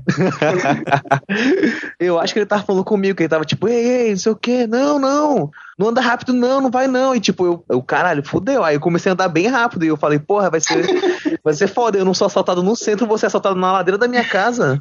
eu 1.98 2.18
acho 2.20 2.32
que 2.32 2.38
ele 2.38 2.46
tava 2.46 2.62
falando 2.62 2.84
comigo, 2.84 3.16
que 3.16 3.22
ele 3.24 3.28
tava 3.28 3.44
tipo, 3.44 3.68
ei, 3.68 3.84
ei, 4.04 4.10
não 4.10 4.16
sei 4.18 4.32
o 4.32 4.36
que, 4.36 4.66
não, 4.66 4.98
não, 4.98 5.50
não 5.78 5.88
anda 5.88 6.00
rápido, 6.00 6.32
não, 6.32 6.60
não 6.60 6.70
vai 6.70 6.86
não. 6.86 7.14
E 7.14 7.20
tipo, 7.20 7.44
eu, 7.44 7.64
eu 7.68 7.82
caralho, 7.82 8.22
fudeu. 8.24 8.62
Aí 8.62 8.76
eu 8.76 8.80
comecei 8.80 9.10
a 9.10 9.14
andar 9.14 9.28
bem 9.28 9.48
rápido 9.48 9.84
e 9.84 9.88
eu 9.88 9.96
falei, 9.96 10.18
porra, 10.18 10.50
vai 10.50 10.60
ser, 10.60 10.84
vai 11.42 11.54
ser 11.54 11.66
foda, 11.68 11.98
eu 11.98 12.04
não 12.04 12.14
sou 12.14 12.26
assaltado 12.26 12.62
no 12.62 12.76
centro, 12.76 13.06
vou 13.06 13.18
ser 13.18 13.26
assaltado 13.26 13.56
na 13.56 13.72
ladeira 13.72 13.98
da 13.98 14.08
minha 14.08 14.24
casa. 14.24 14.80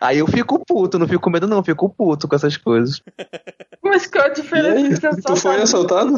Aí 0.00 0.18
eu 0.18 0.26
fico 0.26 0.62
puto, 0.64 0.98
não 0.98 1.06
fico 1.08 1.22
com 1.22 1.30
medo, 1.30 1.46
não, 1.46 1.62
fico 1.62 1.88
puto 1.88 2.26
com 2.28 2.36
essas 2.36 2.56
coisas. 2.56 3.00
Mas 3.82 4.06
qual 4.06 4.24
a 4.24 4.28
diferença 4.28 5.08
aí, 5.10 5.22
tu 5.22 5.36
foi 5.36 5.62
assaltado? 5.62 6.12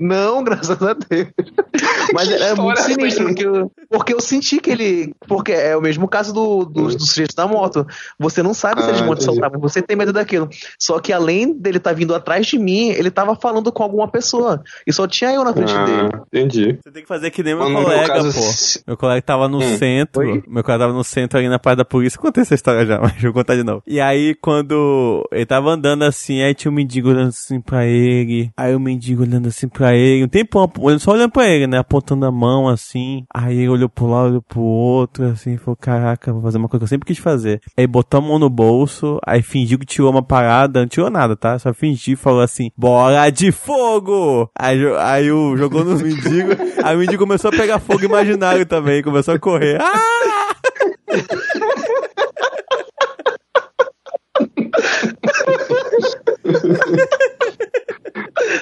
Não, 0.00 0.42
graças 0.42 0.70
a 0.82 0.94
Deus. 0.94 1.28
Mas 2.14 2.30
é, 2.30 2.50
é 2.50 2.54
muito 2.54 2.80
sinistro, 2.82 3.26
porque 3.26 3.46
eu, 3.46 3.72
porque 3.90 4.14
eu 4.14 4.20
senti 4.20 4.58
que 4.60 4.70
ele. 4.70 5.14
Porque 5.26 5.52
é 5.52 5.76
o 5.76 5.80
mesmo 5.80 6.08
caso 6.08 6.32
do, 6.32 6.64
do, 6.64 6.88
do 6.88 7.00
sujeito 7.06 7.34
da 7.34 7.46
moto. 7.46 7.86
Você 8.18 8.42
não 8.42 8.54
sabe 8.54 8.82
se 8.82 8.88
eles 8.90 9.00
Ah, 9.00 9.06
vão 9.06 9.14
te 9.14 9.24
soltar, 9.24 9.50
mas 9.50 9.60
você 9.60 9.80
tem 9.82 9.96
medo 9.96 10.12
daquilo. 10.12 10.48
Só 10.78 10.98
que 10.98 11.12
além 11.12 11.52
dele 11.52 11.78
estar 11.78 11.92
vindo 11.94 12.14
atrás 12.14 12.46
de 12.46 12.58
mim, 12.58 12.88
ele 12.88 13.10
tava 13.10 13.34
falando 13.36 13.70
com 13.72 13.82
alguma 13.82 14.08
pessoa. 14.08 14.62
E 14.86 14.92
só 14.92 15.06
tinha 15.06 15.32
eu 15.32 15.44
na 15.44 15.52
frente 15.52 15.72
dele. 15.72 16.08
Ah, 16.12 16.20
entendi. 16.32 16.78
Você 16.82 16.90
tem 16.90 17.02
que 17.02 17.08
fazer 17.08 17.30
que 17.30 17.42
nem 17.42 17.54
meu 17.54 17.64
Mas 17.64 17.72
no 17.72 17.78
meu 17.78 17.86
colega, 17.88 18.06
caso, 18.14 18.32
pô. 18.32 18.82
Meu 18.88 18.96
colega 18.96 19.22
tava 19.22 19.48
no 19.48 19.58
Hum. 19.58 19.76
centro. 19.78 20.20
Oi? 20.22 20.42
Meu 20.46 20.62
colega 20.64 20.84
tava 20.84 20.92
no 20.92 21.04
centro 21.04 21.38
ali 21.38 21.48
na 21.48 21.58
parte 21.58 21.78
da 21.78 21.84
polícia. 21.84 22.16
Eu 22.18 22.22
contei 22.22 22.44
essa 22.52 22.54
história 22.54 22.86
já, 22.86 23.00
mas 23.00 23.20
vou 23.20 23.32
contar 23.32 23.56
de 23.56 23.64
novo. 23.64 23.82
E 23.86 24.00
aí, 24.00 24.34
quando 24.34 25.26
ele 25.32 25.46
tava 25.46 25.70
andando 25.70 26.04
assim, 26.04 26.42
aí 26.42 26.54
tinha 26.54 26.70
um 26.70 26.74
mendigo 26.74 27.08
olhando 27.08 27.28
assim 27.28 27.60
pra 27.60 27.86
ele. 27.86 28.50
Aí 28.56 28.74
o 28.74 28.80
mendigo 28.80 29.22
olhando 29.22 29.48
assim 29.48 29.68
pra 29.68 29.94
ele. 29.94 30.24
Um 30.24 30.28
tempão, 30.28 30.70
só 30.98 31.12
olhando 31.12 31.30
pra 31.30 31.46
ele, 31.48 31.66
né? 31.66 31.78
Apontando 31.78 32.26
a 32.26 32.32
mão 32.32 32.68
assim. 32.68 33.24
Aí 33.32 33.58
ele 33.58 33.68
olhou 33.68 33.88
pro 33.88 34.06
lado, 34.06 34.28
olhou 34.28 34.42
pro 34.42 34.60
outro, 34.60 35.24
assim. 35.26 35.56
Falou: 35.56 35.76
Caraca, 35.76 36.32
vou 36.32 36.42
fazer 36.42 36.58
uma 36.58 36.68
coisa 36.68 36.80
que 36.80 36.84
eu 36.84 36.88
sempre 36.88 37.06
quis 37.06 37.18
fazer. 37.18 37.60
Aí 37.76 37.86
botou 37.86 38.18
a 38.18 38.22
mão 38.22 38.38
no 38.38 38.50
bolso. 38.50 39.18
Aí 39.26 39.42
fingiu 39.42 39.78
que 39.78 39.86
tirou 39.86 40.10
uma 40.10 40.22
parada. 40.22 40.80
Não 40.80 40.88
tirou 40.88 41.10
nada, 41.10 41.36
tá? 41.36 41.58
Só 41.58 41.72
fingiu 41.72 42.14
e 42.14 42.16
falou 42.16 42.40
assim: 42.40 42.70
Bola 42.76 43.30
de 43.30 43.52
fogo! 43.52 44.50
Aí, 44.58 44.78
aí 44.98 45.30
o 45.30 45.56
jogou 45.56 45.84
no 45.84 45.96
mendigo. 45.98 46.50
Aí 46.82 46.96
o 46.96 46.98
mendigo 46.98 47.22
começou 47.22 47.48
a 47.48 47.56
pegar 47.56 47.78
fogo 47.78 48.04
imaginário 48.04 48.66
também. 48.66 49.02
Começou 49.02 49.34
a 49.34 49.38
correr. 49.38 49.78
Ah! 49.92 50.41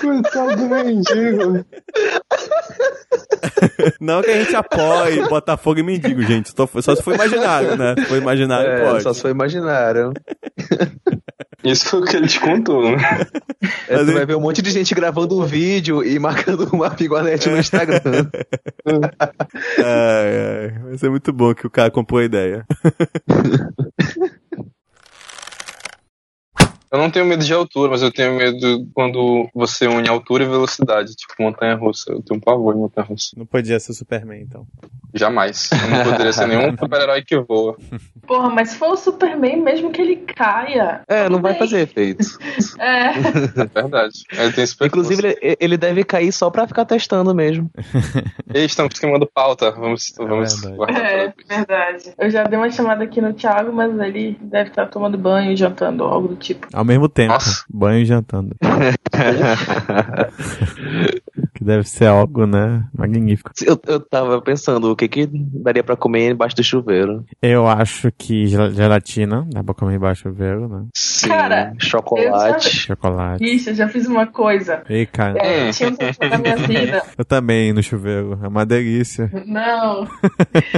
Coitado 0.00 0.56
do 0.56 0.68
mendigo. 0.68 1.64
Não 4.00 4.22
que 4.22 4.30
a 4.30 4.42
gente 4.42 4.56
apoie 4.56 5.28
botar 5.28 5.56
fogo 5.56 5.80
em 5.80 5.82
mendigo, 5.82 6.22
gente. 6.22 6.50
Só, 6.50 6.66
se 6.96 7.02
for 7.02 7.14
imaginário, 7.14 7.76
né? 7.76 7.94
For 8.08 8.16
imaginário, 8.18 8.70
É, 8.70 8.84
pode. 8.90 9.02
só 9.02 9.12
se 9.12 9.20
foi 9.22 9.30
imaginário. 9.30 10.12
Isso 11.62 11.86
foi 11.88 12.00
o 12.00 12.04
que 12.04 12.16
ele 12.16 12.26
te 12.26 12.40
contou, 12.40 12.82
né? 12.96 12.96
É, 13.88 13.96
Mas 13.96 14.04
tu 14.04 14.10
ele- 14.10 14.12
vai 14.14 14.26
ver 14.26 14.36
um 14.36 14.40
monte 14.40 14.62
de 14.62 14.70
gente 14.70 14.94
gravando 14.94 15.38
um 15.38 15.44
vídeo 15.44 16.02
e 16.02 16.18
marcando 16.18 16.64
uma 16.72 16.90
piguanete 16.90 17.48
no 17.50 17.58
Instagram. 17.58 18.00
Ai, 19.78 20.68
ai. 20.72 20.78
Vai 20.84 20.98
ser 20.98 21.10
muito 21.10 21.32
bom 21.32 21.54
que 21.54 21.66
o 21.66 21.70
cara 21.70 21.90
comprou 21.90 22.20
a 22.20 22.24
ideia. 22.24 22.64
Eu 26.92 26.98
não 26.98 27.10
tenho 27.10 27.24
medo 27.24 27.44
de 27.44 27.52
altura, 27.52 27.90
mas 27.90 28.02
eu 28.02 28.10
tenho 28.10 28.34
medo 28.34 28.86
quando 28.92 29.48
você 29.54 29.86
une 29.86 30.08
altura 30.08 30.42
e 30.42 30.48
velocidade, 30.48 31.14
tipo 31.14 31.34
montanha 31.38 31.76
russa. 31.76 32.10
Eu 32.10 32.20
tenho 32.20 32.38
um 32.38 32.42
pavor 32.42 32.74
de 32.74 32.80
montanha 32.80 33.06
russa. 33.06 33.30
Não 33.36 33.46
podia 33.46 33.78
ser 33.78 33.92
Superman, 33.92 34.42
então. 34.42 34.66
Jamais. 35.14 35.70
Eu 35.72 35.90
não 35.90 36.04
poderia 36.04 36.32
ser 36.32 36.48
nenhum 36.48 36.74
super-herói 36.78 37.22
que 37.22 37.38
voa. 37.38 37.76
Porra, 38.26 38.50
mas 38.50 38.70
se 38.70 38.76
for 38.76 38.90
o 38.92 38.96
Superman, 38.96 39.62
mesmo 39.62 39.92
que 39.92 40.02
ele 40.02 40.16
caia. 40.16 41.02
É, 41.06 41.28
não 41.28 41.40
vai 41.40 41.54
fazer 41.54 41.80
efeito. 41.80 42.26
É. 42.78 43.10
É 43.10 43.82
verdade. 43.82 44.24
Ele 44.32 44.52
tem 44.52 44.66
super 44.66 44.86
Inclusive, 44.86 45.36
ele, 45.40 45.56
ele 45.60 45.76
deve 45.76 46.02
cair 46.02 46.32
só 46.32 46.48
pra 46.50 46.66
ficar 46.66 46.84
testando 46.84 47.34
mesmo. 47.34 47.70
Ei, 48.54 48.64
estamos 48.64 48.98
queimando 48.98 49.26
pauta. 49.26 49.70
Vamos, 49.72 50.12
vamos 50.16 50.54
verdade. 50.54 50.76
guardar 50.76 51.04
É, 51.04 51.34
verdade. 51.46 52.14
Eu 52.18 52.30
já 52.30 52.44
dei 52.44 52.58
uma 52.58 52.70
chamada 52.70 53.04
aqui 53.04 53.20
no 53.20 53.34
Thiago, 53.34 53.72
mas 53.72 53.96
ele 53.98 54.38
deve 54.40 54.70
estar 54.70 54.86
tomando 54.86 55.18
banho 55.18 55.52
e 55.52 55.56
jantando, 55.56 56.04
algo 56.04 56.28
do 56.28 56.36
tipo. 56.36 56.66
Ao 56.80 56.84
mesmo 56.84 57.08
tempo. 57.08 57.32
Nossa. 57.34 57.62
Banho 57.68 58.00
e 58.00 58.04
jantando. 58.06 58.56
Que 61.54 61.64
deve 61.64 61.84
ser 61.88 62.06
algo, 62.06 62.46
né? 62.46 62.84
Magnífico. 62.96 63.50
Eu, 63.64 63.78
eu 63.86 64.00
tava 64.00 64.40
pensando, 64.40 64.90
o 64.90 64.96
que 64.96 65.08
que 65.08 65.28
daria 65.30 65.82
pra 65.84 65.96
comer 65.96 66.30
embaixo 66.30 66.56
do 66.56 66.62
chuveiro? 66.64 67.24
Eu 67.42 67.66
acho 67.68 68.10
que 68.16 68.46
gel- 68.46 68.72
gelatina, 68.72 69.46
dá 69.50 69.62
pra 69.62 69.74
comer 69.74 69.96
embaixo 69.96 70.22
do 70.24 70.30
chuveiro, 70.30 70.68
né? 70.68 70.86
Sim, 70.94 71.28
Cara, 71.28 71.72
chocolate. 71.78 72.70
Chocolate. 72.70 73.44
Ixi, 73.44 73.70
eu 73.70 73.74
já 73.74 73.88
fiz 73.88 74.06
uma 74.06 74.26
coisa. 74.26 74.82
Ei, 74.88 75.04
cara. 75.06 75.38
É, 75.38 75.70
tinha 75.70 75.90
um 75.90 75.96
na 76.30 76.38
minha 76.38 76.56
vida. 76.66 77.02
Eu 77.18 77.24
também 77.24 77.72
no 77.74 77.82
chuveiro. 77.82 78.38
É 78.42 78.48
uma 78.48 78.64
delícia. 78.64 79.30
Não, 79.46 80.06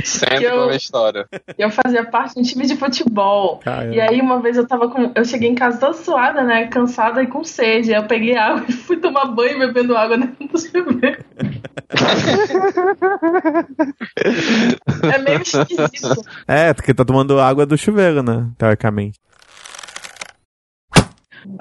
Sempre 0.03 0.45
Eu- 0.47 0.65
uma 0.65 0.75
história. 0.77 1.27
eu 1.57 1.71
fazia 1.71 2.05
parte 2.05 2.35
de 2.35 2.41
um 2.41 2.43
time 2.43 2.67
de 2.67 2.77
futebol. 2.77 3.59
Caramba. 3.59 3.95
E 3.95 4.01
aí 4.01 4.21
uma 4.21 4.41
vez 4.41 4.57
eu 4.57 4.67
tava 4.67 4.89
com. 4.89 5.13
Eu 5.15 5.25
cheguei 5.25 5.49
em 5.49 5.55
casa 5.55 5.79
toda 5.79 5.92
suada, 5.93 6.43
né? 6.43 6.67
Cansada 6.67 7.23
e 7.23 7.27
com 7.27 7.45
sede. 7.45 7.93
Eu 7.93 8.07
peguei 8.07 8.37
água 8.37 8.65
e 8.69 8.73
fui 8.73 8.97
tomar 8.97 9.27
banho 9.27 9.59
bebendo 9.59 9.97
água 9.97 10.19
dentro 10.19 10.49
do 10.49 10.59
chuveiro. 10.59 11.25
é 15.13 15.19
meio 15.19 15.43
esquisito. 15.43 16.23
É, 16.47 16.73
porque 16.73 16.95
tá 16.95 17.05
tomando 17.05 17.39
água 17.39 17.67
do 17.67 17.77
chuveiro, 17.77 18.23
né? 18.23 18.49
Teoricamente. 18.57 19.21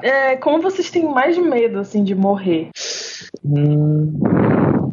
É, 0.01 0.35
como 0.37 0.61
vocês 0.61 0.89
têm 0.89 1.05
mais 1.05 1.37
medo, 1.37 1.79
assim, 1.79 2.03
de 2.03 2.15
morrer? 2.15 2.69
Hum. 3.43 4.19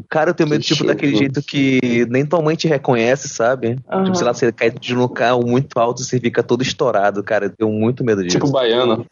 Cara, 0.09 0.31
eu 0.31 0.35
tenho 0.35 0.49
medo, 0.49 0.63
Que 0.63 0.69
tipo, 0.69 0.85
daquele 0.87 1.13
chuva. 1.13 1.25
jeito 1.25 1.43
que 1.43 2.07
nem 2.09 2.25
tua 2.25 2.41
mãe 2.41 2.57
te 2.57 2.67
reconhece, 2.67 3.29
sabe? 3.29 3.77
Aham. 3.91 4.05
Tipo, 4.05 4.17
sei 4.17 4.27
lá, 4.27 4.33
você 4.33 4.51
cai 4.51 4.71
de 4.71 4.95
um 4.95 4.99
local 4.99 5.45
muito 5.45 5.79
alto 5.79 6.01
e 6.01 6.05
você 6.05 6.19
fica 6.19 6.43
todo 6.43 6.63
estourado, 6.63 7.23
cara. 7.23 7.47
Eu 7.47 7.51
tenho 7.51 7.71
muito 7.71 8.03
medo 8.03 8.23
disso. 8.25 8.39
Tipo 8.39 8.51
baiana. 8.51 9.05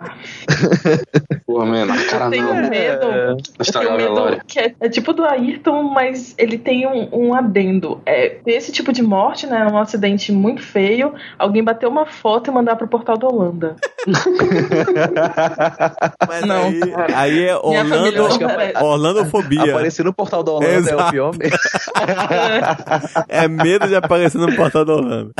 Pô, 1.46 1.64
mano, 1.64 1.92
a 1.92 2.04
cara 2.04 2.26
Eu 2.26 2.30
tenho 2.30 2.54
não. 2.54 2.70
medo. 2.70 3.06
Eu 3.06 3.36
Estragar 3.60 3.96
tenho 3.96 4.16
a 4.16 4.30
medo 4.30 4.44
que 4.46 4.58
é, 4.58 4.74
é 4.80 4.88
tipo 4.88 5.12
do 5.12 5.24
Ayrton, 5.24 5.82
mas 5.82 6.34
ele 6.38 6.56
tem 6.56 6.86
um, 6.86 7.08
um 7.12 7.34
adendo. 7.34 8.00
É 8.06 8.38
esse 8.46 8.72
tipo 8.72 8.92
de 8.92 9.02
morte, 9.02 9.46
né? 9.46 9.66
Um 9.70 9.78
acidente 9.78 10.32
muito 10.32 10.62
feio. 10.62 11.12
Alguém 11.38 11.62
bater 11.62 11.86
uma 11.86 12.06
foto 12.06 12.50
e 12.50 12.54
mandar 12.54 12.76
pro 12.76 12.88
portal 12.88 13.18
da 13.18 13.26
Holanda. 13.26 13.76
Mas 16.26 16.42
Não. 16.46 16.68
aí, 16.68 16.80
aí 17.14 17.44
é 17.44 17.56
Orlando. 17.56 18.28
Orlandofobia. 18.82 19.70
Aparecer 19.70 20.04
no 20.04 20.14
portal 20.14 20.42
da 20.42 20.52
Holanda 20.52 20.72
é 20.72 20.76
Exato. 20.76 21.02
o 21.02 21.10
pior 21.10 21.36
mesmo. 21.36 21.58
É 23.28 23.46
medo 23.48 23.86
de 23.86 23.94
aparecer 23.94 24.38
no 24.38 24.54
portal 24.54 24.84
da 24.84 24.94
Orlando. 24.94 25.32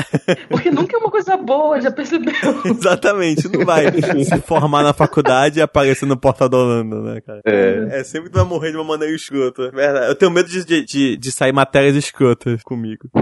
Porque 0.49 0.71
nunca 0.71 0.97
é 0.97 0.99
uma 1.01 1.11
coisa 1.11 1.37
boa, 1.37 1.81
já 1.81 1.91
percebeu? 1.91 2.35
Exatamente, 2.65 3.49
não 3.49 3.65
vai 3.65 3.87
se 4.25 4.41
formar 4.51 4.83
na 4.83 4.93
faculdade 4.93 5.61
e 5.61 5.63
aparecer 5.63 6.07
no 6.07 6.17
portal 6.17 6.49
da 6.49 6.57
Holanda, 6.57 7.01
né, 7.03 7.21
cara? 7.21 7.41
É. 7.45 8.03
sempre 8.03 8.31
tu 8.31 8.35
vai 8.35 8.45
morrer 8.45 8.73
de 8.73 8.77
uma 8.77 8.85
maneira 8.85 9.15
escrota. 9.15 9.63
é 9.63 9.71
Verdade. 9.71 10.07
Eu 10.09 10.17
tenho 10.17 10.31
medo 10.33 10.49
de, 10.49 10.65
de, 10.65 10.85
de, 10.85 11.17
de 11.17 11.33
sair 11.33 11.53
matérias 11.53 11.95
escrotas 11.95 12.63
comigo. 12.65 13.09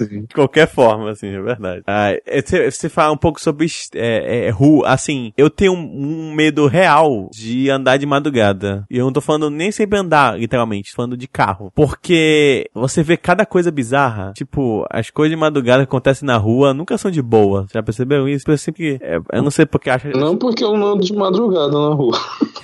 De 0.00 0.34
qualquer 0.34 0.68
forma, 0.68 1.10
assim, 1.10 1.28
é 1.28 1.40
verdade. 1.40 1.82
Ah, 1.86 2.12
é, 2.26 2.40
você, 2.40 2.70
você 2.70 2.88
fala 2.88 3.12
um 3.12 3.16
pouco 3.16 3.40
sobre 3.40 3.66
é, 3.94 4.46
é, 4.46 4.50
rua, 4.50 4.88
assim, 4.88 5.32
eu 5.36 5.50
tenho 5.50 5.72
um, 5.72 6.30
um 6.30 6.34
medo 6.34 6.66
real 6.66 7.28
de 7.32 7.68
andar 7.70 7.96
de 7.96 8.06
madrugada. 8.06 8.86
E 8.90 8.98
eu 8.98 9.04
não 9.04 9.12
tô 9.12 9.20
falando 9.20 9.50
nem 9.50 9.70
sempre 9.70 9.98
andar, 9.98 10.38
literalmente, 10.38 10.90
tô 10.90 10.96
falando 10.96 11.16
de 11.16 11.26
carro. 11.26 11.72
Porque 11.74 12.70
você 12.74 13.02
vê 13.02 13.16
cada 13.16 13.44
coisa 13.44 13.70
bizarra, 13.70 14.32
tipo, 14.34 14.86
as 14.90 15.10
coisas 15.10 15.30
de 15.30 15.40
madrugada 15.40 15.84
que 15.84 15.88
acontecem 15.88 16.26
na 16.26 16.36
rua 16.36 16.72
nunca 16.72 16.96
são 16.96 17.10
de 17.10 17.22
boa. 17.22 17.66
Já 17.72 17.82
perceberam 17.82 18.28
isso? 18.28 18.50
Eu 18.50 18.58
sempre, 18.58 18.98
é, 19.02 19.18
eu 19.32 19.42
não 19.42 19.50
sei 19.50 19.59
porque 19.66 19.90
acha... 19.90 20.08
Não 20.10 20.36
porque 20.36 20.64
eu 20.64 20.74
ando 20.74 21.02
de 21.04 21.14
madrugada 21.14 21.72
na 21.72 21.94
rua. 21.94 22.18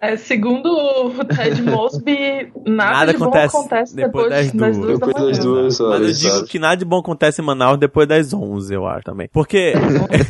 É, 0.00 0.16
segundo 0.16 0.66
o 0.66 1.24
Ted 1.24 1.62
Mosby, 1.62 2.50
nada, 2.66 2.92
Nada 2.92 3.12
de 3.12 3.18
bom 3.18 3.24
acontece 3.26 3.56
acontece 3.56 3.96
depois 3.96 4.28
depois, 4.28 4.52
das 4.52 4.52
das, 4.52 4.78
duas. 4.78 4.86
duas 4.86 4.98
da 4.98 5.06
Depois 5.06 5.26
das 5.26 5.44
duas 5.44 5.64
Mas 5.64 5.80
eu 5.80 5.86
horas, 5.86 6.18
digo 6.20 6.44
que 6.44 6.58
nada 6.58 6.76
de 6.76 6.84
bom 6.84 6.98
acontece 6.98 7.42
em 7.42 7.44
Manaus 7.44 7.78
depois 7.78 8.08
das 8.08 8.32
11, 8.32 8.74
eu 8.74 8.86
acho 8.86 9.04
também. 9.04 9.28
Porque, 9.32 9.74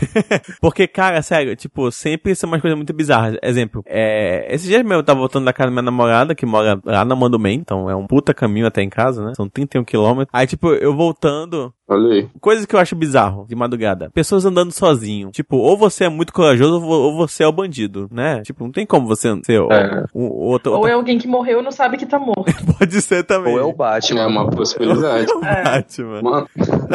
porque, 0.61 0.87
cara, 0.87 1.23
sério, 1.23 1.55
tipo, 1.57 1.91
sempre 1.91 2.35
são 2.35 2.49
umas 2.49 2.61
coisas 2.61 2.77
muito 2.77 2.93
bizarras. 2.93 3.37
Exemplo, 3.43 3.83
é, 3.87 4.53
esses 4.53 4.67
dias 4.67 4.83
mesmo 4.83 4.95
eu 4.95 5.05
tava 5.05 5.21
voltando 5.21 5.45
da 5.45 5.53
casa 5.53 5.69
da 5.69 5.73
minha 5.73 5.83
namorada, 5.83 6.35
que 6.35 6.47
mora 6.47 6.81
lá 6.85 7.05
na 7.05 7.15
Mandumem, 7.15 7.59
então 7.59 7.89
é 7.89 7.95
um 7.95 8.07
puta 8.07 8.35
caminho 8.35 8.67
até 8.67 8.83
em 8.83 8.89
casa, 8.89 9.25
né? 9.25 9.33
São 9.35 9.49
31 9.49 9.85
quilômetros. 9.85 10.31
Aí, 10.33 10.47
tipo, 10.47 10.73
eu 10.73 10.95
voltando, 10.95 11.73
Olha 11.89 12.13
aí. 12.15 12.29
coisas 12.41 12.67
que 12.67 12.75
eu 12.77 12.79
acho 12.81 12.95
bizarro 12.95 13.47
de 13.49 13.55
madrugada. 13.55 14.11
Pessoas 14.11 14.45
andando 14.45 14.73
sozinho. 14.73 15.31
Tipo, 15.31 15.57
ou 15.57 15.77
você 15.77 16.05
é 16.05 16.09
muito 16.09 16.33
corajoso 16.33 16.75
ou 16.75 16.81
vo- 16.81 16.89
ou 16.89 17.17
você 17.17 17.43
é 17.43 17.47
o 17.49 17.53
bandido, 17.53 18.09
né? 18.13 18.43
Tipo, 18.43 18.65
não 18.65 18.71
tem 18.73 18.85
como 18.85 19.07
você 19.07 19.35
ser 19.45 19.61
o, 19.61 19.73
É. 19.73 20.05
o- 20.13 20.45
outro, 20.51 20.71
Ou 20.73 20.77
outra- 20.79 20.91
é 20.93 20.95
alguém 20.95 21.19
que 21.19 21.27
morreu 21.27 21.61
e 21.61 21.63
não 21.63 21.71
sabe 21.73 21.97
que 21.97 22.05
tá 22.07 22.19
morto. 22.19 22.45
Pode 22.79 23.01
ser 23.01 23.25
também. 23.25 23.55
Ou 23.55 23.61
é 23.61 23.63
o 23.65 23.73
Batman. 23.73 24.21
É 24.21 24.27
uma 24.27 24.51
possibilidade. 24.51 25.27
É. 25.43 25.63
Batman. 25.65 26.23
Mano, 26.23 26.49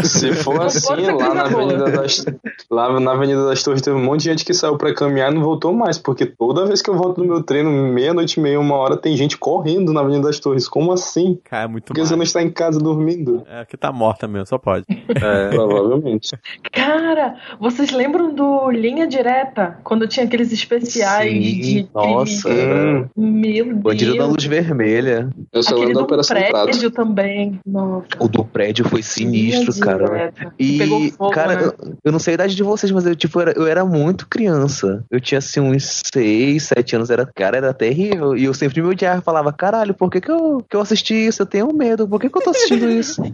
se 0.03 0.33
for 0.33 0.61
assim, 0.61 1.11
lá 1.11 1.33
na. 1.33 1.43
Avenida 1.43 1.91
das, 1.91 2.25
lá 2.69 2.99
na 2.99 3.11
Avenida 3.11 3.45
das 3.45 3.61
Torres 3.61 3.81
teve 3.81 3.95
um 3.95 4.03
monte 4.03 4.21
de 4.21 4.29
gente 4.29 4.45
que 4.45 4.53
saiu 4.53 4.77
pra 4.77 4.93
caminhar 4.93 5.31
e 5.31 5.35
não 5.35 5.41
voltou 5.43 5.73
mais, 5.73 5.97
porque 5.97 6.25
toda 6.25 6.65
vez 6.65 6.81
que 6.81 6.89
eu 6.89 6.95
volto 6.95 7.21
do 7.21 7.27
meu 7.27 7.43
treino, 7.43 7.69
meia-noite 7.71 8.39
e 8.39 8.43
meia, 8.43 8.59
uma 8.59 8.75
hora, 8.75 8.97
tem 8.97 9.15
gente 9.15 9.37
correndo 9.37 9.93
na 9.93 10.01
Avenida 10.01 10.27
das 10.27 10.39
Torres. 10.39 10.67
Como 10.67 10.91
assim? 10.91 11.39
Cara, 11.43 11.65
é 11.65 11.67
muito 11.67 11.85
Porque 11.85 12.01
você 12.01 12.15
não 12.15 12.23
está 12.23 12.41
em 12.41 12.49
casa 12.49 12.79
dormindo? 12.79 13.43
É 13.47 13.65
que 13.65 13.77
tá 13.77 13.91
morta 13.91 14.27
mesmo, 14.27 14.47
só 14.47 14.57
pode. 14.57 14.85
É, 14.89 15.49
provavelmente. 15.49 16.29
Cara, 16.71 17.35
vocês 17.59 17.91
lembram 17.91 18.33
do 18.33 18.71
Linha 18.71 19.07
Direta? 19.07 19.77
Quando 19.83 20.07
tinha 20.07 20.25
aqueles 20.25 20.51
especiais 20.51 21.31
Sim, 21.31 21.61
de 21.61 21.87
nossa. 21.93 22.49
crime? 22.49 23.09
Meu 23.15 23.65
Deus. 23.65 23.77
Bandido 23.79 24.17
da 24.17 24.25
luz 24.25 24.43
vermelha. 24.45 25.29
Eu 25.51 25.61
só 25.63 25.71
Aquele 25.71 25.87
lembro 25.87 25.93
da 25.93 25.99
do 25.99 26.05
Operação 26.05 26.37
Prato. 26.37 26.63
prédio 26.69 26.91
também. 26.91 27.59
Nossa. 27.65 28.07
O 28.19 28.27
do 28.27 28.43
prédio 28.43 28.85
foi 28.87 29.01
sinistro, 29.03 29.73
cara. 29.85 30.05
Direta. 30.05 30.53
Que 30.57 30.63
E, 30.63 31.11
fogo, 31.11 31.31
cara, 31.31 31.55
né? 31.55 31.63
eu, 31.65 31.73
eu 32.05 32.11
não 32.11 32.19
sei 32.19 32.33
a 32.33 32.35
idade 32.35 32.55
de 32.55 32.63
vocês, 32.63 32.91
mas 32.91 33.05
eu, 33.05 33.15
tipo, 33.15 33.39
era, 33.39 33.51
eu 33.55 33.65
era 33.67 33.83
muito 33.85 34.27
criança. 34.27 35.03
Eu 35.11 35.19
tinha, 35.19 35.39
assim, 35.39 35.59
uns 35.59 36.01
6, 36.13 36.63
7 36.63 36.95
anos. 36.95 37.09
Era, 37.09 37.25
cara, 37.25 37.57
era 37.57 37.73
terrível. 37.73 38.35
E 38.35 38.45
eu 38.45 38.53
sempre 38.53 38.81
me 38.81 38.87
odiava. 38.89 39.21
Falava, 39.21 39.51
caralho, 39.53 39.93
por 39.93 40.09
que 40.09 40.19
que 40.21 40.31
eu, 40.31 40.63
que 40.69 40.75
eu 40.75 40.81
assisti 40.81 41.13
isso? 41.13 41.41
Eu 41.41 41.45
tenho 41.45 41.73
medo. 41.73 42.07
Por 42.07 42.19
que 42.19 42.29
que 42.29 42.37
eu 42.37 42.41
tô 42.41 42.49
assistindo 42.51 42.89
isso? 42.89 43.21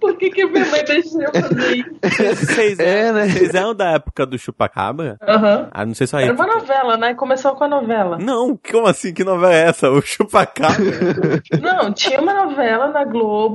Por 0.00 0.16
que, 0.16 0.30
que 0.30 0.44
minha 0.46 0.64
mãe 0.66 0.84
deixou 0.84 1.22
eu 1.22 1.32
fazer 1.32 1.76
isso? 1.76 2.46
Vocês 2.46 2.78
É, 2.78 3.00
eram, 3.06 3.14
né? 3.14 3.28
vocês 3.28 3.54
eram 3.54 3.74
da 3.74 3.90
época 3.92 4.26
do 4.26 4.38
Chupacabra? 4.38 5.16
Aham. 5.26 5.68
Ah, 5.70 5.86
não 5.86 5.94
sei 5.94 6.06
se 6.06 6.16
aí. 6.16 6.24
Era 6.24 6.34
uma 6.34 6.46
novela, 6.46 6.96
né? 6.96 7.14
Começou 7.14 7.54
com 7.54 7.64
a 7.64 7.68
novela. 7.68 8.18
Não, 8.18 8.58
como 8.70 8.86
assim? 8.86 9.12
Que 9.12 9.24
novela 9.24 9.52
é 9.54 9.62
essa? 9.68 9.90
O 9.90 10.00
Chupacabra? 10.00 11.42
Não, 11.60 11.92
tinha 11.92 12.20
uma 12.20 12.32
novela 12.46 12.88
na 12.88 13.04
Globo 13.04 13.51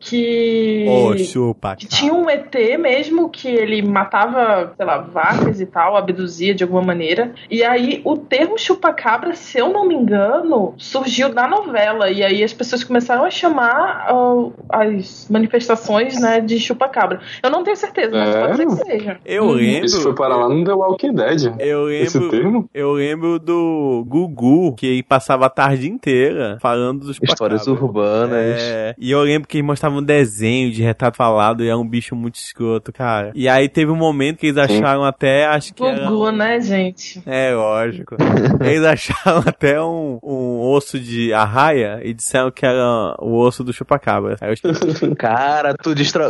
que. 0.00 0.86
Ô, 0.88 1.12
que 1.12 1.24
Chupacabra. 1.24 1.86
tinha 1.88 2.12
um 2.14 2.28
ET 2.28 2.54
mesmo 2.78 3.28
que 3.28 3.48
ele 3.48 3.82
matava, 3.82 4.72
sei 4.76 4.86
lá, 4.86 4.98
vacas 4.98 5.60
e 5.60 5.66
tal, 5.66 5.96
abduzia 5.96 6.54
de 6.54 6.62
alguma 6.64 6.82
maneira. 6.82 7.32
E 7.50 7.62
aí 7.64 8.00
o 8.04 8.16
termo 8.16 8.58
chupacabra, 8.58 9.34
se 9.34 9.58
eu 9.58 9.68
não 9.70 9.86
me 9.86 9.94
engano, 9.94 10.74
surgiu 10.76 11.32
da 11.32 11.46
novela. 11.46 12.10
E 12.10 12.22
aí 12.22 12.42
as 12.42 12.52
pessoas 12.52 12.82
começaram 12.84 13.24
a 13.24 13.30
chamar 13.30 14.08
ó, 14.10 14.50
as 14.70 15.26
manifestações, 15.30 16.20
né, 16.20 16.40
de 16.40 16.58
chupacabra. 16.58 17.20
Eu 17.42 17.50
não 17.50 17.62
tenho 17.62 17.76
certeza, 17.76 18.10
mas 18.16 18.34
É? 18.34 18.40
pode 18.40 18.56
ser 18.56 18.66
que 18.66 18.72
seja. 18.72 19.20
Eu 19.24 19.50
lembro. 19.50 19.86
Isso 19.86 20.00
foi 20.02 20.14
para 20.14 20.36
lá 20.36 20.48
no 20.48 20.64
The 20.64 20.72
Walking 20.72 21.14
Dead. 21.14 21.54
Eu 21.58 21.90
Esse 21.90 22.18
lembro. 22.18 22.30
termo? 22.30 22.70
Eu 22.74 22.92
lembro 22.92 23.38
do 23.38 24.04
Gugu, 24.08 24.74
que 24.74 25.02
passava 25.02 25.46
a 25.46 25.50
tarde 25.50 25.88
inteira 25.88 26.58
falando 26.60 27.00
dos 27.00 27.18
Histórias 27.22 27.62
chupacabras. 27.62 27.82
urbanas. 27.82 28.60
É, 28.60 28.94
e 28.98 29.10
eu 29.10 29.20
lembro 29.20 29.37
que 29.46 29.58
eles 29.58 29.66
mostravam 29.66 29.98
um 29.98 30.02
desenho 30.02 30.70
de 30.70 30.82
retrato 30.82 31.16
falado 31.16 31.62
e 31.64 31.68
é 31.68 31.76
um 31.76 31.86
bicho 31.86 32.16
muito 32.16 32.36
escroto, 32.36 32.92
cara. 32.92 33.30
E 33.34 33.48
aí 33.48 33.68
teve 33.68 33.90
um 33.90 33.96
momento 33.96 34.38
que 34.38 34.46
eles 34.46 34.58
acharam 34.58 35.04
até, 35.04 35.46
acho 35.46 35.74
que 35.74 35.84
era... 35.84 36.08
Gugu, 36.08 36.30
né, 36.30 36.60
gente? 36.60 37.22
É, 37.26 37.54
lógico. 37.54 38.16
Eles 38.60 38.84
acharam 38.84 39.42
até 39.46 39.80
um, 39.80 40.18
um 40.22 40.60
osso 40.60 40.98
de 40.98 41.32
arraia 41.32 42.00
e 42.02 42.12
disseram 42.12 42.50
que 42.50 42.64
era 42.64 43.14
o 43.18 43.36
osso 43.38 43.62
do 43.62 43.72
chupacabra. 43.72 44.36
Aí 44.40 44.54
eu 44.62 45.16
Cara, 45.16 45.74
tu 45.74 45.94
distra... 45.94 46.28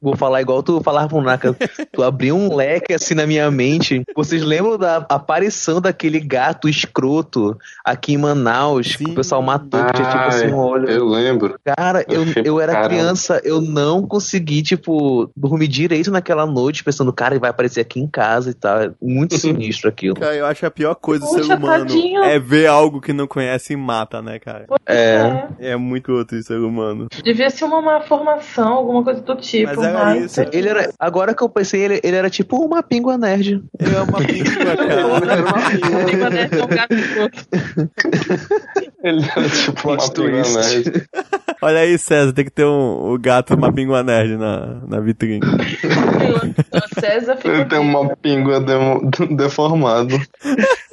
Vou 0.00 0.16
falar 0.16 0.40
igual 0.40 0.62
tu 0.62 0.80
falava 0.82 1.08
pro 1.08 1.20
Naka. 1.20 1.56
Tu 1.90 2.02
abriu 2.02 2.36
um 2.36 2.54
leque 2.54 2.92
assim 2.92 3.14
na 3.14 3.26
minha 3.26 3.50
mente. 3.50 4.02
Vocês 4.14 4.42
lembram 4.42 4.78
da 4.78 5.04
aparição 5.08 5.80
daquele 5.80 6.20
gato 6.20 6.68
escroto 6.68 7.56
aqui 7.84 8.14
em 8.14 8.18
Manaus 8.18 8.96
que 8.96 9.04
Sim. 9.04 9.12
o 9.12 9.14
pessoal 9.14 9.42
matou, 9.42 9.84
que 9.84 9.92
tinha 9.92 10.08
tipo 10.08 10.24
assim 10.24 10.46
um 10.48 10.58
olho. 10.58 10.88
eu 10.88 11.06
lembro. 11.06 11.58
Cara, 11.64 12.04
eu, 12.08 12.22
Eu 12.41 12.41
Eu 12.44 12.60
era 12.60 12.72
Caramba. 12.72 12.88
criança, 12.88 13.40
eu 13.44 13.60
não 13.60 14.06
consegui, 14.06 14.62
tipo, 14.62 15.30
dormir 15.36 15.68
direito 15.68 16.10
naquela 16.10 16.46
noite, 16.46 16.84
pensando, 16.84 17.12
cara, 17.12 17.34
ele 17.34 17.40
vai 17.40 17.50
aparecer 17.50 17.80
aqui 17.80 18.00
em 18.00 18.06
casa 18.06 18.50
e 18.50 18.54
tal. 18.54 18.80
É 18.82 18.90
muito 19.00 19.36
sinistro 19.38 19.88
aquilo. 19.88 20.14
Cara, 20.16 20.34
eu 20.34 20.46
acho 20.46 20.64
a 20.66 20.70
pior 20.70 20.94
coisa 20.94 21.24
do 21.24 21.30
Poxa, 21.30 21.44
ser 21.44 21.54
humano 21.54 21.86
tadinho. 21.86 22.22
é 22.24 22.38
ver 22.38 22.66
algo 22.66 23.00
que 23.00 23.12
não 23.12 23.26
conhece 23.26 23.72
e 23.72 23.76
mata, 23.76 24.20
né, 24.22 24.38
cara? 24.38 24.66
É. 24.86 25.46
É 25.58 25.76
muito 25.76 26.12
outro 26.12 26.42
ser 26.42 26.58
humano. 26.58 27.08
Devia 27.22 27.50
ser 27.50 27.64
uma 27.64 27.80
má 27.80 28.00
formação, 28.00 28.72
alguma 28.74 29.02
coisa 29.02 29.20
do 29.20 29.36
tipo. 29.36 29.74
Mas 29.76 29.84
era 29.84 30.16
isso. 30.16 30.40
Ele 30.52 30.68
era. 30.68 30.90
Agora 30.98 31.34
que 31.34 31.42
eu 31.42 31.48
pensei, 31.48 31.82
ele, 31.82 32.00
ele 32.02 32.16
era 32.16 32.28
tipo 32.30 32.56
uma 32.64 32.82
pingua 32.82 33.16
nerd. 33.18 33.62
Ele 33.78 33.94
é 33.94 34.00
uma 34.02 34.18
píngua, 34.18 34.52
cara. 34.64 36.04
Tem 36.06 36.16
uma 36.16 36.30
dessa, 36.30 36.64
um 36.64 36.68
gato. 36.68 36.94
Ele 39.02 39.24
era 39.36 39.48
tipo 39.48 39.88
uma 39.90 40.10
twist. 40.10 40.56
nerd. 40.56 41.06
Olha 41.62 41.80
aí, 41.80 41.96
César, 41.98 42.32
tem 42.32 42.44
que 42.44 42.50
ter 42.50 42.64
um, 42.64 43.12
o 43.12 43.18
gato 43.18 43.54
uma 43.54 43.72
pingua 43.72 44.02
nerd 44.02 44.36
na, 44.36 44.80
na 44.86 45.00
vitrine. 45.00 45.40
O 45.44 47.00
César 47.00 47.36
fica. 47.36 47.48
Ele 47.48 47.64
tem 47.66 47.78
uma 47.78 48.16
pingua 48.16 48.60
demo- 48.60 49.08
deformada. 49.36 50.14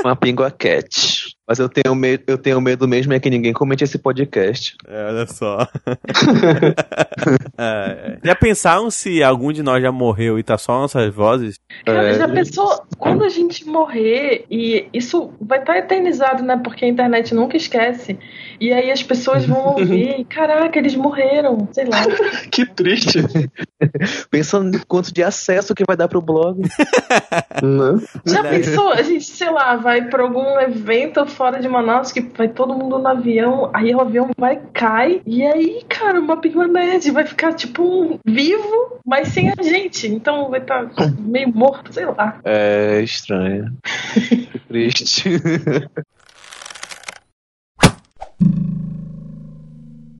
Uma 0.04 0.16
pingua 0.16 0.52
cat. 0.52 1.26
Mas 1.50 1.58
eu 1.58 1.68
tenho, 1.68 1.96
medo, 1.96 2.24
eu 2.28 2.38
tenho 2.38 2.62
medo 2.62 2.88
mesmo 2.88 3.12
é 3.12 3.20
que 3.20 3.28
ninguém 3.28 3.52
comente 3.54 3.84
esse 3.84 3.98
podcast. 3.98 4.76
É, 4.88 5.06
olha 5.08 5.26
só. 5.26 5.68
É, 7.62 8.18
já 8.24 8.36
pensaram 8.36 8.90
se 8.90 9.22
algum 9.22 9.52
de 9.52 9.62
nós 9.62 9.82
já 9.82 9.92
morreu 9.92 10.40
e 10.40 10.44
tá 10.44 10.58
só 10.58 10.80
nossas 10.80 11.14
vozes? 11.14 11.60
Cara, 11.86 12.10
É. 12.10 12.14
já 12.14 12.28
pensou 12.28 12.84
quando 12.98 13.26
a 13.26 13.30
gente 13.30 13.66
morrer 13.68 14.46
e 14.50 14.88
isso 14.94 15.34
vai 15.42 15.60
estar 15.60 15.78
eternizado, 15.78 16.42
né? 16.42 16.58
Porque 16.64 16.86
a 16.86 16.88
internet 16.88 17.36
nunca 17.36 17.58
esquece. 17.58 18.18
E 18.62 18.72
aí 18.72 18.90
as 18.92 19.04
pessoas 19.04 19.46
vão 19.46 19.76
ouvir, 19.76 20.24
caraca, 20.30 20.80
eles 20.80 20.96
morreram, 20.96 21.68
sei 21.74 21.86
lá. 21.86 22.00
Que 22.50 22.66
triste. 22.66 23.20
Pensando 24.32 24.78
no 24.78 24.86
quanto 24.86 25.14
de 25.14 25.22
acesso 25.22 25.76
que 25.76 25.84
vai 25.86 25.98
dar 25.98 26.08
pro 26.08 26.22
blog. 26.22 26.62
Né? 26.62 26.70
Já 28.26 28.42
Verdade. 28.42 28.64
pensou? 28.64 28.90
A 28.94 29.02
gente, 29.02 29.26
sei 29.26 29.50
lá, 29.52 29.76
vai 29.76 30.04
pra 30.10 30.24
algum 30.24 30.60
evento 30.62 31.20
fora 31.40 31.62
de 31.62 31.70
Manaus 31.70 32.12
que 32.12 32.20
vai 32.20 32.50
todo 32.50 32.74
mundo 32.74 33.00
no 33.00 33.08
avião, 33.08 33.72
aí 33.74 33.96
o 33.96 34.02
avião 34.02 34.30
vai, 34.38 34.62
cai, 34.74 35.22
e 35.26 35.42
aí, 35.42 35.86
cara, 35.88 36.20
o 36.20 36.28
Mapinho 36.28 36.68
Nerd 36.68 37.10
vai 37.12 37.26
ficar, 37.26 37.54
tipo, 37.54 38.20
vivo, 38.26 39.00
mas 39.06 39.30
sem 39.30 39.50
a 39.50 39.64
gente. 39.64 40.06
Então 40.06 40.50
vai 40.50 40.60
estar 40.60 40.90
tá 40.90 41.10
meio 41.18 41.48
morto, 41.48 41.94
sei 41.94 42.08
lá. 42.08 42.42
É 42.44 43.02
estranho. 43.02 43.72
Triste. 44.68 45.30